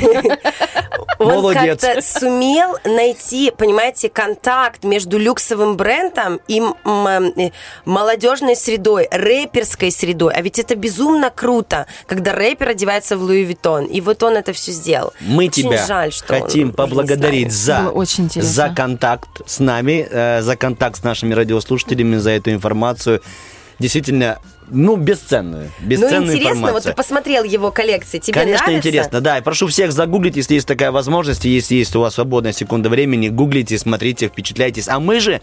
[1.20, 1.82] Он Молодец.
[1.82, 7.52] как-то сумел найти, понимаете, контакт между люксовым брендом и м, м, э,
[7.86, 10.34] молодежной средой, рэперской средой.
[10.34, 13.86] А ведь это безумно круто, когда рэпер одевается в Луи Виттон.
[13.86, 15.14] И вот он это все сделал.
[15.20, 18.52] Мы Очень тебя жаль, что хотим поблагодарить за, очень интересно.
[18.52, 23.22] за контакт с нами, э, за контакт с нашими радиослушателями, за эту информацию.
[23.78, 24.40] Действительно,
[24.72, 25.70] ну, бесценную.
[25.82, 26.92] Ну, Бесценную интересно, вот информацию.
[26.94, 28.90] ты посмотрел его коллекции, тебе Конечно, нравится?
[28.90, 29.38] интересно, да.
[29.38, 33.30] И прошу всех загуглить, если есть такая возможность, если есть у вас свободная секунда времени,
[33.30, 34.88] гуглите, смотрите, впечатляйтесь.
[34.88, 35.42] А мы же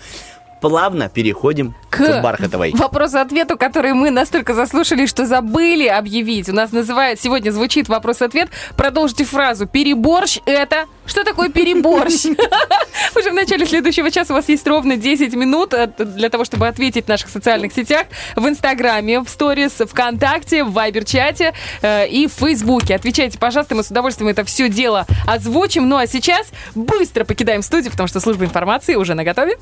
[0.60, 2.72] плавно переходим к, Бархатовой.
[2.74, 6.48] вопросу-ответу, который мы настолько заслушали, что забыли объявить.
[6.48, 8.48] У нас называют, сегодня звучит вопрос-ответ.
[8.76, 9.66] Продолжите фразу.
[9.66, 10.86] Переборщ это...
[11.08, 12.26] Что такое переборщ?
[13.16, 16.68] Уже в начале следующего часа у вас есть ровно 10 минут э, для того, чтобы
[16.68, 18.06] ответить в наших социальных сетях.
[18.36, 22.94] В Инстаграме, в Сторис, ВКонтакте, в Вайбер-чате э, и в Фейсбуке.
[22.94, 25.88] Отвечайте, пожалуйста, мы с удовольствием это все дело озвучим.
[25.88, 29.56] Ну а сейчас быстро покидаем студию, потому что служба информации уже на готове.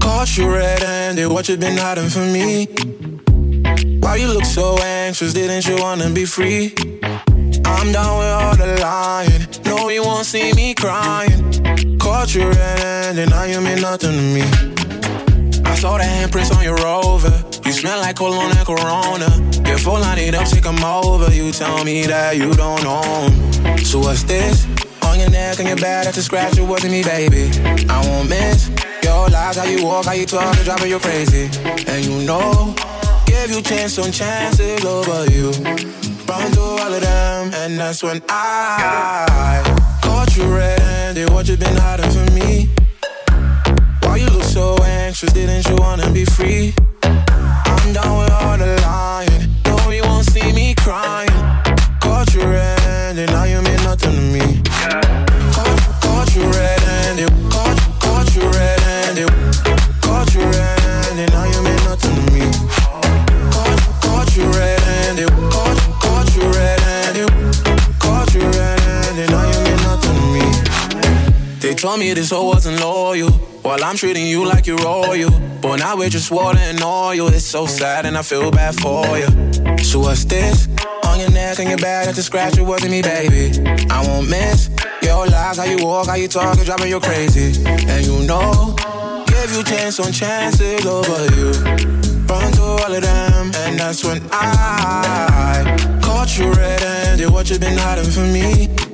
[0.00, 2.66] Caught you red-handed, what you been hiding from me?
[4.00, 6.74] Why you look so anxious, didn't you wanna be free?
[7.70, 11.40] I'm down with all the lying, no you won't see me crying.
[11.98, 14.42] Caught you red-handed, now you mean nothing to me.
[15.64, 17.32] I saw the handprints on your rover,
[17.64, 19.30] you smell like cologne and Corona.
[19.62, 23.30] Get full it up, take 'em over, you tell me that you don't own.
[23.84, 24.66] So what's this?
[25.02, 27.50] On your neck and your back, that's a scratch, it wasn't me, baby.
[27.88, 28.68] I won't miss
[29.04, 31.48] your lies, how you walk, how you talk, it's driving you crazy.
[31.86, 32.74] And you know,
[33.26, 36.09] give you chance on chances over you.
[36.40, 39.62] Run through all of them, and that's when I
[40.00, 41.28] caught you red-handed.
[41.30, 42.70] What you been hiding from me?
[44.02, 46.72] Why you look so anxious, didn't you wanna be free?
[47.02, 49.54] I'm down with all the lying.
[49.66, 51.28] No, you won't see me crying.
[52.00, 54.62] Caught you red-handed, now you mean nothing to me.
[55.52, 59.28] Caught, caught you red-handed, caught, caught you red-handed,
[60.00, 61.49] caught you red-handed, now
[71.80, 73.30] told me this hoe wasn't loyal.
[73.62, 75.30] While I'm treating you like you're royal.
[75.62, 77.28] But now we're just water and oil.
[77.28, 79.78] It's so sad and I feel bad for you.
[79.78, 80.68] So what's this?
[81.06, 82.58] On your neck and your back, that's a scratch.
[82.58, 83.58] It wasn't me, baby.
[83.88, 84.68] I won't miss
[85.02, 87.64] your lies, how you walk, how you talk, it's driving you crazy.
[87.66, 88.76] And you know,
[89.26, 91.50] give you chance on chances over you.
[92.28, 97.30] Run to all of them, and that's when I caught you red-handed.
[97.30, 98.89] What you been hiding from me?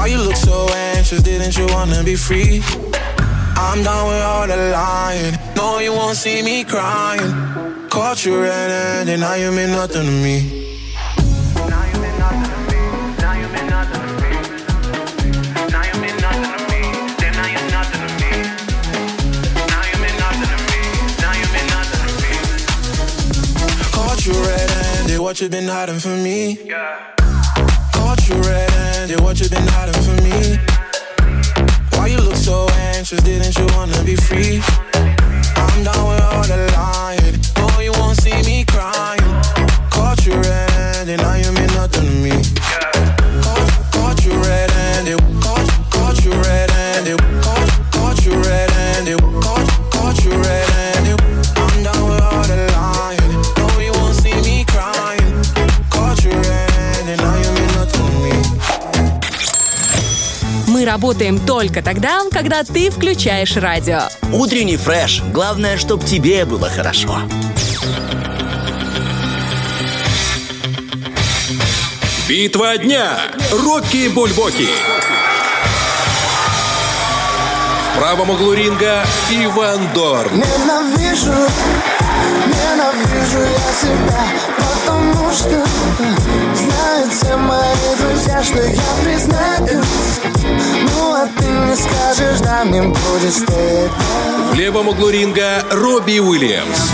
[0.00, 1.20] Why you look so anxious?
[1.20, 2.62] Didn't you wanna be free?
[3.54, 5.38] I'm done with all the lying.
[5.54, 7.30] No, you won't see me crying.
[7.90, 10.36] Caught you red-handed, now you mean nothing to me.
[23.92, 27.19] Caught you red-handed, what you been hiding from me?
[28.10, 30.58] Caught you red-handed, what you've been hiding from me?
[31.92, 33.22] Why you look so anxious?
[33.22, 34.60] Didn't you wanna be free?
[35.54, 37.38] I'm down with all the lying.
[37.54, 39.22] No, you won't see me crying.
[39.90, 42.69] Caught you red-handed, now you mean nothing to me.
[60.80, 64.04] Мы работаем только тогда, когда ты включаешь радио.
[64.32, 65.20] Утренний фреш.
[65.30, 67.18] Главное, чтобы тебе было хорошо.
[72.26, 73.18] Битва дня.
[73.52, 74.68] Рокки Бульбоки.
[77.92, 80.32] В правом углу ринга Иван Дорн.
[80.32, 81.46] Ненавижу,
[82.46, 84.24] ненавижу я себя
[84.56, 85.62] Потому что
[86.54, 90.09] знают все мои друзья, что я признаюсь
[90.94, 93.90] Ну а ты не скажешь, да мне будет стыдно
[94.52, 96.90] В левом углу ринга Робби Уильямс.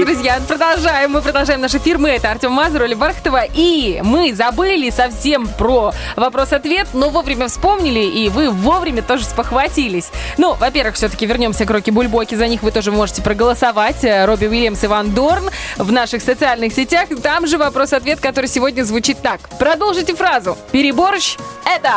[0.00, 1.10] Итак, друзья, продолжаем.
[1.12, 1.98] Мы продолжаем наш эфир.
[1.98, 3.44] Мы это Артем Мазур, Оля Бархтова.
[3.52, 10.10] И мы забыли совсем про вопрос-ответ, но вовремя вспомнили, и вы вовремя тоже спохватились.
[10.36, 12.34] Ну, во-первых, все-таки вернемся к Роки Бульбоки.
[12.34, 14.04] За них вы тоже можете проголосовать.
[14.04, 17.08] Робби Уильямс, Иван Дорн в наших социальных сетях.
[17.22, 19.40] Там же вопрос-ответ, который сегодня звучит так.
[19.58, 20.56] Продолжите фразу.
[20.70, 21.90] Переборщ– это...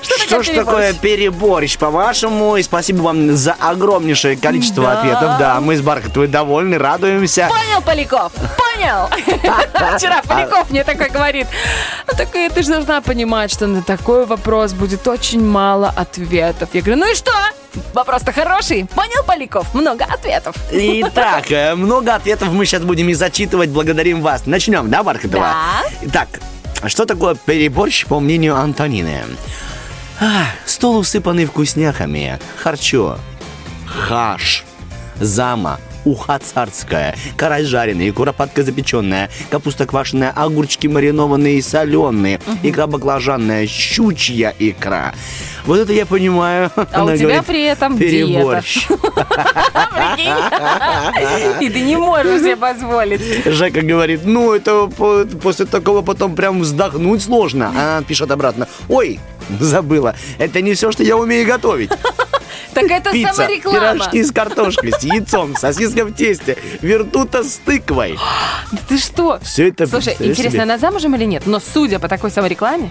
[0.00, 0.66] Что, Что такое ж переборщ?
[0.66, 2.56] такое переборщ, по-вашему?
[2.56, 4.98] И спасибо вам за огромнейшее количество Да.
[5.00, 5.38] ответов.
[5.40, 7.47] Да, мы с Бархатовой довольны, радуемся.
[7.48, 8.32] Понял, Поляков?
[8.32, 9.08] Понял?
[9.96, 11.46] Вчера Поляков мне такой говорит.
[12.06, 16.68] Ну, так ты же должна понимать, что на такой вопрос будет очень мало ответов.
[16.72, 17.32] Я говорю, ну и что?
[17.94, 18.86] Вопрос-то хороший.
[18.86, 19.74] Понял, Поляков?
[19.74, 20.56] Много ответов.
[20.70, 23.70] Итак, э, много ответов мы сейчас будем и зачитывать.
[23.70, 24.46] Благодарим вас.
[24.46, 25.44] Начнем, да, Бархатова?
[25.44, 25.82] Да.
[26.02, 26.28] Итак,
[26.86, 29.22] что такое переборщ, по мнению Антонины?
[30.20, 33.18] А, стол усыпанный вкусняхами, харчо,
[33.86, 34.64] хаш,
[35.20, 43.66] зама, уха царская, карась жареный, куропатка запеченная, капуста квашеная, огурчики маринованные и соленые, икра баклажанная,
[43.66, 45.14] щучья икра.
[45.66, 46.70] Вот это я понимаю.
[46.76, 48.86] А у тебя говорит, при этом переборщ.
[51.60, 53.20] И ты не можешь себе позволить.
[53.44, 57.72] Жека говорит, ну это по- после такого потом прям вздохнуть сложно.
[57.76, 59.20] А она пишет обратно, ой,
[59.60, 61.90] забыла, это не все, что я умею готовить.
[62.74, 63.78] Так это Пицца, самореклама.
[63.78, 68.18] пирожки с картошкой, с яйцом, сосиска в тесте, вертута с тыквой.
[68.72, 69.40] Да Ты что?
[69.42, 70.62] Все это Слушай, представляешь интересно, себе?
[70.62, 71.44] она замужем или нет?
[71.46, 72.90] Но судя по такой саморекламе,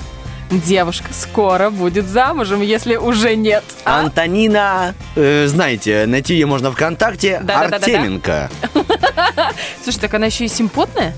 [0.49, 3.63] девушка скоро будет замужем, если уже нет.
[3.85, 3.99] А?
[4.01, 7.85] Антонина, э, знаете, найти ее можно ВКонтакте, Да-да-да-да-да.
[7.85, 8.49] Артеменко.
[9.83, 11.13] Слушай, так она еще и симпотная?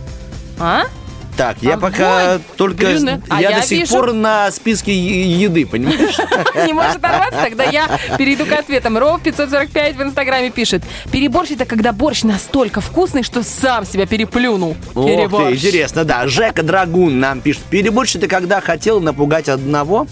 [0.60, 0.84] А?
[1.40, 1.92] Так, я Огонь!
[1.94, 2.88] пока только...
[2.88, 6.18] Блин, а я, я до сих вижу- пор на списке еды, понимаешь?
[6.68, 7.88] Не может оторваться, тогда я
[8.18, 8.98] перейду к ответам.
[8.98, 10.84] Ров 545 в Инстаграме пишет.
[11.14, 14.76] Переборщ это когда борщ настолько вкусный, что сам себя переплюнул.
[14.94, 15.56] Ох ты, Переборщ.
[15.56, 16.28] интересно, да.
[16.28, 17.64] Жека Драгун нам пишет.
[17.70, 20.08] Переборщ это когда хотел напугать одного,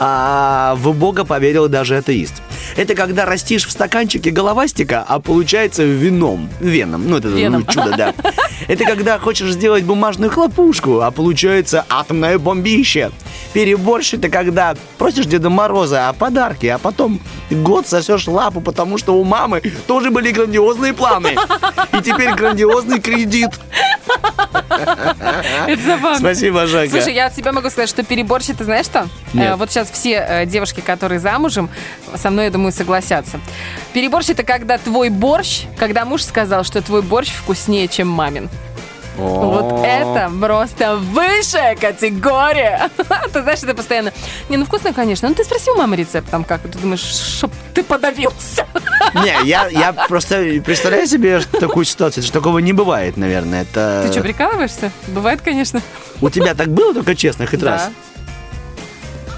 [0.00, 2.42] а в Бога поверил даже атеист.
[2.76, 6.50] Это когда растишь в стаканчике головастика, а получается вином.
[6.58, 7.08] Веном.
[7.08, 8.14] Ну, это ну, чудо, да.
[8.68, 10.30] Это когда хочешь сделать бумажную
[10.72, 13.10] хлопушку, а получается атомное бомбище.
[13.52, 17.20] Переборщ это когда просишь Деда Мороза о подарке, а потом
[17.50, 21.36] год сосешь лапу, потому что у мамы тоже были грандиозные планы.
[21.92, 23.50] И теперь грандиозный кредит.
[25.66, 26.18] Это забавно.
[26.18, 26.90] Спасибо, Жека.
[26.90, 29.08] Слушай, я от себя могу сказать, что переборщ это знаешь что?
[29.34, 29.52] Нет.
[29.52, 31.68] Э, вот сейчас все э, девушки, которые замужем,
[32.16, 33.38] со мной, я думаю, согласятся.
[33.92, 38.48] Переборщ это когда твой борщ, когда муж сказал, что твой борщ вкуснее, чем мамин.
[39.16, 42.90] Вот это просто высшая категория.
[43.32, 44.12] Ты знаешь, это постоянно...
[44.48, 45.28] Не, ну вкусно, конечно.
[45.28, 46.62] Ну ты спроси у мамы рецепт там как.
[46.62, 48.66] Ты думаешь, чтоб ты подавился.
[49.14, 53.62] Не, я, я просто представляю себе такую ситуацию, что такого не бывает, наверное.
[53.62, 54.04] Это...
[54.06, 54.90] Ты что, прикалываешься?
[55.08, 55.82] Бывает, конечно.
[56.20, 57.90] У тебя так было только честно, хоть раз?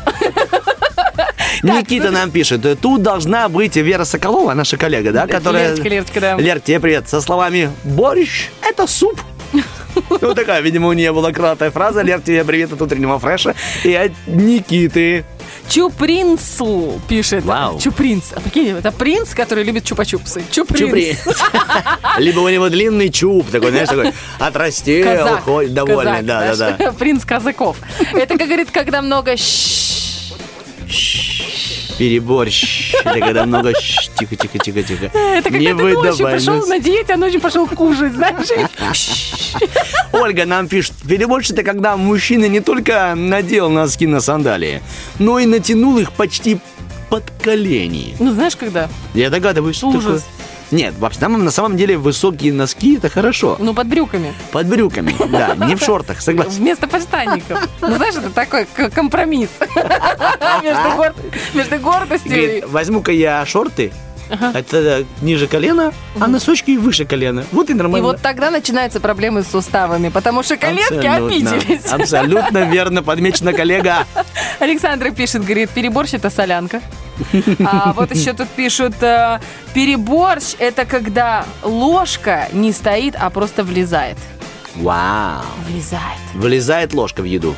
[1.62, 5.68] Никита нам пишет, тут должна быть Вера Соколова, наша коллега, да, которая...
[5.68, 6.36] Лерочка, Лерочка, да.
[6.36, 7.08] Лер, тебе привет.
[7.08, 9.20] Со словами «Борщ– это суп».
[10.20, 12.02] Ну, такая, видимо, у нее была краткая фраза.
[12.02, 13.54] Лер, тебе привет от утреннего фреша.
[13.84, 15.24] И от Никиты.
[15.68, 17.44] Чупринсл пишет.
[17.44, 17.78] Вау.
[17.80, 18.32] Чупринц.
[18.34, 20.42] А прикинь, это принц, который любит чупа-чупсы.
[20.50, 21.18] Чупринц.
[22.18, 26.22] Либо у него длинный чуб такой, знаешь, такой отрастил, ходит довольный.
[26.22, 26.92] Да, да, да.
[26.98, 27.76] Принц казаков.
[28.12, 29.36] Это, как говорит, когда много
[31.98, 32.94] Переборщ.
[33.04, 33.72] Это когда много...
[34.18, 35.04] Тихо, тихо, тихо, тихо.
[35.14, 36.66] Это когда Не ты ночью нас.
[36.68, 38.48] на диете, а ночью пошел кушать, знаешь?
[40.12, 44.82] Ольга нам пишет, переборщ это когда мужчина не только надел носки на сандалии,
[45.18, 46.58] но и натянул их почти
[47.10, 48.16] под колени.
[48.18, 48.88] Ну, знаешь, когда?
[49.14, 50.02] Я догадываюсь, что Ужас.
[50.04, 50.22] такое.
[50.70, 53.56] Нет, вообще, там на самом деле высокие носки это хорошо.
[53.58, 54.32] Ну, под брюками.
[54.52, 56.52] Под брюками, да, не в шортах, согласен.
[56.52, 57.68] Вместо подштанников.
[57.80, 59.50] Ну, знаешь, это такой компромисс.
[60.62, 61.14] Между гор-
[61.54, 62.64] Между гордостью и...
[62.64, 63.92] Возьму-ка я шорты,
[64.30, 67.44] это ниже колена, а носочки выше колена.
[67.52, 68.06] Вот и И нормально.
[68.08, 71.26] вот тогда начинаются проблемы с суставами, потому что коленки Абсолютно.
[71.52, 71.86] обиделись.
[71.86, 74.06] Абсолютно верно подмечено, коллега.
[74.60, 76.80] Александра пишет, говорит, переборщ это солянка.
[77.64, 79.40] А вот еще тут пишут, э,
[79.72, 84.16] переборщ это когда ложка не стоит, а просто влезает.
[84.76, 85.42] Вау.
[85.68, 86.20] Влезает.
[86.34, 87.54] Влезает ложка в еду.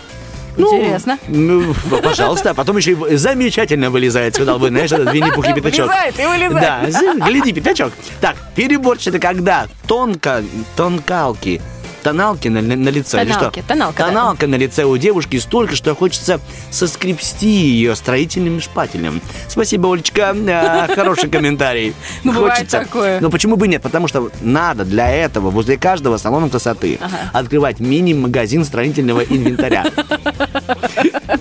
[0.56, 1.18] Интересно.
[1.28, 5.86] Ну, пожалуйста, а потом еще и замечательно вылезает, сказал бы, знаешь, этот Винни-Пух и пятачок.
[5.86, 6.92] Влезает и вылезает.
[6.92, 7.92] Да, гляди, пятачок.
[8.20, 10.42] Так, переборщ это когда тонко,
[10.76, 11.60] тонкалки,
[12.06, 13.18] тоналки на, на лице.
[13.18, 13.68] Тоналки, что?
[13.68, 14.06] тоналка, да.
[14.08, 19.20] Тоналка на лице у девушки столько, что хочется соскребсти ее строительным шпателем.
[19.48, 21.94] Спасибо, Олечка, а, хороший комментарий.
[22.22, 22.78] Ну, бывает Хочется.
[22.80, 23.20] такое.
[23.20, 23.82] Но почему бы нет?
[23.82, 26.98] Потому что надо для этого возле каждого салона красоты
[27.32, 29.84] открывать мини-магазин строительного инвентаря.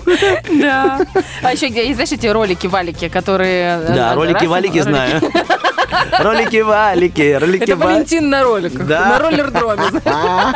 [0.60, 1.00] Да.
[1.42, 3.80] А еще знаешь, эти ролики-валики, которые...
[3.82, 4.82] э, Да, ролики-валики ролики.
[4.82, 5.20] знаю.
[6.18, 9.08] Ролики-валики, ролики Это Валентин на роликах, Да.
[9.08, 9.82] на роллер-дроме.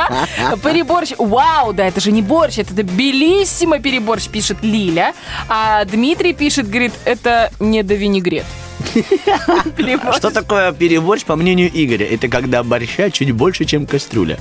[0.62, 1.12] Переборщ.
[1.18, 5.14] Вау, да, это же не борщ, это белиссимо переборщ, пишет Лиля.
[5.48, 8.46] А Дмитрий пишет, говорит, это не до винегрет.
[10.16, 12.06] Что такое переборщ, по мнению Игоря?
[12.06, 14.38] Это когда борща чуть больше, чем кастрюля.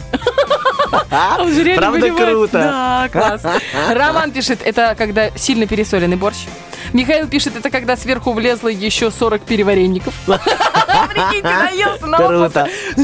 [1.37, 2.51] Он же реально Правда круто?
[2.51, 3.41] Да, класс.
[3.89, 6.37] Роман пишет, это когда сильно пересоленный борщ.
[6.93, 10.13] Михаил пишет, это когда сверху влезло еще 40 переваренников.
[11.09, 12.67] Прикинь, ты наелся на Круто.
[12.97, 13.03] Ну,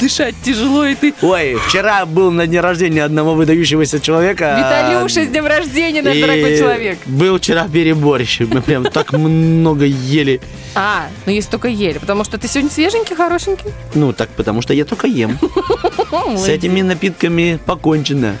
[0.00, 1.14] дышать тяжело, и ты...
[1.22, 4.56] Ой, вчера был на дне рождения одного выдающегося человека.
[4.58, 6.98] Виталюша, с днем рождения, наш дорогой человек.
[7.06, 8.40] Был вчера переборщ.
[8.40, 10.40] Мы прям так много ели.
[10.74, 13.70] А, ну если только ели, потому что ты сегодня свеженький, хорошенький.
[13.94, 15.38] Ну, так потому что я только ем.
[16.36, 18.36] С этими напитками покончено.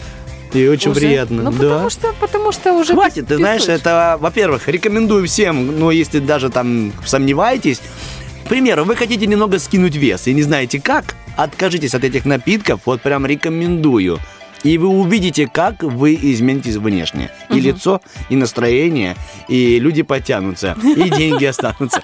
[0.52, 1.00] И очень Уже?
[1.00, 1.42] приятно.
[1.44, 1.58] Ну, да.
[1.58, 2.94] потому что, потому что уже...
[2.94, 7.80] Хватит, ты знаешь, это, во-первых, рекомендую всем, но если даже там сомневаетесь,
[8.44, 12.80] к примеру, вы хотите немного скинуть вес и не знаете как, откажитесь от этих напитков,
[12.84, 14.18] вот прям рекомендую.
[14.62, 17.30] И вы увидите, как вы изменитесь внешне.
[17.48, 19.16] И лицо, и настроение,
[19.48, 22.00] и люди потянутся, и деньги останутся.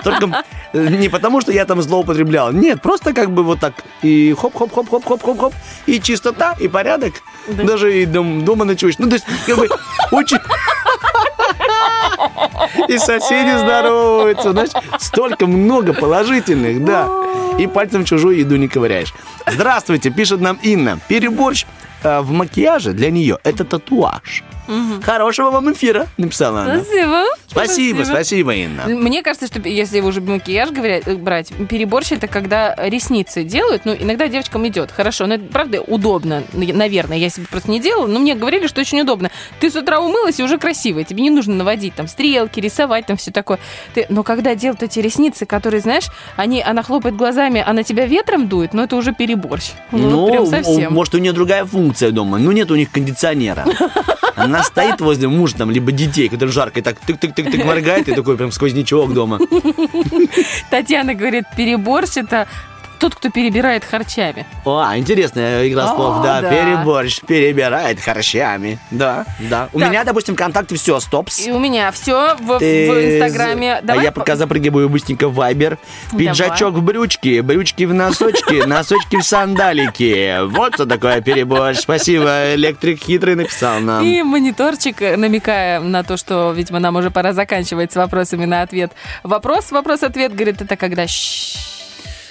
[0.00, 0.44] Столько...
[0.72, 2.52] Не потому, что я там злоупотреблял.
[2.52, 3.74] Нет, просто как бы вот так.
[4.02, 5.54] И хоп-хоп-хоп-хоп-хоп-хоп-хоп.
[5.86, 7.14] И чистота, и порядок.
[7.48, 8.98] Даже и дом, дома ночуешь.
[8.98, 9.68] Ну, то есть, как бы,
[10.10, 10.38] очень...
[12.88, 14.52] И соседи здороваются.
[14.52, 17.08] Знаешь, столько много положительных, да.
[17.58, 19.14] И пальцем чужую еду не ковыряешь.
[19.46, 20.98] Здравствуйте, пишет нам Инна.
[21.08, 21.64] Переборщ
[22.06, 24.44] э, в макияже для нее это татуаж.
[25.02, 26.80] Хорошего вам эфира, написала она.
[26.80, 27.24] Спасибо.
[27.46, 28.82] Спасибо, спасибо, Инна.
[28.86, 33.82] Мне кажется, что если уже макияж э, брать, переборщ это когда ресницы делают.
[33.84, 34.90] Ну, иногда девочкам идет.
[34.90, 36.42] Хорошо, но это правда удобно.
[36.52, 39.30] Наверное, я себе просто не делала, но мне говорили, что очень удобно.
[39.60, 41.04] Ты с утра умылась и уже красивая.
[41.04, 43.58] Тебе не нужно наводить там стрелки, рисовать там все такое.
[43.94, 44.06] Ты...
[44.08, 48.48] Но когда делают эти ресницы, которые, знаешь, они, она хлопает глазами, а на тебя ветром
[48.48, 49.70] дует, но это уже переборщ.
[49.92, 50.92] Ну, Ну, прям совсем.
[50.92, 52.38] может, у нее другая функция дома.
[52.38, 53.66] Ну, нет у них кондиционера.
[54.36, 58.36] Она стоит возле мужа там, либо детей, которые жарко, и так тык-тык-тык-тык моргает, и такой
[58.36, 59.40] прям сквознячок дома.
[60.70, 62.46] Татьяна говорит, переборщ это
[62.98, 64.46] тот, кто перебирает харчами.
[64.64, 66.40] О, интересная игра слов, О, да.
[66.40, 66.50] да.
[66.50, 68.78] Переборщ, перебирает харчами.
[68.90, 69.68] Да, да.
[69.72, 69.88] У Так.
[69.90, 71.46] меня, допустим, контакты все, стопс.
[71.46, 73.74] И у меня все в, в Ты- Инстаграме.
[73.76, 75.78] А Давай я по- пока запрыгиваю быстренько в Вайбер.
[76.12, 76.26] Давай.
[76.26, 80.44] Пиджачок в брючки, брючки в носочки, носочки в сандалики.
[80.46, 81.78] Вот что такое переборщ.
[81.80, 84.04] Спасибо, электрик хитрый написал нам.
[84.04, 88.92] И мониторчик, намекая на то, что, видимо, нам уже пора заканчивать с вопросами на ответ.
[89.22, 91.06] Вопрос, вопрос-ответ, говорит, это когда...
[91.06, 91.75] щ-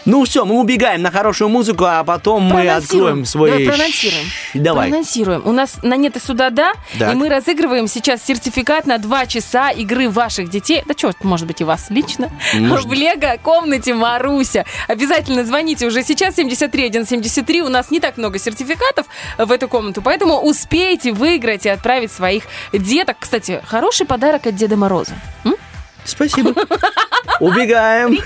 [0.06, 3.50] Ну все, мы убегаем на хорошую музыку, а потом мы откроем свой...
[3.50, 4.26] Давай проанонсируем.
[4.54, 4.90] Давай.
[4.90, 5.42] Проанонсируем.
[5.46, 7.14] У нас на нет и сюда да, Так.
[7.14, 10.84] и мы разыгрываем сейчас сертификат на два часа игры ваших детей.
[10.86, 12.30] Да что, может быть, и вас лично.
[12.54, 12.86] Может.
[12.86, 14.66] В Лего-комнате Маруся.
[14.88, 17.62] Обязательно звоните уже сейчас, 73173.
[17.64, 19.08] У нас не так много сертификатов
[19.38, 23.18] в эту комнату, поэтому успейте выиграть и отправить своих деток.
[23.20, 25.14] Кстати, хороший подарок от Деда Мороза.
[25.44, 25.56] М?
[26.04, 26.54] Спасибо.
[27.40, 28.20] Убегаем.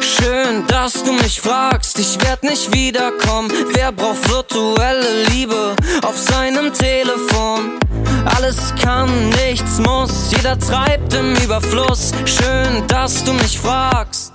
[0.00, 3.50] Schön, dass du mich fragst, ich werd nicht wiederkommen.
[3.74, 7.78] Wer braucht virtuelle Liebe auf seinem Telefon?
[8.36, 12.12] Alles kann, nichts muss, jeder treibt im Überfluss.
[12.24, 14.32] Schön, dass du mich fragst.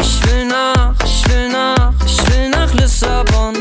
[0.00, 3.54] Ich will nach, ich will nach, ich will nach Lissabon.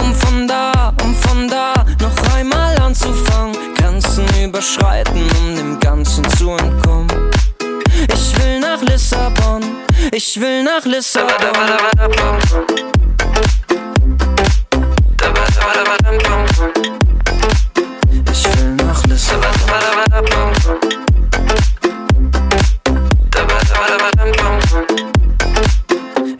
[0.00, 3.56] Um von da, um von da noch einmal anzufangen.
[3.76, 7.33] Grenzen überschreiten, um dem Ganzen zu entkommen.
[8.12, 9.62] Ich will nach Lissabon,
[10.12, 11.28] ich will nach Lissabon.
[18.32, 19.44] Ich will nach Lissabon.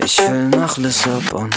[0.04, 1.48] Ich will nach Lissabon.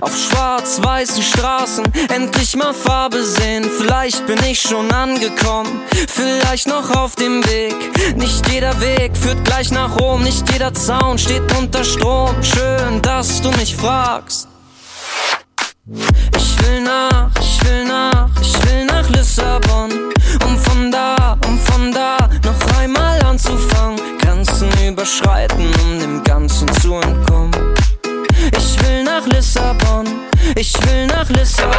[0.00, 3.68] Auf schwarz-weißen Straßen endlich mal Farbe sehen.
[3.78, 7.74] Vielleicht bin ich schon angekommen, vielleicht noch auf dem Weg.
[8.16, 12.30] Nicht jeder Weg führt gleich nach Rom, nicht jeder Zaun steht unter Strom.
[12.44, 14.46] Schön, dass du mich fragst.
[16.36, 19.90] Ich will nach, ich will nach, ich will nach Lissabon.
[20.44, 23.98] Um von da, um von da noch einmal anzufangen.
[24.20, 27.50] Grenzen überschreiten, um dem Ganzen zu entkommen.
[28.54, 30.06] Ich will nach Lissabon,
[30.54, 31.76] ich will nach Lissabon.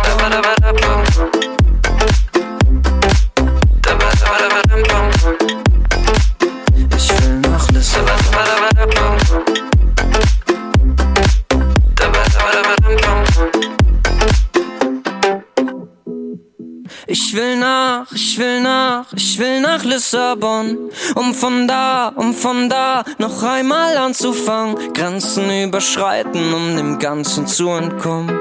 [17.10, 22.70] Ich will nach, ich will nach, ich will nach Lissabon, um von da, um von
[22.70, 28.38] da noch einmal anzufangen, Grenzen überschreiten, um dem Ganzen zu entkommen.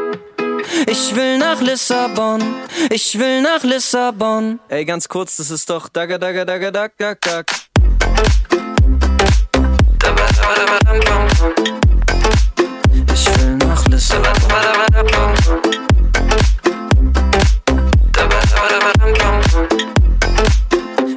[0.88, 2.42] Ich will nach Lissabon,
[2.90, 4.58] ich will nach Lissabon.
[4.68, 7.46] Ey, ganz kurz, das ist doch daga daga daga dag dag dag.
[13.14, 14.35] Ich will nach Lissabon.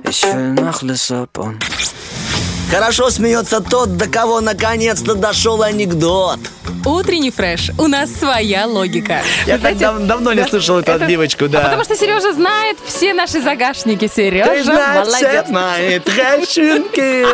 [0.09, 1.59] Ich will nach Lissabon.
[2.71, 6.39] Хорошо смеется тот, до кого наконец-то дошел анекдот.
[6.85, 7.71] Утренний фреш.
[7.77, 9.21] У нас своя логика.
[9.47, 11.59] Я Вы знаете, так дав- давно не да, слышал эту это- отбивочку, А да.
[11.61, 14.07] потому что Сережа знает все наши загашники.
[14.07, 15.43] Ты Сережа, знаешь, молодец.
[15.45, 17.25] все мои трещинки.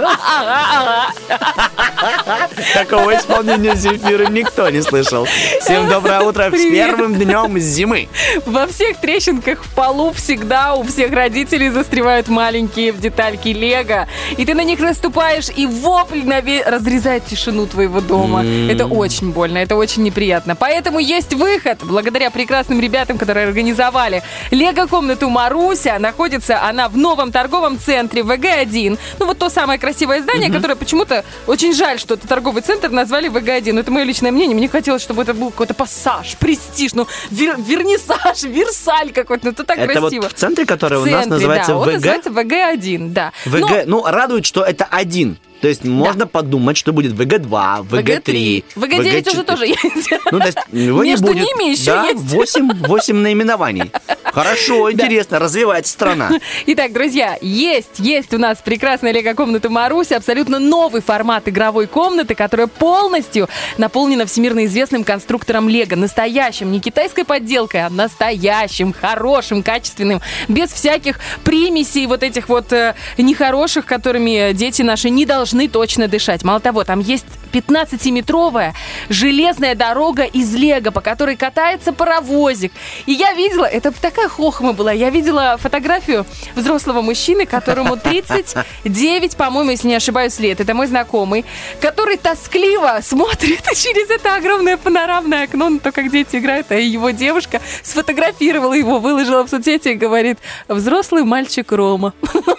[2.74, 5.28] Такого исполнения Земфиры никто не слышал.
[5.62, 6.88] Всем доброе утро с Привет.
[6.88, 8.08] первым днем зимы.
[8.46, 14.08] Во всех трещинках в полу всегда у всех родителей застревают маленькие детальки лего.
[14.38, 15.25] И ты на них наступаешь,
[15.56, 18.42] и вопль на ве- разрезает тишину твоего дома.
[18.42, 18.70] М.
[18.70, 20.56] Это очень больно, это очень неприятно.
[20.56, 21.80] Поэтому есть выход.
[21.84, 24.22] Благодаря прекрасным ребятам, которые организовали
[24.52, 25.98] лего-комнату Маруся.
[26.00, 28.98] Находится она в новом торговом центре ВГ-1.
[29.20, 30.58] Ну вот то самое красивое здание, Мгм.
[30.58, 33.80] которое почему-то очень жаль, что это торговый центр назвали ВГ-1.
[33.80, 34.56] Это мое личное мнение.
[34.56, 39.46] Мне хотелось, чтобы это был какой-то пассаж, престиж, ну, вер- вернисаж, версаль какой-то.
[39.48, 40.30] Ну, это так Это вот красиво.
[40.30, 41.94] в центре, который В у нас центре, называется да, он ВГ?
[41.94, 43.32] называется ВГ-1, да.
[43.46, 45.15] ВГ, ну, радует, что это один.
[45.62, 50.12] То есть можно подумать, что будет ВГ-2, ВГ-3, ВГ-9 уже тоже есть.
[50.32, 51.44] Ну, то есть его не Между будет.
[51.44, 52.22] ними еще да, есть.
[52.22, 53.92] 8, 8 наименований.
[54.36, 56.30] Хорошо, интересно, развивается страна.
[56.66, 62.68] Итак, друзья, есть, есть у нас прекрасная лего-комната Маруся, абсолютно новый формат игровой комнаты, которая
[62.68, 63.48] полностью
[63.78, 65.96] наполнена всемирно известным конструктором лего.
[65.96, 72.96] Настоящим, не китайской подделкой, а настоящим, хорошим, качественным, без всяких примесей вот этих вот э,
[73.18, 76.44] нехороших, которыми дети наши не должны точно дышать.
[76.44, 78.74] Мало того, там есть 15-метровая
[79.10, 82.72] железная дорога из лего, по которой катается паровозик.
[83.06, 89.72] И я видела, это такая хохма была, я видела фотографию взрослого мужчины, которому 39, по-моему,
[89.72, 90.60] если не ошибаюсь, лет.
[90.60, 91.46] Это мой знакомый,
[91.82, 97.12] который тоскливо смотрит через это огромное панорамное окно на то, как дети играют, а его
[97.12, 102.14] девушка сфотографировала его, выложила в соцсети и говорит, взрослый мальчик Рома.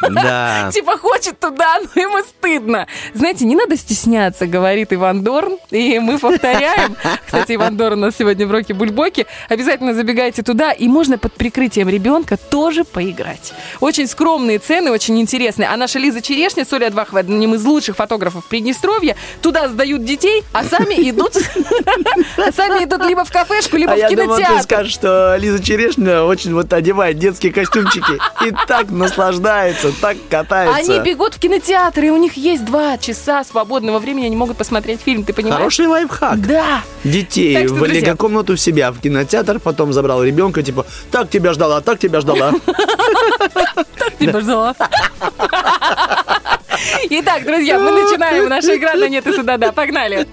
[0.08, 0.70] Да.
[0.72, 2.86] Типа хочет туда, но ему стыдно.
[3.14, 5.58] Знаете, не надо стесняться, говорит Иван Дорн.
[5.70, 6.96] И мы повторяем.
[7.24, 9.26] Кстати, Иван Дорн у нас сегодня в Роке Бульбоке.
[9.48, 13.52] Обязательно забегайте туда, и можно под прикрытием ребенка тоже поиграть.
[13.80, 15.68] Очень скромные цены, очень интересные.
[15.68, 20.64] А наша Лиза Черешня, Соля Адвахова, одним из лучших фотографов Приднестровья, туда сдают детей, а
[20.64, 21.36] сами идут,
[22.36, 24.62] а сами идут либо в кафешку, либо а в я думал, ты кинотеатр.
[24.62, 30.92] скажешь, что Лиза Черешня очень вот одевает детские костюмчики и так наслаждается, так катается.
[30.92, 35.00] Они бегут в кинотеатр, и у них есть два часа свободного времени, они могут посмотреть
[35.00, 35.56] фильм, ты понимаешь?
[35.58, 36.44] Хороший лайфхак.
[36.44, 36.82] Да.
[37.04, 38.00] Детей Так что, в друзья.
[38.00, 42.52] лего-комнату в себя, в кинотеатр, потом забрал ребенка, типа, так тебя ждала, так тебя ждала.
[44.18, 44.74] Тебя ждала.
[47.10, 48.48] Итак, друзья, мы начинаем.
[48.48, 49.70] Наша игра на нет и сюда, да.
[49.70, 50.26] Погнали.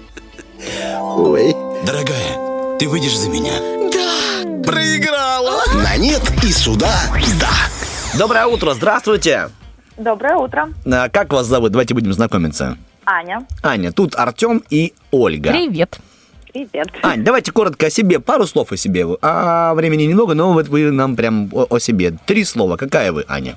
[1.00, 1.54] Ой.
[1.86, 3.52] Дорогая, ты выйдешь за меня?
[4.64, 5.62] Проиграла.
[5.74, 6.90] На нет и сюда
[7.38, 7.50] да.
[8.18, 9.50] Доброе утро, здравствуйте.
[9.96, 10.70] Доброе утро.
[10.86, 11.70] А, Как вас зовут?
[11.70, 12.76] Давайте будем знакомиться.
[13.06, 13.46] Аня.
[13.62, 15.50] Аня, тут Артем и Ольга.
[15.50, 15.98] Привет.
[16.52, 16.88] Привет.
[17.02, 19.06] Ань, давайте коротко о себе, пару слов о себе.
[19.22, 22.16] А времени немного, но вот вы нам прям о, о себе.
[22.26, 22.76] Три слова.
[22.76, 23.56] Какая вы, Аня?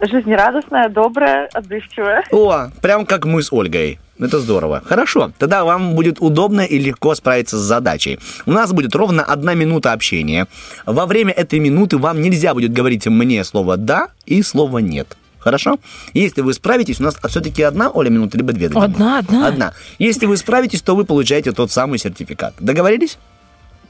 [0.00, 2.24] Жизнерадостная, добрая, отзывчивая.
[2.30, 3.98] О, прям как мы с Ольгой.
[4.18, 4.80] Это здорово.
[4.84, 8.20] Хорошо, тогда вам будет удобно и легко справиться с задачей.
[8.46, 10.46] У нас будет ровно одна минута общения.
[10.86, 15.16] Во время этой минуты вам нельзя будет говорить мне слово «да» и слово «нет».
[15.44, 15.78] Хорошо?
[16.14, 18.68] Если вы справитесь, у нас все-таки одна, Оля, минута, либо две?
[18.68, 18.80] дадим?
[18.80, 19.46] Одна, одна.
[19.46, 19.72] Одна.
[19.98, 22.54] Если вы справитесь, то вы получаете тот самый сертификат.
[22.60, 23.18] Договорились?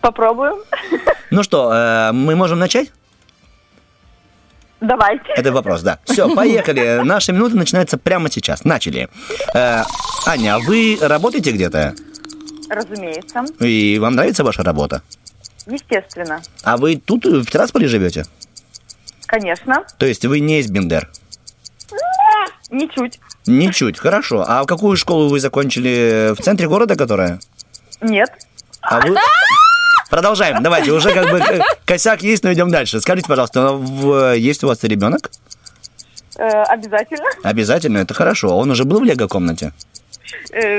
[0.01, 0.57] Попробуем.
[1.31, 2.91] Ну что, э, мы можем начать?
[4.81, 5.33] Давайте.
[5.37, 6.01] Это вопрос, да.
[6.05, 7.03] Все, поехали.
[7.05, 8.65] Наша минута начинается прямо сейчас.
[8.65, 9.09] Начали.
[9.55, 9.85] Э,
[10.27, 11.95] Аня, а вы работаете где-то?
[12.69, 13.45] Разумеется.
[13.61, 15.03] И вам нравится ваша работа?
[15.67, 16.43] Естественно.
[16.65, 18.25] А вы тут э, в Тирасполе живете?
[19.27, 19.85] Конечно.
[19.99, 21.09] То есть вы не из Бендер?
[22.71, 23.21] Ничуть.
[23.47, 24.45] Ничуть, хорошо.
[24.47, 26.33] А какую школу вы закончили?
[26.35, 27.39] В центре города, которая?
[28.01, 28.31] Нет.
[28.81, 29.17] А вы...
[30.11, 31.43] Продолжаем, давайте, уже как бы
[31.85, 33.01] косяк есть, но идем дальше.
[33.01, 35.31] Скажите, пожалуйста, а есть у вас ребенок?
[36.37, 37.29] Э, обязательно.
[37.43, 38.57] Обязательно, это хорошо.
[38.57, 39.73] Он уже был в лего-комнате?
[40.53, 40.79] Э,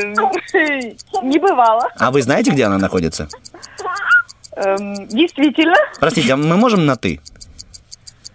[1.21, 1.89] не бывало.
[1.97, 3.27] А вы знаете, где она находится?
[4.55, 5.75] Эм, действительно.
[5.99, 7.19] Простите, а мы можем на «ты»?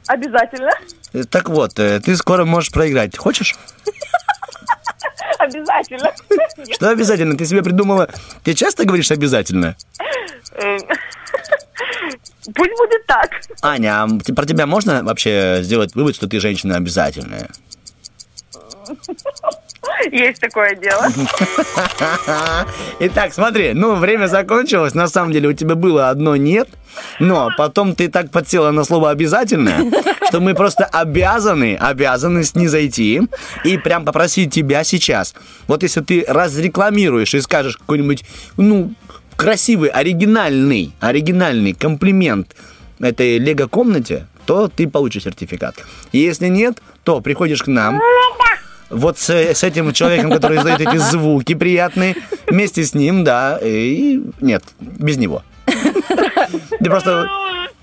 [0.06, 0.70] Обязательно.
[1.30, 3.16] Так вот, э, ты скоро можешь проиграть.
[3.16, 3.56] Хочешь?
[5.38, 6.12] Обязательно.
[6.72, 7.36] Что обязательно?
[7.36, 8.08] Ты себе придумала...
[8.44, 9.76] Ты часто говоришь «обязательно»?
[10.54, 10.78] Эм,
[12.54, 13.30] Пусть будет так.
[13.62, 17.48] Аня, а про тебя можно вообще сделать вывод, что ты женщина обязательная?
[20.10, 21.06] Есть такое дело.
[23.00, 24.94] Итак, смотри, ну, время закончилось.
[24.94, 26.68] На самом деле у тебя было одно «нет»,
[27.18, 29.90] но потом ты так подсела на слово «обязательное»,
[30.28, 33.22] что мы просто обязаны, обязаны снизойти
[33.64, 35.34] и прям попросить тебя сейчас.
[35.66, 38.24] Вот если ты разрекламируешь и скажешь какой-нибудь,
[38.56, 38.92] ну,
[39.36, 42.54] красивый, оригинальный, оригинальный комплимент
[43.00, 45.76] этой лего-комнате, то ты получишь сертификат.
[46.12, 48.00] Если нет, то приходишь к нам,
[48.90, 54.20] вот с, с этим человеком, который издает эти звуки приятные, вместе с ним, да, и
[54.40, 55.42] нет, без него.
[55.66, 57.26] Ты просто...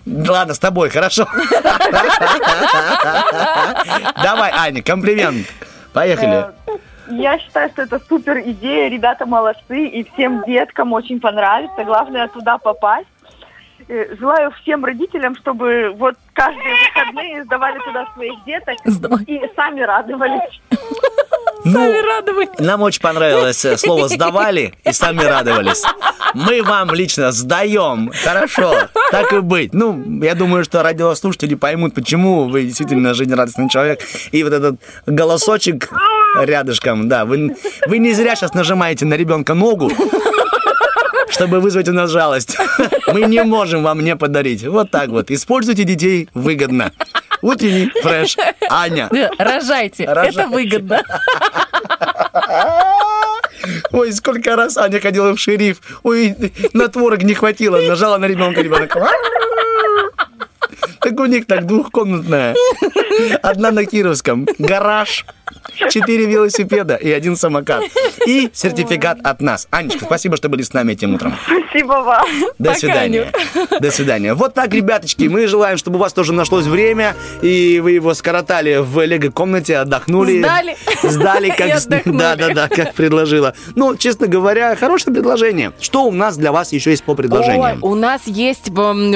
[0.06, 1.28] Ладно, с тобой, хорошо.
[4.24, 5.48] Давай, Аня, комплимент.
[5.92, 6.46] Поехали.
[7.10, 11.84] Я считаю, что это супер идея, ребята молодцы, и всем деткам очень понравится.
[11.84, 13.08] Главное туда попасть.
[13.90, 18.76] Э, Желаю всем родителям, чтобы вот каждые выходные сдавали туда своих деток
[19.28, 20.62] и сами радовались.
[21.64, 22.50] Сами радовались.
[22.60, 25.84] Ну, Нам очень понравилось э, слово «сдавали» и «сами радовались».
[26.34, 28.12] Мы вам лично сдаем.
[28.24, 28.74] Хорошо,
[29.12, 29.74] так и быть.
[29.74, 34.02] Ну, я думаю, что радиослушатели поймут, почему вы действительно жизнерадостный человек.
[34.32, 35.90] И вот этот голосочек
[36.40, 37.26] рядышком, да.
[37.26, 37.56] Вы,
[37.88, 39.92] вы не зря сейчас нажимаете на ребенка ногу,
[41.38, 42.58] чтобы вызвать у нас жалость.
[43.14, 44.64] Мы не можем вам не подарить.
[44.66, 45.30] Вот так вот.
[45.32, 46.92] Используйте детей выгодно.
[47.42, 48.36] Утренний фреш.
[48.70, 49.08] Аня.
[49.38, 50.06] Рожайте.
[50.06, 50.40] Рожайте.
[50.40, 51.04] Это выгодно.
[53.92, 55.78] Ой, сколько раз Аня ходила в шериф.
[56.04, 56.36] Ой,
[56.74, 57.78] на творог не хватило.
[57.82, 58.98] Нажала на ребенка, ребенок.
[61.00, 62.56] Так у них так двухкомнатная.
[63.44, 64.48] Одна на Кировском.
[64.58, 65.26] Гараж.
[65.90, 67.84] Четыре велосипеда и один самокат.
[68.26, 69.68] И сертификат от нас.
[69.72, 71.36] Анечка, спасибо, что были с нами этим утром.
[71.70, 72.26] Спасибо вам.
[72.60, 73.32] До свидания.
[73.80, 74.34] До свидания.
[74.34, 78.78] Вот так, ребяточки, мы желаем, чтобы у вас тоже нашлось время, и вы его скоротали
[78.78, 80.40] в лего-комнате, отдохнули.
[80.40, 80.78] Сдали.
[81.04, 81.72] Сдали, И как...
[81.78, 82.18] отдохнули.
[82.18, 83.54] Да, да, да, как предложила.
[83.76, 85.72] Ну, честно говоря, хорошее предложение.
[85.80, 87.84] Что у нас для вас еще есть по Ой, предложениям?
[87.84, 88.72] у нас есть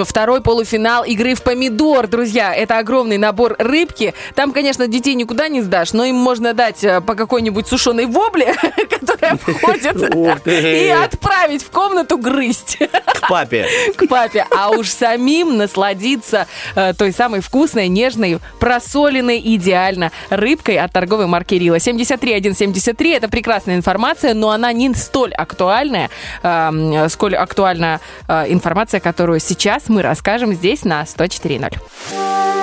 [0.06, 2.54] второй полуфинал игры в помидор, друзья.
[2.54, 4.14] Это огромный набор рыбки.
[4.36, 8.56] Там, конечно, детей никуда не сдашь, но им можно дать э, по какой-нибудь сушеной вобле,
[8.90, 10.16] которая входит,
[10.48, 13.68] и отправить в комнату грызть К папе.
[13.98, 20.92] к папе, а уж самим насладиться э, той самой вкусной, нежной, просоленной идеально рыбкой от
[20.92, 21.80] торговой марки Рила.
[21.80, 26.10] 73173 это прекрасная информация, но она не столь актуальная,
[26.44, 32.61] э, м, сколь актуальна э, информация, которую сейчас мы расскажем здесь на 104.0.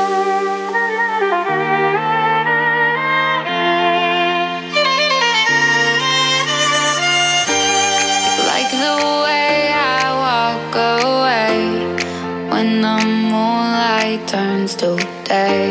[12.59, 12.99] when the
[13.31, 15.71] moonlight turns to day.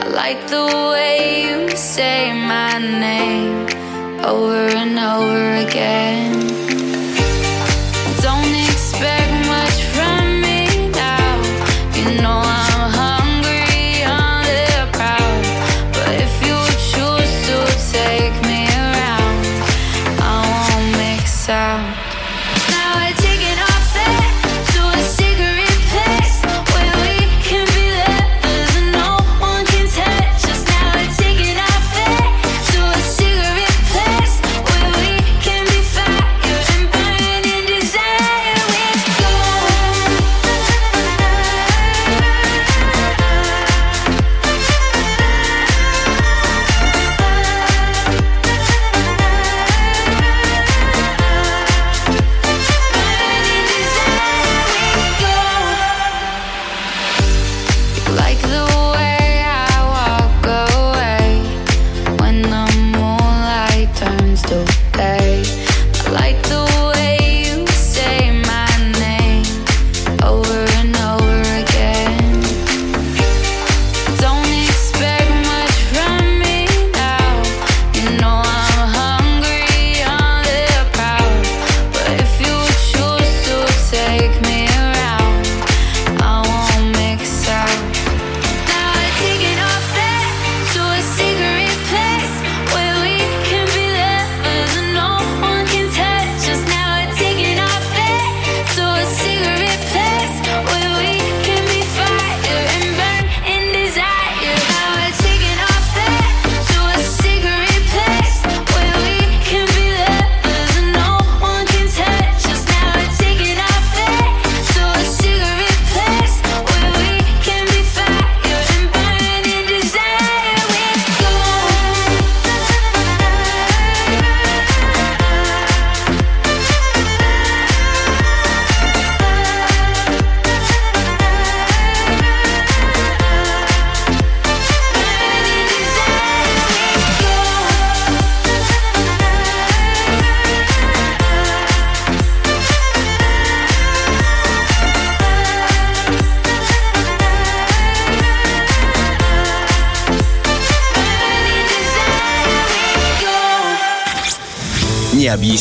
[0.00, 3.64] I like the way you say my name
[4.22, 6.47] over and over again.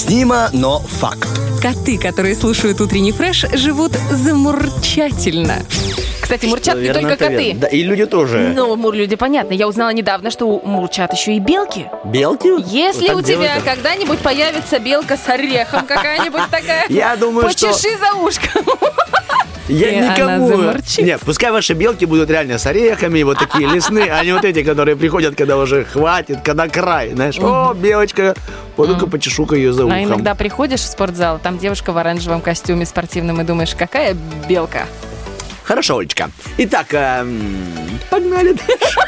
[0.07, 1.27] Необъяснимо, но факт.
[1.61, 5.55] Коты, которые слушают утренний фреш, живут замурчательно.
[6.21, 7.43] Кстати, мурчат не Верно, только коты.
[7.43, 7.59] верно.
[7.61, 8.53] Да, и люди тоже.
[8.55, 9.53] Ну, мур-люди, понятно.
[9.53, 11.87] Я узнала недавно, что мурчат еще и белки.
[12.05, 12.47] Белки?
[12.67, 13.63] Если Вот у тебя делают?
[13.65, 18.63] когда-нибудь появится белка с орехом какая-нибудь такая, Я думаю, что- почеши за ушком.
[19.69, 20.73] Я И никому...
[20.99, 24.63] Нет, пускай ваши белки будут реально с орехами, вот такие лесные, а не вот эти,
[24.63, 27.11] которые приходят, когда уже хватит, когда край.
[27.13, 28.33] Знаешь, о, белочка,
[28.77, 30.03] пойду-ка почешу-ка ее за А ухом.
[30.05, 34.15] иногда приходишь в спортзал, там девушка в оранжевом костюме спортивном, и думаешь, какая
[34.47, 34.85] белка.
[35.63, 36.29] Хорошо, Олечка.
[36.57, 37.65] Итак, эм,
[38.09, 38.99] погнали дальше.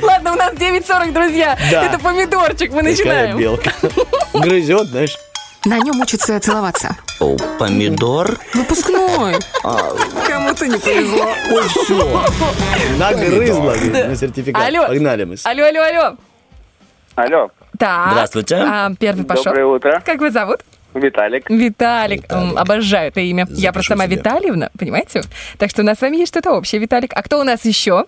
[0.00, 1.58] Ладно, у нас 9.40, друзья.
[1.70, 1.84] Да.
[1.86, 3.38] Это помидорчик, мы Такая начинаем.
[3.38, 3.72] белка.
[4.32, 5.16] Грызет, знаешь.
[5.64, 6.96] На нем учатся целоваться.
[7.20, 8.36] О, помидор.
[8.54, 9.34] Выпускной.
[9.62, 11.34] Кому-то не повезло.
[11.50, 12.22] Ой, все.
[12.98, 14.04] Нагрызла Да.
[14.08, 14.62] на сертификат.
[14.68, 14.86] Алло.
[14.88, 15.36] Погнали мы.
[15.44, 16.16] Алло, алло, алло.
[17.14, 17.50] Алло.
[17.78, 18.12] Так.
[18.12, 18.56] Здравствуйте.
[18.56, 19.44] А, первый пошел.
[19.44, 20.02] Доброе утро.
[20.04, 20.60] Как вас зовут?
[20.94, 21.48] Виталик.
[21.48, 22.30] Виталик.
[22.30, 23.46] М, Обожаю это имя.
[23.50, 25.22] Я просто сама Витальевна, понимаете?
[25.58, 27.12] Так что у нас с вами есть что-то общее, Виталик.
[27.14, 28.04] А кто у нас еще?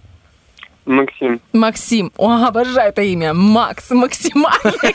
[0.84, 1.40] Максим.
[1.54, 2.12] Максим.
[2.18, 3.32] О, обожаю это имя.
[3.32, 3.88] Макс.
[3.90, 4.94] Максимальный.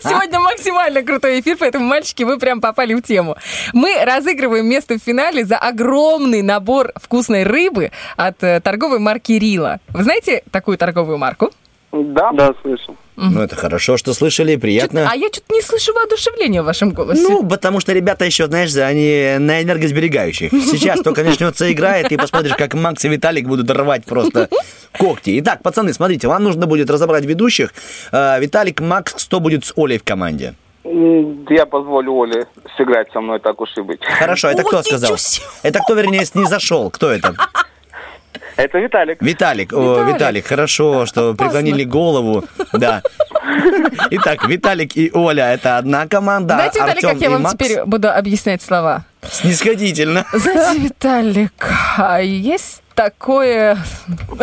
[0.00, 3.36] Сегодня максимально крутой эфир, поэтому, мальчики, вы прям попали в тему.
[3.72, 9.80] Мы разыгрываем место в финале за огромный набор вкусной рыбы от э, торговой марки Рила.
[9.88, 11.50] Вы знаете такую торговую марку?
[11.92, 12.32] Да?
[12.32, 12.96] Да, слышал.
[13.16, 15.06] Ну, это хорошо, что слышали, приятно.
[15.10, 17.22] А я что-то не слышу воодушевления в вашем голосе.
[17.22, 20.50] Ну, потому что ребята еще, знаешь, они на энергосберегающих.
[20.50, 24.48] Сейчас только начнется игра, и ты посмотришь, как Макс и Виталик будут рвать просто
[24.98, 25.38] когти.
[25.40, 27.74] Итак, пацаны, смотрите, вам нужно будет разобрать ведущих.
[28.10, 30.54] Э, Виталик, Макс, кто будет с Олей в команде?
[30.84, 32.46] Я позволю Оле
[32.76, 34.00] сыграть со мной, так уж и быть.
[34.04, 35.16] Хорошо, это кто сказал?
[35.62, 36.90] Это кто, вернее, не зашел?
[36.90, 37.34] Кто это?
[38.56, 39.22] Это Виталик.
[39.22, 40.14] Виталик, о, Виталик.
[40.14, 42.44] Виталик, хорошо, что преклонили голову.
[42.72, 43.02] Да.
[44.10, 46.54] Итак, Виталик и Оля это одна команда.
[46.54, 49.04] Знаете, Виталик, Артем как я вам Макс теперь буду объяснять слова?
[49.30, 50.26] снисходительно.
[50.32, 53.78] Знаете, Виталик, а есть такое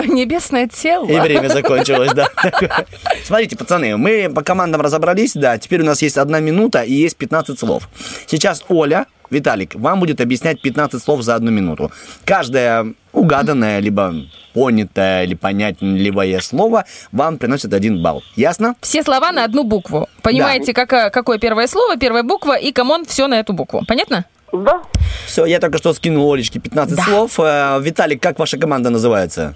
[0.07, 1.05] небесное тело.
[1.07, 2.27] И время закончилось, да.
[3.23, 7.17] Смотрите, пацаны, мы по командам разобрались, да, теперь у нас есть одна минута и есть
[7.17, 7.89] 15 слов.
[8.25, 11.91] Сейчас Оля, Виталик, вам будет объяснять 15 слов за одну минуту.
[12.25, 14.13] Каждое угаданное, либо
[14.53, 18.23] понятое, или понятливое слово вам приносит один балл.
[18.35, 18.75] Ясно?
[18.81, 20.07] Все слова на одну букву.
[20.21, 23.83] Понимаете, какое, какое первое слово, первая буква, и come on, все на эту букву.
[23.87, 24.25] Понятно?
[24.51, 24.81] Да.
[25.25, 27.39] Все, я только что скинул Олечке 15 слов.
[27.39, 29.55] Э, Виталик, как ваша команда называется?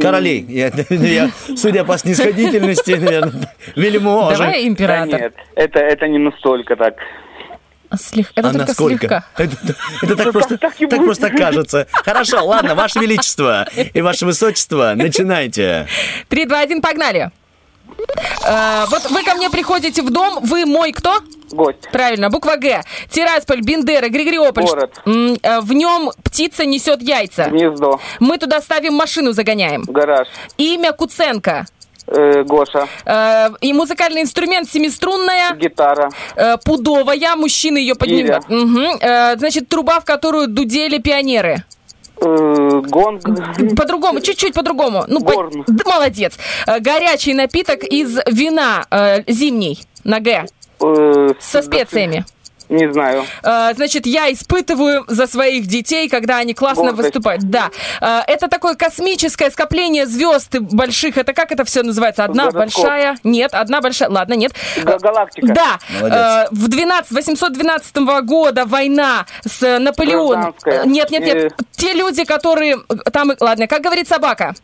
[0.00, 0.44] Короли.
[0.48, 4.38] Я, я, судя по снисходительности, наверное, вельможи.
[4.78, 6.94] Да нет, это, это не настолько так.
[7.98, 8.30] Слег...
[8.34, 8.98] Это а только насколько?
[8.98, 9.24] слегка.
[9.36, 9.56] Это,
[10.02, 11.86] это так, просто, так просто кажется.
[11.92, 15.86] Хорошо, ладно, Ваше Величество и Ваше Высочество, начинайте.
[16.28, 17.30] Три, два, один, погнали.
[18.46, 21.20] Э, вот вы ко мне приходите в дом, вы мой кто?
[21.50, 21.88] Гость.
[21.92, 22.82] Правильно, буква Г.
[23.10, 24.64] Тирасполь, Бендера, Григориополь.
[24.64, 25.00] Город.
[25.04, 27.48] Э, В нем птица несет яйца.
[27.48, 28.00] Гнездо.
[28.20, 29.82] Мы туда ставим машину, загоняем.
[29.86, 30.28] Гараж.
[30.56, 31.66] Имя Куценко.
[32.14, 32.86] Э, Гоша.
[33.06, 35.54] Э, И музыкальный инструмент семиструнная.
[35.56, 36.10] Гитара.
[36.36, 38.44] э, Пудовая, мужчины ее поднимают.
[39.02, 41.64] Э, Значит, труба, в которую дудели пионеры.
[42.20, 43.22] Гонг.
[43.76, 45.04] По-другому, чуть-чуть по-другому.
[45.08, 46.34] Ну, по- Да, молодец.
[46.80, 50.44] Горячий напиток из вина э, зимний на Г.
[50.80, 52.24] Э, Со специями.
[52.68, 53.24] Не знаю.
[53.42, 57.08] Э, Значит, я испытываю за своих детей, когда они классно Гордость.
[57.14, 57.42] выступают.
[57.42, 57.70] Да.
[58.00, 61.16] Э, Это такое космическое скопление звезд больших.
[61.18, 62.24] Это как это все называется?
[62.24, 62.84] Одна Гороскоп.
[62.84, 63.16] большая?
[63.24, 64.08] Нет, одна большая.
[64.10, 64.52] Ладно, нет.
[64.82, 65.46] Га- Галактика.
[65.54, 65.78] Да.
[66.00, 66.18] Молодец.
[66.18, 70.54] Э, В 12, 812 года война с Наполеоном.
[70.86, 71.36] Нет, нет, нет.
[71.36, 71.50] Э.
[71.72, 72.78] Те люди, которые
[73.12, 73.32] там...
[73.40, 74.54] Ладно, как говорит собака?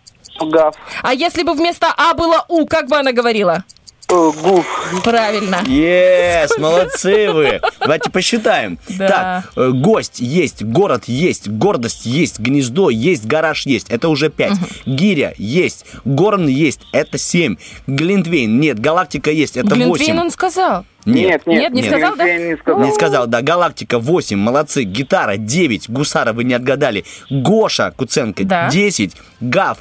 [0.40, 0.74] Гав.
[1.02, 3.64] А если бы вместо А было У, как бы она говорила?
[4.08, 4.66] Гуф.
[5.04, 5.56] Правильно.
[5.66, 7.60] Yes, молодцы вы.
[7.78, 8.78] Давайте посчитаем.
[8.88, 9.44] Да.
[9.44, 13.90] Так, э, гость есть, город есть, гордость есть, гнездо есть, гараж есть.
[13.90, 14.56] Это уже пять.
[14.86, 16.80] Гиря есть, горн есть.
[16.92, 17.56] Это семь.
[17.86, 19.58] Глинтвейн нет, галактика есть.
[19.58, 20.18] Это Глинтвейн восемь.
[20.18, 20.86] он сказал.
[21.04, 22.24] Нет, Нет, не сказал, да?
[22.24, 22.82] не сказал.
[22.82, 23.40] Не сказал, да.
[23.42, 24.82] Галактика 8, молодцы.
[24.84, 27.04] Гитара 9, Гусара вы не отгадали.
[27.30, 28.68] Гоша Куценко Да.
[28.70, 29.78] 10, Гав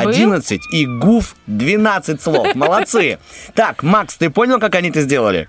[0.00, 2.54] 11 и Гуф 12 слов.
[2.54, 3.18] Молодцы.
[3.54, 5.48] Так, Макс, ты понял, как они это сделали?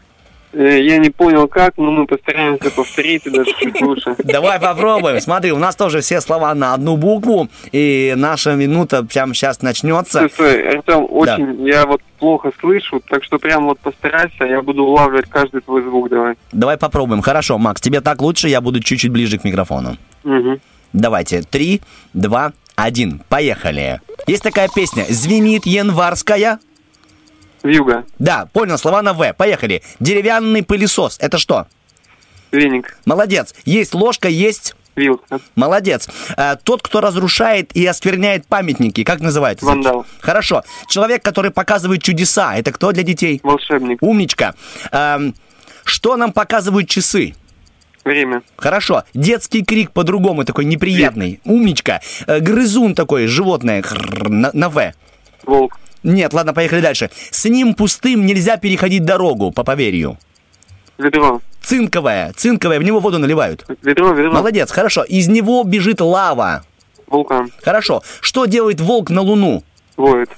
[0.53, 4.15] Э, Я не понял как, но мы постараемся повторить и даже чуть лучше.
[4.23, 5.19] Давай попробуем.
[5.19, 10.27] Смотри, у нас тоже все слова на одну букву, и наша минута прямо сейчас начнется.
[10.33, 15.29] Слушай, Артем, очень я вот плохо слышу, так что прям вот постарайся, я буду улавливать
[15.29, 16.35] каждый твой звук, давай.
[16.51, 17.21] Давай попробуем.
[17.21, 19.97] Хорошо, Макс, тебе так лучше, я буду чуть-чуть ближе к микрофону.
[20.23, 20.59] Угу.
[20.93, 21.81] Давайте, три,
[22.13, 23.99] два, один, поехали.
[24.27, 26.59] Есть такая песня «Звенит январская».
[27.63, 28.03] Вьюга.
[28.19, 29.33] Да, понял, слова на «В».
[29.33, 29.81] Поехали.
[30.01, 31.17] Деревянный пылесос.
[31.21, 31.67] Это что?
[32.51, 32.97] Веник.
[33.05, 33.55] Молодец.
[33.63, 34.75] Есть ложка, есть...
[34.97, 35.39] Вилка.
[35.55, 36.09] Молодец.
[36.35, 39.65] А, тот, кто разрушает и оскверняет памятники, как называется?
[39.65, 40.05] Вандал.
[40.19, 40.63] Хорошо.
[40.87, 43.39] Человек, который показывает чудеса, это кто для детей?
[43.43, 44.01] Волшебник.
[44.01, 44.55] Умничка.
[44.91, 45.35] Ам,
[45.83, 47.35] что нам показывают часы?
[48.07, 48.41] Время.
[48.55, 49.03] Хорошо.
[49.13, 51.41] Детский крик по-другому такой неприятный.
[51.43, 51.99] Умничка.
[52.25, 53.83] Э, Грызун такой, животное.
[54.29, 54.93] На, на В.
[55.43, 55.77] Волк.
[56.03, 57.09] Нет, ладно, поехали дальше.
[57.31, 60.17] С ним пустым нельзя переходить дорогу, по поверью.
[60.97, 61.41] Ведро.
[61.61, 63.65] Цинковое, цинковое, в него воду наливают.
[63.81, 64.31] Ведро, ведро.
[64.31, 65.03] Молодец, хорошо.
[65.03, 66.63] Из него бежит лава.
[67.07, 67.51] Вулкан.
[67.61, 68.03] Хорошо.
[68.21, 69.63] Что делает волк на Луну?
[69.97, 70.29] Воет.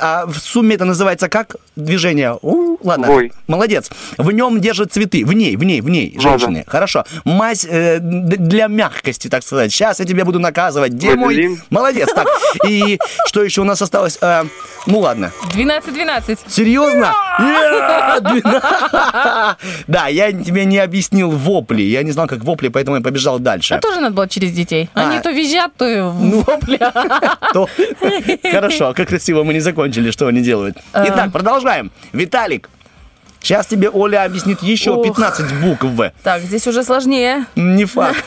[0.00, 2.36] А в сумме это называется как движение?
[2.42, 3.06] У, ладно.
[3.06, 3.32] Вой.
[3.46, 3.90] Молодец.
[4.16, 5.24] В нем держат цветы.
[5.24, 6.16] В ней, в ней, в ней.
[6.18, 6.64] Женщины.
[6.66, 7.04] Хорошо.
[7.24, 9.72] Мазь э, для мягкости, так сказать.
[9.72, 10.92] Сейчас я тебя буду наказывать.
[10.92, 11.58] Где мой?
[11.70, 12.08] Молодец.
[12.14, 12.26] Так.
[12.66, 14.18] И что еще у нас осталось?
[14.20, 14.44] Э,
[14.86, 15.32] ну ладно.
[15.54, 16.38] 12-12.
[16.48, 17.14] Серьезно?
[19.86, 21.82] Да, я тебе не объяснил вопли.
[21.82, 23.74] Я не знал, как вопли, поэтому я побежал дальше.
[23.74, 24.88] А тоже надо было через детей.
[24.94, 25.20] Они А.
[25.20, 26.78] то визжат, то и вопли.
[28.50, 30.76] Хорошо, как красиво мы не закончили, что они делают.
[30.92, 31.04] А.
[31.08, 31.90] Итак, продолжаем.
[32.12, 32.70] Виталик,
[33.40, 35.04] сейчас тебе Оля объяснит еще Ох.
[35.04, 35.86] 15 букв.
[36.22, 37.44] Так, здесь уже сложнее.
[37.56, 38.24] Не факт.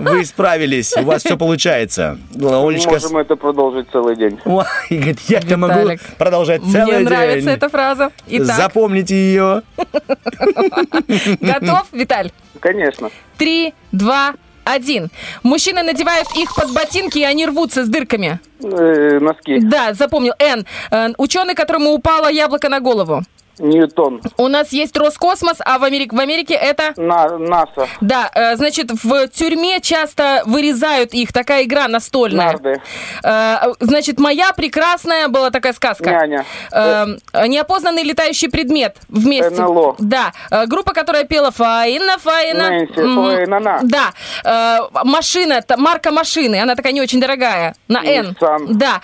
[0.00, 2.18] Вы справились, у вас все получается.
[2.34, 2.94] Олечка...
[2.94, 4.40] Можем это продолжить целый день.
[4.44, 7.04] Ой, говорит, я это могу продолжать целый Мне день.
[7.04, 8.10] нравится эта фраза.
[8.26, 9.62] Итак, Запомните ее.
[11.40, 12.32] готов, Виталь?
[12.58, 13.10] Конечно.
[13.38, 14.34] Три, два,
[14.64, 15.10] один.
[15.42, 18.40] Мужчины надевают их под ботинки, и они рвутся с дырками.
[18.62, 19.60] Э, носки.
[19.60, 20.32] Да, запомнил.
[20.38, 20.66] Н.
[20.90, 23.22] Э, Ученый, которому упало яблоко на голову.
[23.58, 24.20] Ньютон.
[24.36, 26.92] У нас есть Роскосмос, а в Америке, в Америке это...
[26.96, 27.88] На, НАСА.
[28.00, 32.52] Да, э, значит, в тюрьме часто вырезают их, такая игра настольная.
[32.52, 32.82] Нарды.
[33.22, 36.10] Э, значит, моя прекрасная была такая сказка.
[36.10, 36.44] Няня.
[36.72, 37.06] Э,
[37.46, 39.50] неопознанный летающий предмет вместе.
[39.50, 39.96] НЛО.
[39.98, 40.32] Да.
[40.66, 42.70] Группа, которая пела Фаина, Фаина.
[42.70, 43.80] Нэнси, ой, на-на.
[43.82, 44.88] Да.
[45.04, 47.74] Машина, марка машины, она такая не очень дорогая.
[47.88, 48.36] На Н.
[48.68, 49.00] Да.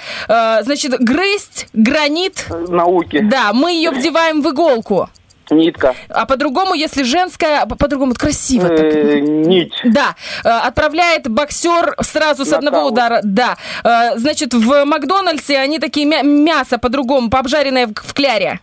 [0.62, 2.46] Значит, грызть, гранит.
[2.68, 3.20] Науки.
[3.20, 5.08] Да, мы ее вдеваем в иголку.
[5.52, 5.96] Нитка.
[6.08, 8.78] А по-другому, если женская, по- по-другому, красиво так.
[8.80, 9.72] Э, нить.
[9.82, 10.14] Да,
[10.44, 13.20] э, отправляет боксер сразу с одного удара.
[13.24, 18.60] Да, Э, значит, в Макдональдсе они такие мя- мясо по-другому, пообжаренное в кляре.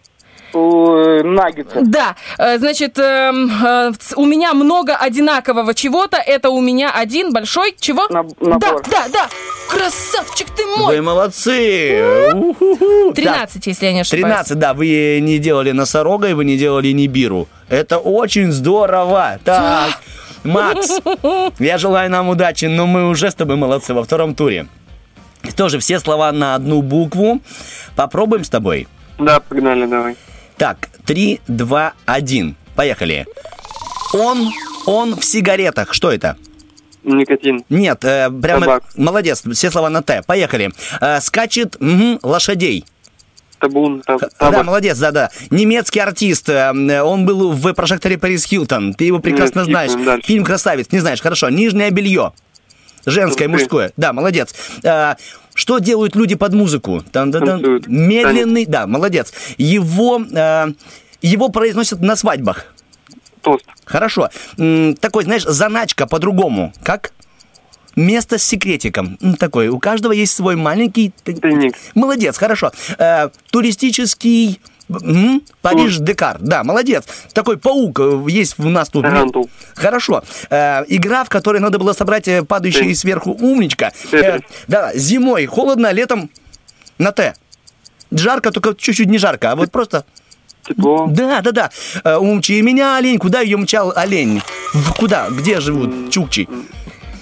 [0.57, 1.81] Э, Наггетсы.
[1.81, 6.17] Да, э, значит, эм, э, у меня много одинакового чего-то.
[6.17, 8.07] Это у меня один большой чего?
[8.07, 8.81] Да, набор.
[8.89, 9.29] да, да.
[9.69, 10.95] Красавчик ты мой.
[10.95, 12.31] Вы молодцы.
[12.33, 13.13] У-ху-ху.
[13.13, 14.23] 13, если я не ошибаюсь.
[14.23, 17.47] 13, да, вы не делали носорога и вы не делали нибиру.
[17.69, 19.39] Это очень здорово.
[19.43, 19.99] Так,
[20.43, 20.99] Макс,
[21.59, 24.67] я желаю нам удачи, но мы уже с тобой молодцы во втором туре.
[25.55, 27.41] Тоже все слова на одну букву.
[27.95, 28.87] Попробуем с тобой.
[29.19, 30.15] Да, погнали, давай.
[30.57, 32.55] Так, 3, 2, 1.
[32.75, 33.25] Поехали.
[34.13, 34.51] Он,
[34.85, 35.93] он в сигаретах.
[35.93, 36.37] Что это?
[37.03, 37.63] Никотин.
[37.69, 38.61] Нет, э, прямо...
[38.61, 38.83] Табак.
[38.97, 40.23] Молодец, все слова на Т.
[40.25, 40.71] Поехали.
[40.99, 42.85] Э, скачет мгм, лошадей.
[43.59, 45.31] Табун, таб, Да, молодец, да-да.
[45.49, 48.93] Немецкий артист, э, он был в прожекторе Парис Хилтон.
[48.93, 50.25] Ты его прекрасно Нет, знаешь.
[50.25, 51.49] Фильм «Красавец», не знаешь, хорошо.
[51.49, 52.33] Нижнее белье.
[53.07, 53.91] Женское, мужское.
[53.97, 54.53] Да, молодец.
[54.83, 55.15] Э,
[55.55, 57.01] Что делают люди под музыку?
[57.87, 59.33] Медленный, да, молодец.
[59.57, 60.67] Его, э,
[61.21, 62.65] его произносят на свадьбах.
[63.41, 63.65] Тост.
[63.85, 64.29] Хорошо.
[64.99, 66.73] Такой, знаешь, заначка по-другому.
[66.83, 67.11] Как?
[67.95, 69.17] Место с секретиком.
[69.21, 69.69] М, Такой.
[69.69, 71.13] У каждого есть свой маленький...
[71.23, 71.75] Тайник.
[71.95, 72.71] Молодец, хорошо.
[72.99, 74.59] Э, туристический...
[75.61, 76.37] Париж Декар.
[76.39, 77.05] Да, молодец.
[77.33, 79.03] Такой паук э, есть у нас тут.
[79.03, 79.49] Тарантул.
[79.75, 80.23] Хорошо.
[80.49, 82.99] Э, игра, в которой надо было собрать э, падающий Тетрис.
[82.99, 83.91] сверху умничка.
[84.11, 86.29] Э, да, зимой холодно, летом
[86.97, 87.33] на Т.
[88.11, 90.05] Жарко, только чуть-чуть не жарко, а вот просто...
[90.65, 91.07] Тепло.
[91.09, 91.69] Да, да, да.
[92.03, 93.19] Э, Умчи меня, олень.
[93.19, 94.41] Куда ее мчал олень?
[94.97, 95.29] Куда?
[95.29, 96.47] Где живут чукчи?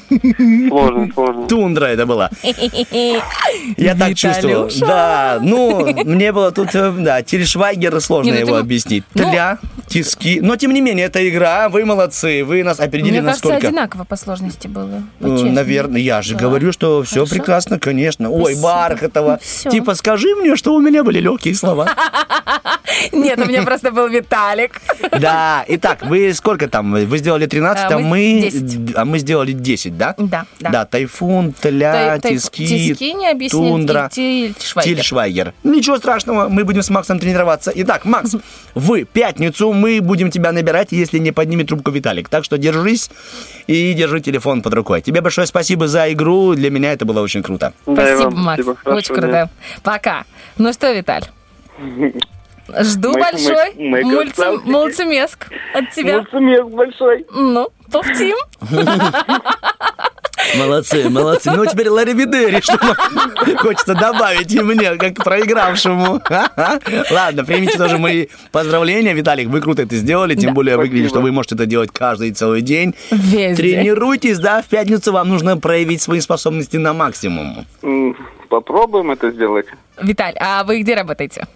[0.70, 1.48] Сложно, сложно.
[1.48, 2.30] Тундра это была.
[3.78, 4.70] Я так чувствовал.
[4.80, 9.04] Да, ну, мне было тут, э, да, Тильшвайгер, сложно ну его объяснить.
[9.14, 9.58] ну- Тля,
[9.88, 10.40] тиски.
[10.42, 14.16] Но, тем не менее, это игра, вы молодцы, вы нас опередили Мне кажется, одинаково по
[14.16, 15.04] сложности было.
[15.20, 15.28] Э.
[15.28, 18.30] Наверное, я же говорю, что все прекрасно, конечно.
[18.30, 18.56] Ой.
[18.62, 19.40] Бархатова.
[19.70, 21.90] Типа, скажи мне, что у меня были легкие слова.
[23.12, 24.82] Нет, у меня просто был Виталик.
[25.20, 26.94] Да, итак, вы сколько там?
[26.94, 28.96] Вы сделали 13, а А, мы мы, 10.
[28.96, 30.05] а мы сделали 10, да?
[30.18, 30.70] Да, да.
[30.70, 34.96] Да, тайфун, тля, Тай- тиски, тиски не объяснил, тундра, Тильшвайгер.
[34.96, 35.54] Тильшвайгер.
[35.64, 37.72] Ничего страшного, мы будем с Максом тренироваться.
[37.76, 38.36] Итак, Макс,
[38.76, 42.30] в пятницу мы будем тебя набирать, если не поднимет трубку Виталик.
[42.30, 43.10] Так что держись
[43.68, 45.02] и держи телефон под рукой.
[45.02, 47.74] Тебе большое спасибо за игру, для меня это было очень круто.
[47.86, 48.64] Да, Спасибо, вам Макс.
[48.64, 48.90] спасибо.
[48.96, 49.50] Очень круто.
[49.84, 50.24] Пока.
[50.58, 51.24] Ну что, Виталь?
[52.82, 56.18] Жду Мы- большой мы- мы мульти- мультимеск от тебя.
[56.18, 57.26] Мультимеск большой.
[57.32, 58.36] Ну, повтим.
[60.58, 61.52] Молодцы, молодцы.
[61.52, 62.78] Ну, теперь Ларри Бидери, что
[63.58, 66.22] хочется добавить и мне, как проигравшему.
[67.12, 69.14] Ладно, примите тоже мои поздравления.
[69.14, 70.54] Виталик, вы круто это сделали, тем Да.
[70.54, 71.10] более вы Спасибо.
[71.10, 72.94] что вы можете это делать каждый целый день.
[73.12, 73.56] Везде.
[73.56, 77.66] Тренируйтесь, да, в пятницу вам нужно проявить свои способности на максимум.
[78.50, 79.66] Попробуем это сделать.
[80.02, 81.48] Виталь, а вы где работаете?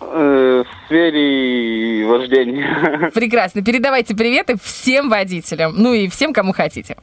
[0.00, 3.10] Э, В сфере вождения.
[3.14, 3.62] Прекрасно.
[3.62, 5.74] Передавайте приветы всем водителям.
[5.76, 6.96] Ну и всем, кому хотите.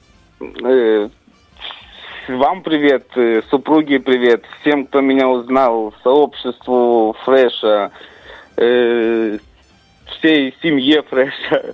[0.63, 1.09] Э,
[2.27, 7.91] вам привет, э, супруге привет, всем, кто меня узнал, сообществу Фреша,
[8.57, 9.37] э,
[10.07, 11.73] всей семье Фреша.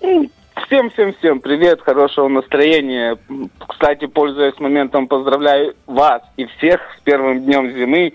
[0.00, 0.30] Ну,
[0.66, 3.18] Всем-всем-всем привет, хорошего настроения.
[3.66, 8.12] Кстати, пользуясь моментом, поздравляю вас и всех с первым днем зимы.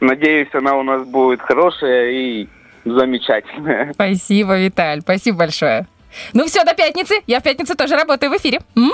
[0.00, 2.48] Надеюсь, она у нас будет хорошая и
[2.84, 3.92] замечательная.
[3.92, 5.86] Спасибо, Виталь, спасибо большое.
[6.32, 7.14] Ну все, до пятницы.
[7.26, 8.60] Я в пятницу тоже работаю в эфире.
[8.76, 8.92] М?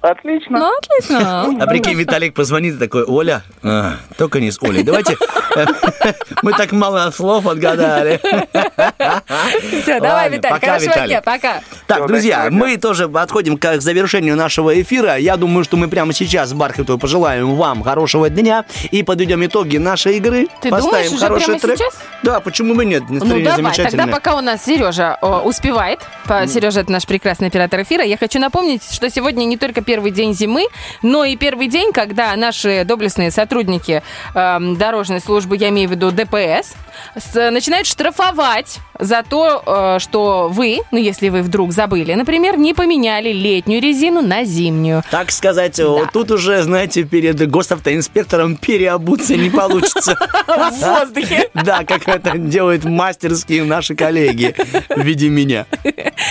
[0.00, 0.58] Отлично.
[0.58, 1.58] Ну, отлично.
[1.60, 5.16] А прикинь, Виталик позвонит и такой, Оля, а, только не с Олей, давайте,
[6.42, 8.20] мы так мало слов отгадали.
[9.82, 11.60] Все, давай, пока, хорошего дня, пока.
[11.86, 15.16] Так, друзья, мы тоже подходим к завершению нашего эфира.
[15.16, 19.78] Я думаю, что мы прямо сейчас с Бархатовой пожелаем вам хорошего дня и подведем итоги
[19.78, 20.48] нашей игры.
[20.60, 21.78] Ты Поставим думаешь, уже хороший прямо трек.
[21.78, 21.98] сейчас?
[22.22, 23.02] Да, почему бы нет?
[23.08, 27.82] Ну давай, тогда пока у нас Сережа о, успевает, по- Сережа это наш прекрасный оператор
[27.82, 30.66] эфира, я хочу напомнить, что сегодня не только первый день зимы,
[31.02, 34.02] но и первый день, когда наши доблестные сотрудники
[34.34, 36.74] эм, дорожной службы, я имею в виду ДПС,
[37.16, 42.74] с- начинают штрафовать за то, э, что вы, ну если вы вдруг забыли, например, не
[42.74, 45.02] поменяли летнюю резину на зимнюю.
[45.10, 50.16] Так сказать, вот тут уже, знаете, перед госавтоинспектором переобуться не получится.
[50.46, 51.48] В воздухе.
[51.54, 54.54] Да, как это делают мастерские наши коллеги
[54.88, 55.66] в виде меня.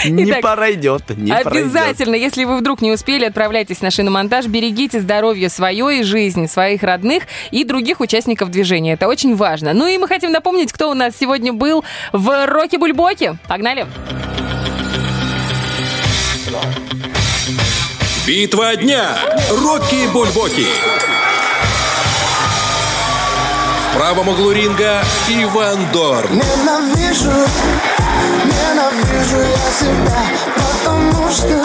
[0.06, 1.54] Не Итак, пройдет, не пройдет.
[1.54, 6.84] Обязательно, если вы вдруг не успели, отправляйтесь на шиномонтаж, берегите здоровье свое и жизнь своих
[6.84, 8.94] родных и других участников движения.
[8.94, 9.74] Это очень важно.
[9.74, 11.84] Ну и мы хотим напомнить, кто у нас сегодня был
[12.14, 13.38] в Роке Бульбоке.
[13.48, 13.86] Погнали!
[18.26, 19.18] Битва дня.
[19.50, 20.66] Рокки Бульбоки.
[20.66, 21.27] В
[23.98, 26.30] правом углу ринга Иван Дорн.
[26.30, 27.32] Ненавижу,
[28.46, 30.22] ненавижу я себя
[30.56, 31.64] Потому что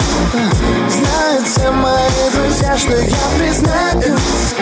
[0.89, 4.55] знают все мои друзья, что я признаюсь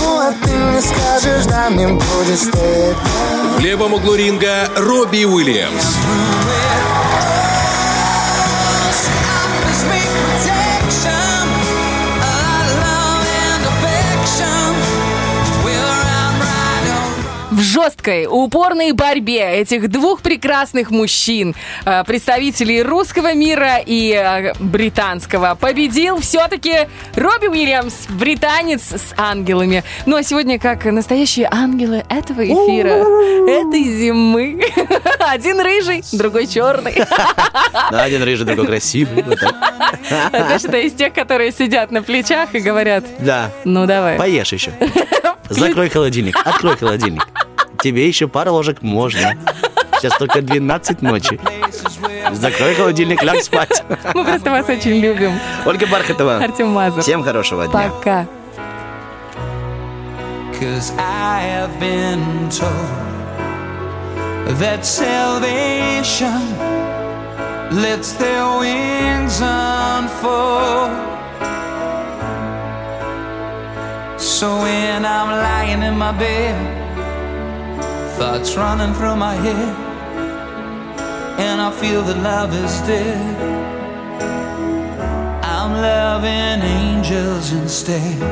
[0.00, 2.96] Ну а ты не скажешь, да мне будет стыдно
[3.58, 5.96] В левом углу ринга Робби Уильямс.
[17.74, 26.20] Жесткой, упорной борьбе этих двух прекрасных мужчин, э, представителей русского мира и э, британского, победил
[26.20, 29.82] все-таки Робби Уильямс, британец с ангелами.
[30.06, 33.04] Ну а сегодня, как настоящие ангелы этого эфира,
[33.50, 34.62] этой зимы,
[35.18, 36.94] один рыжий, другой черный.
[37.90, 39.24] Да, один рыжий, другой красивый.
[39.24, 43.50] Знаешь, это из тех, которые сидят на плечах и говорят, Да.
[43.64, 44.16] ну давай.
[44.16, 44.70] Поешь еще.
[45.50, 47.26] Закрой холодильник, открой холодильник.
[47.84, 49.34] Тебе еще пару ложек можно.
[49.98, 51.38] Сейчас только 12 ночи.
[52.32, 53.84] Закрой холодильник, ляг спать.
[54.14, 55.32] Мы просто вас очень любим.
[55.66, 56.38] Ольга Бархатова.
[56.38, 57.02] Артем Мазур.
[57.02, 57.90] Всем хорошего дня.
[57.90, 58.26] Пока.
[60.58, 62.70] Cause I have been told
[64.60, 66.40] that salvation
[67.70, 70.90] lets their wings unfold.
[74.16, 76.83] So when I'm lying in my bed,
[78.18, 79.74] thoughts running through my head,
[81.38, 83.36] and I feel that love is dead.
[85.42, 88.22] I'm loving angels instead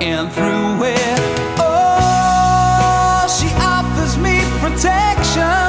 [0.00, 1.20] and through it.
[1.58, 5.68] Oh, she offers me protection,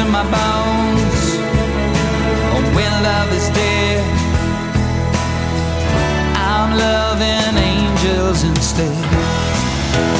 [0.00, 1.20] to my bones.
[2.52, 4.02] Oh, when love is dead,
[6.36, 10.19] I'm loving angels instead.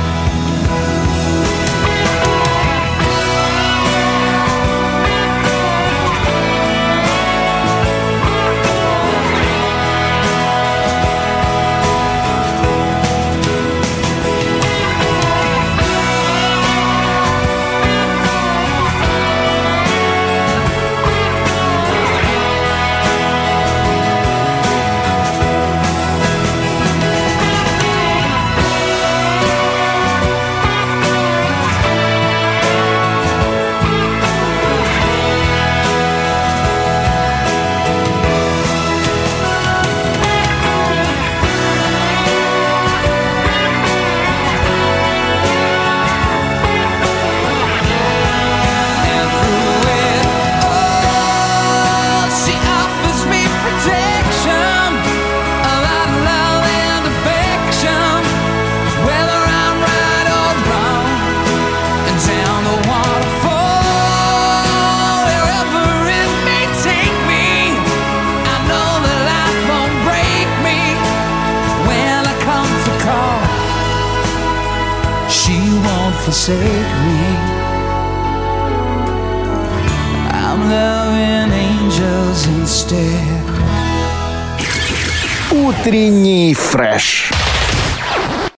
[85.81, 87.30] Утренний фреш.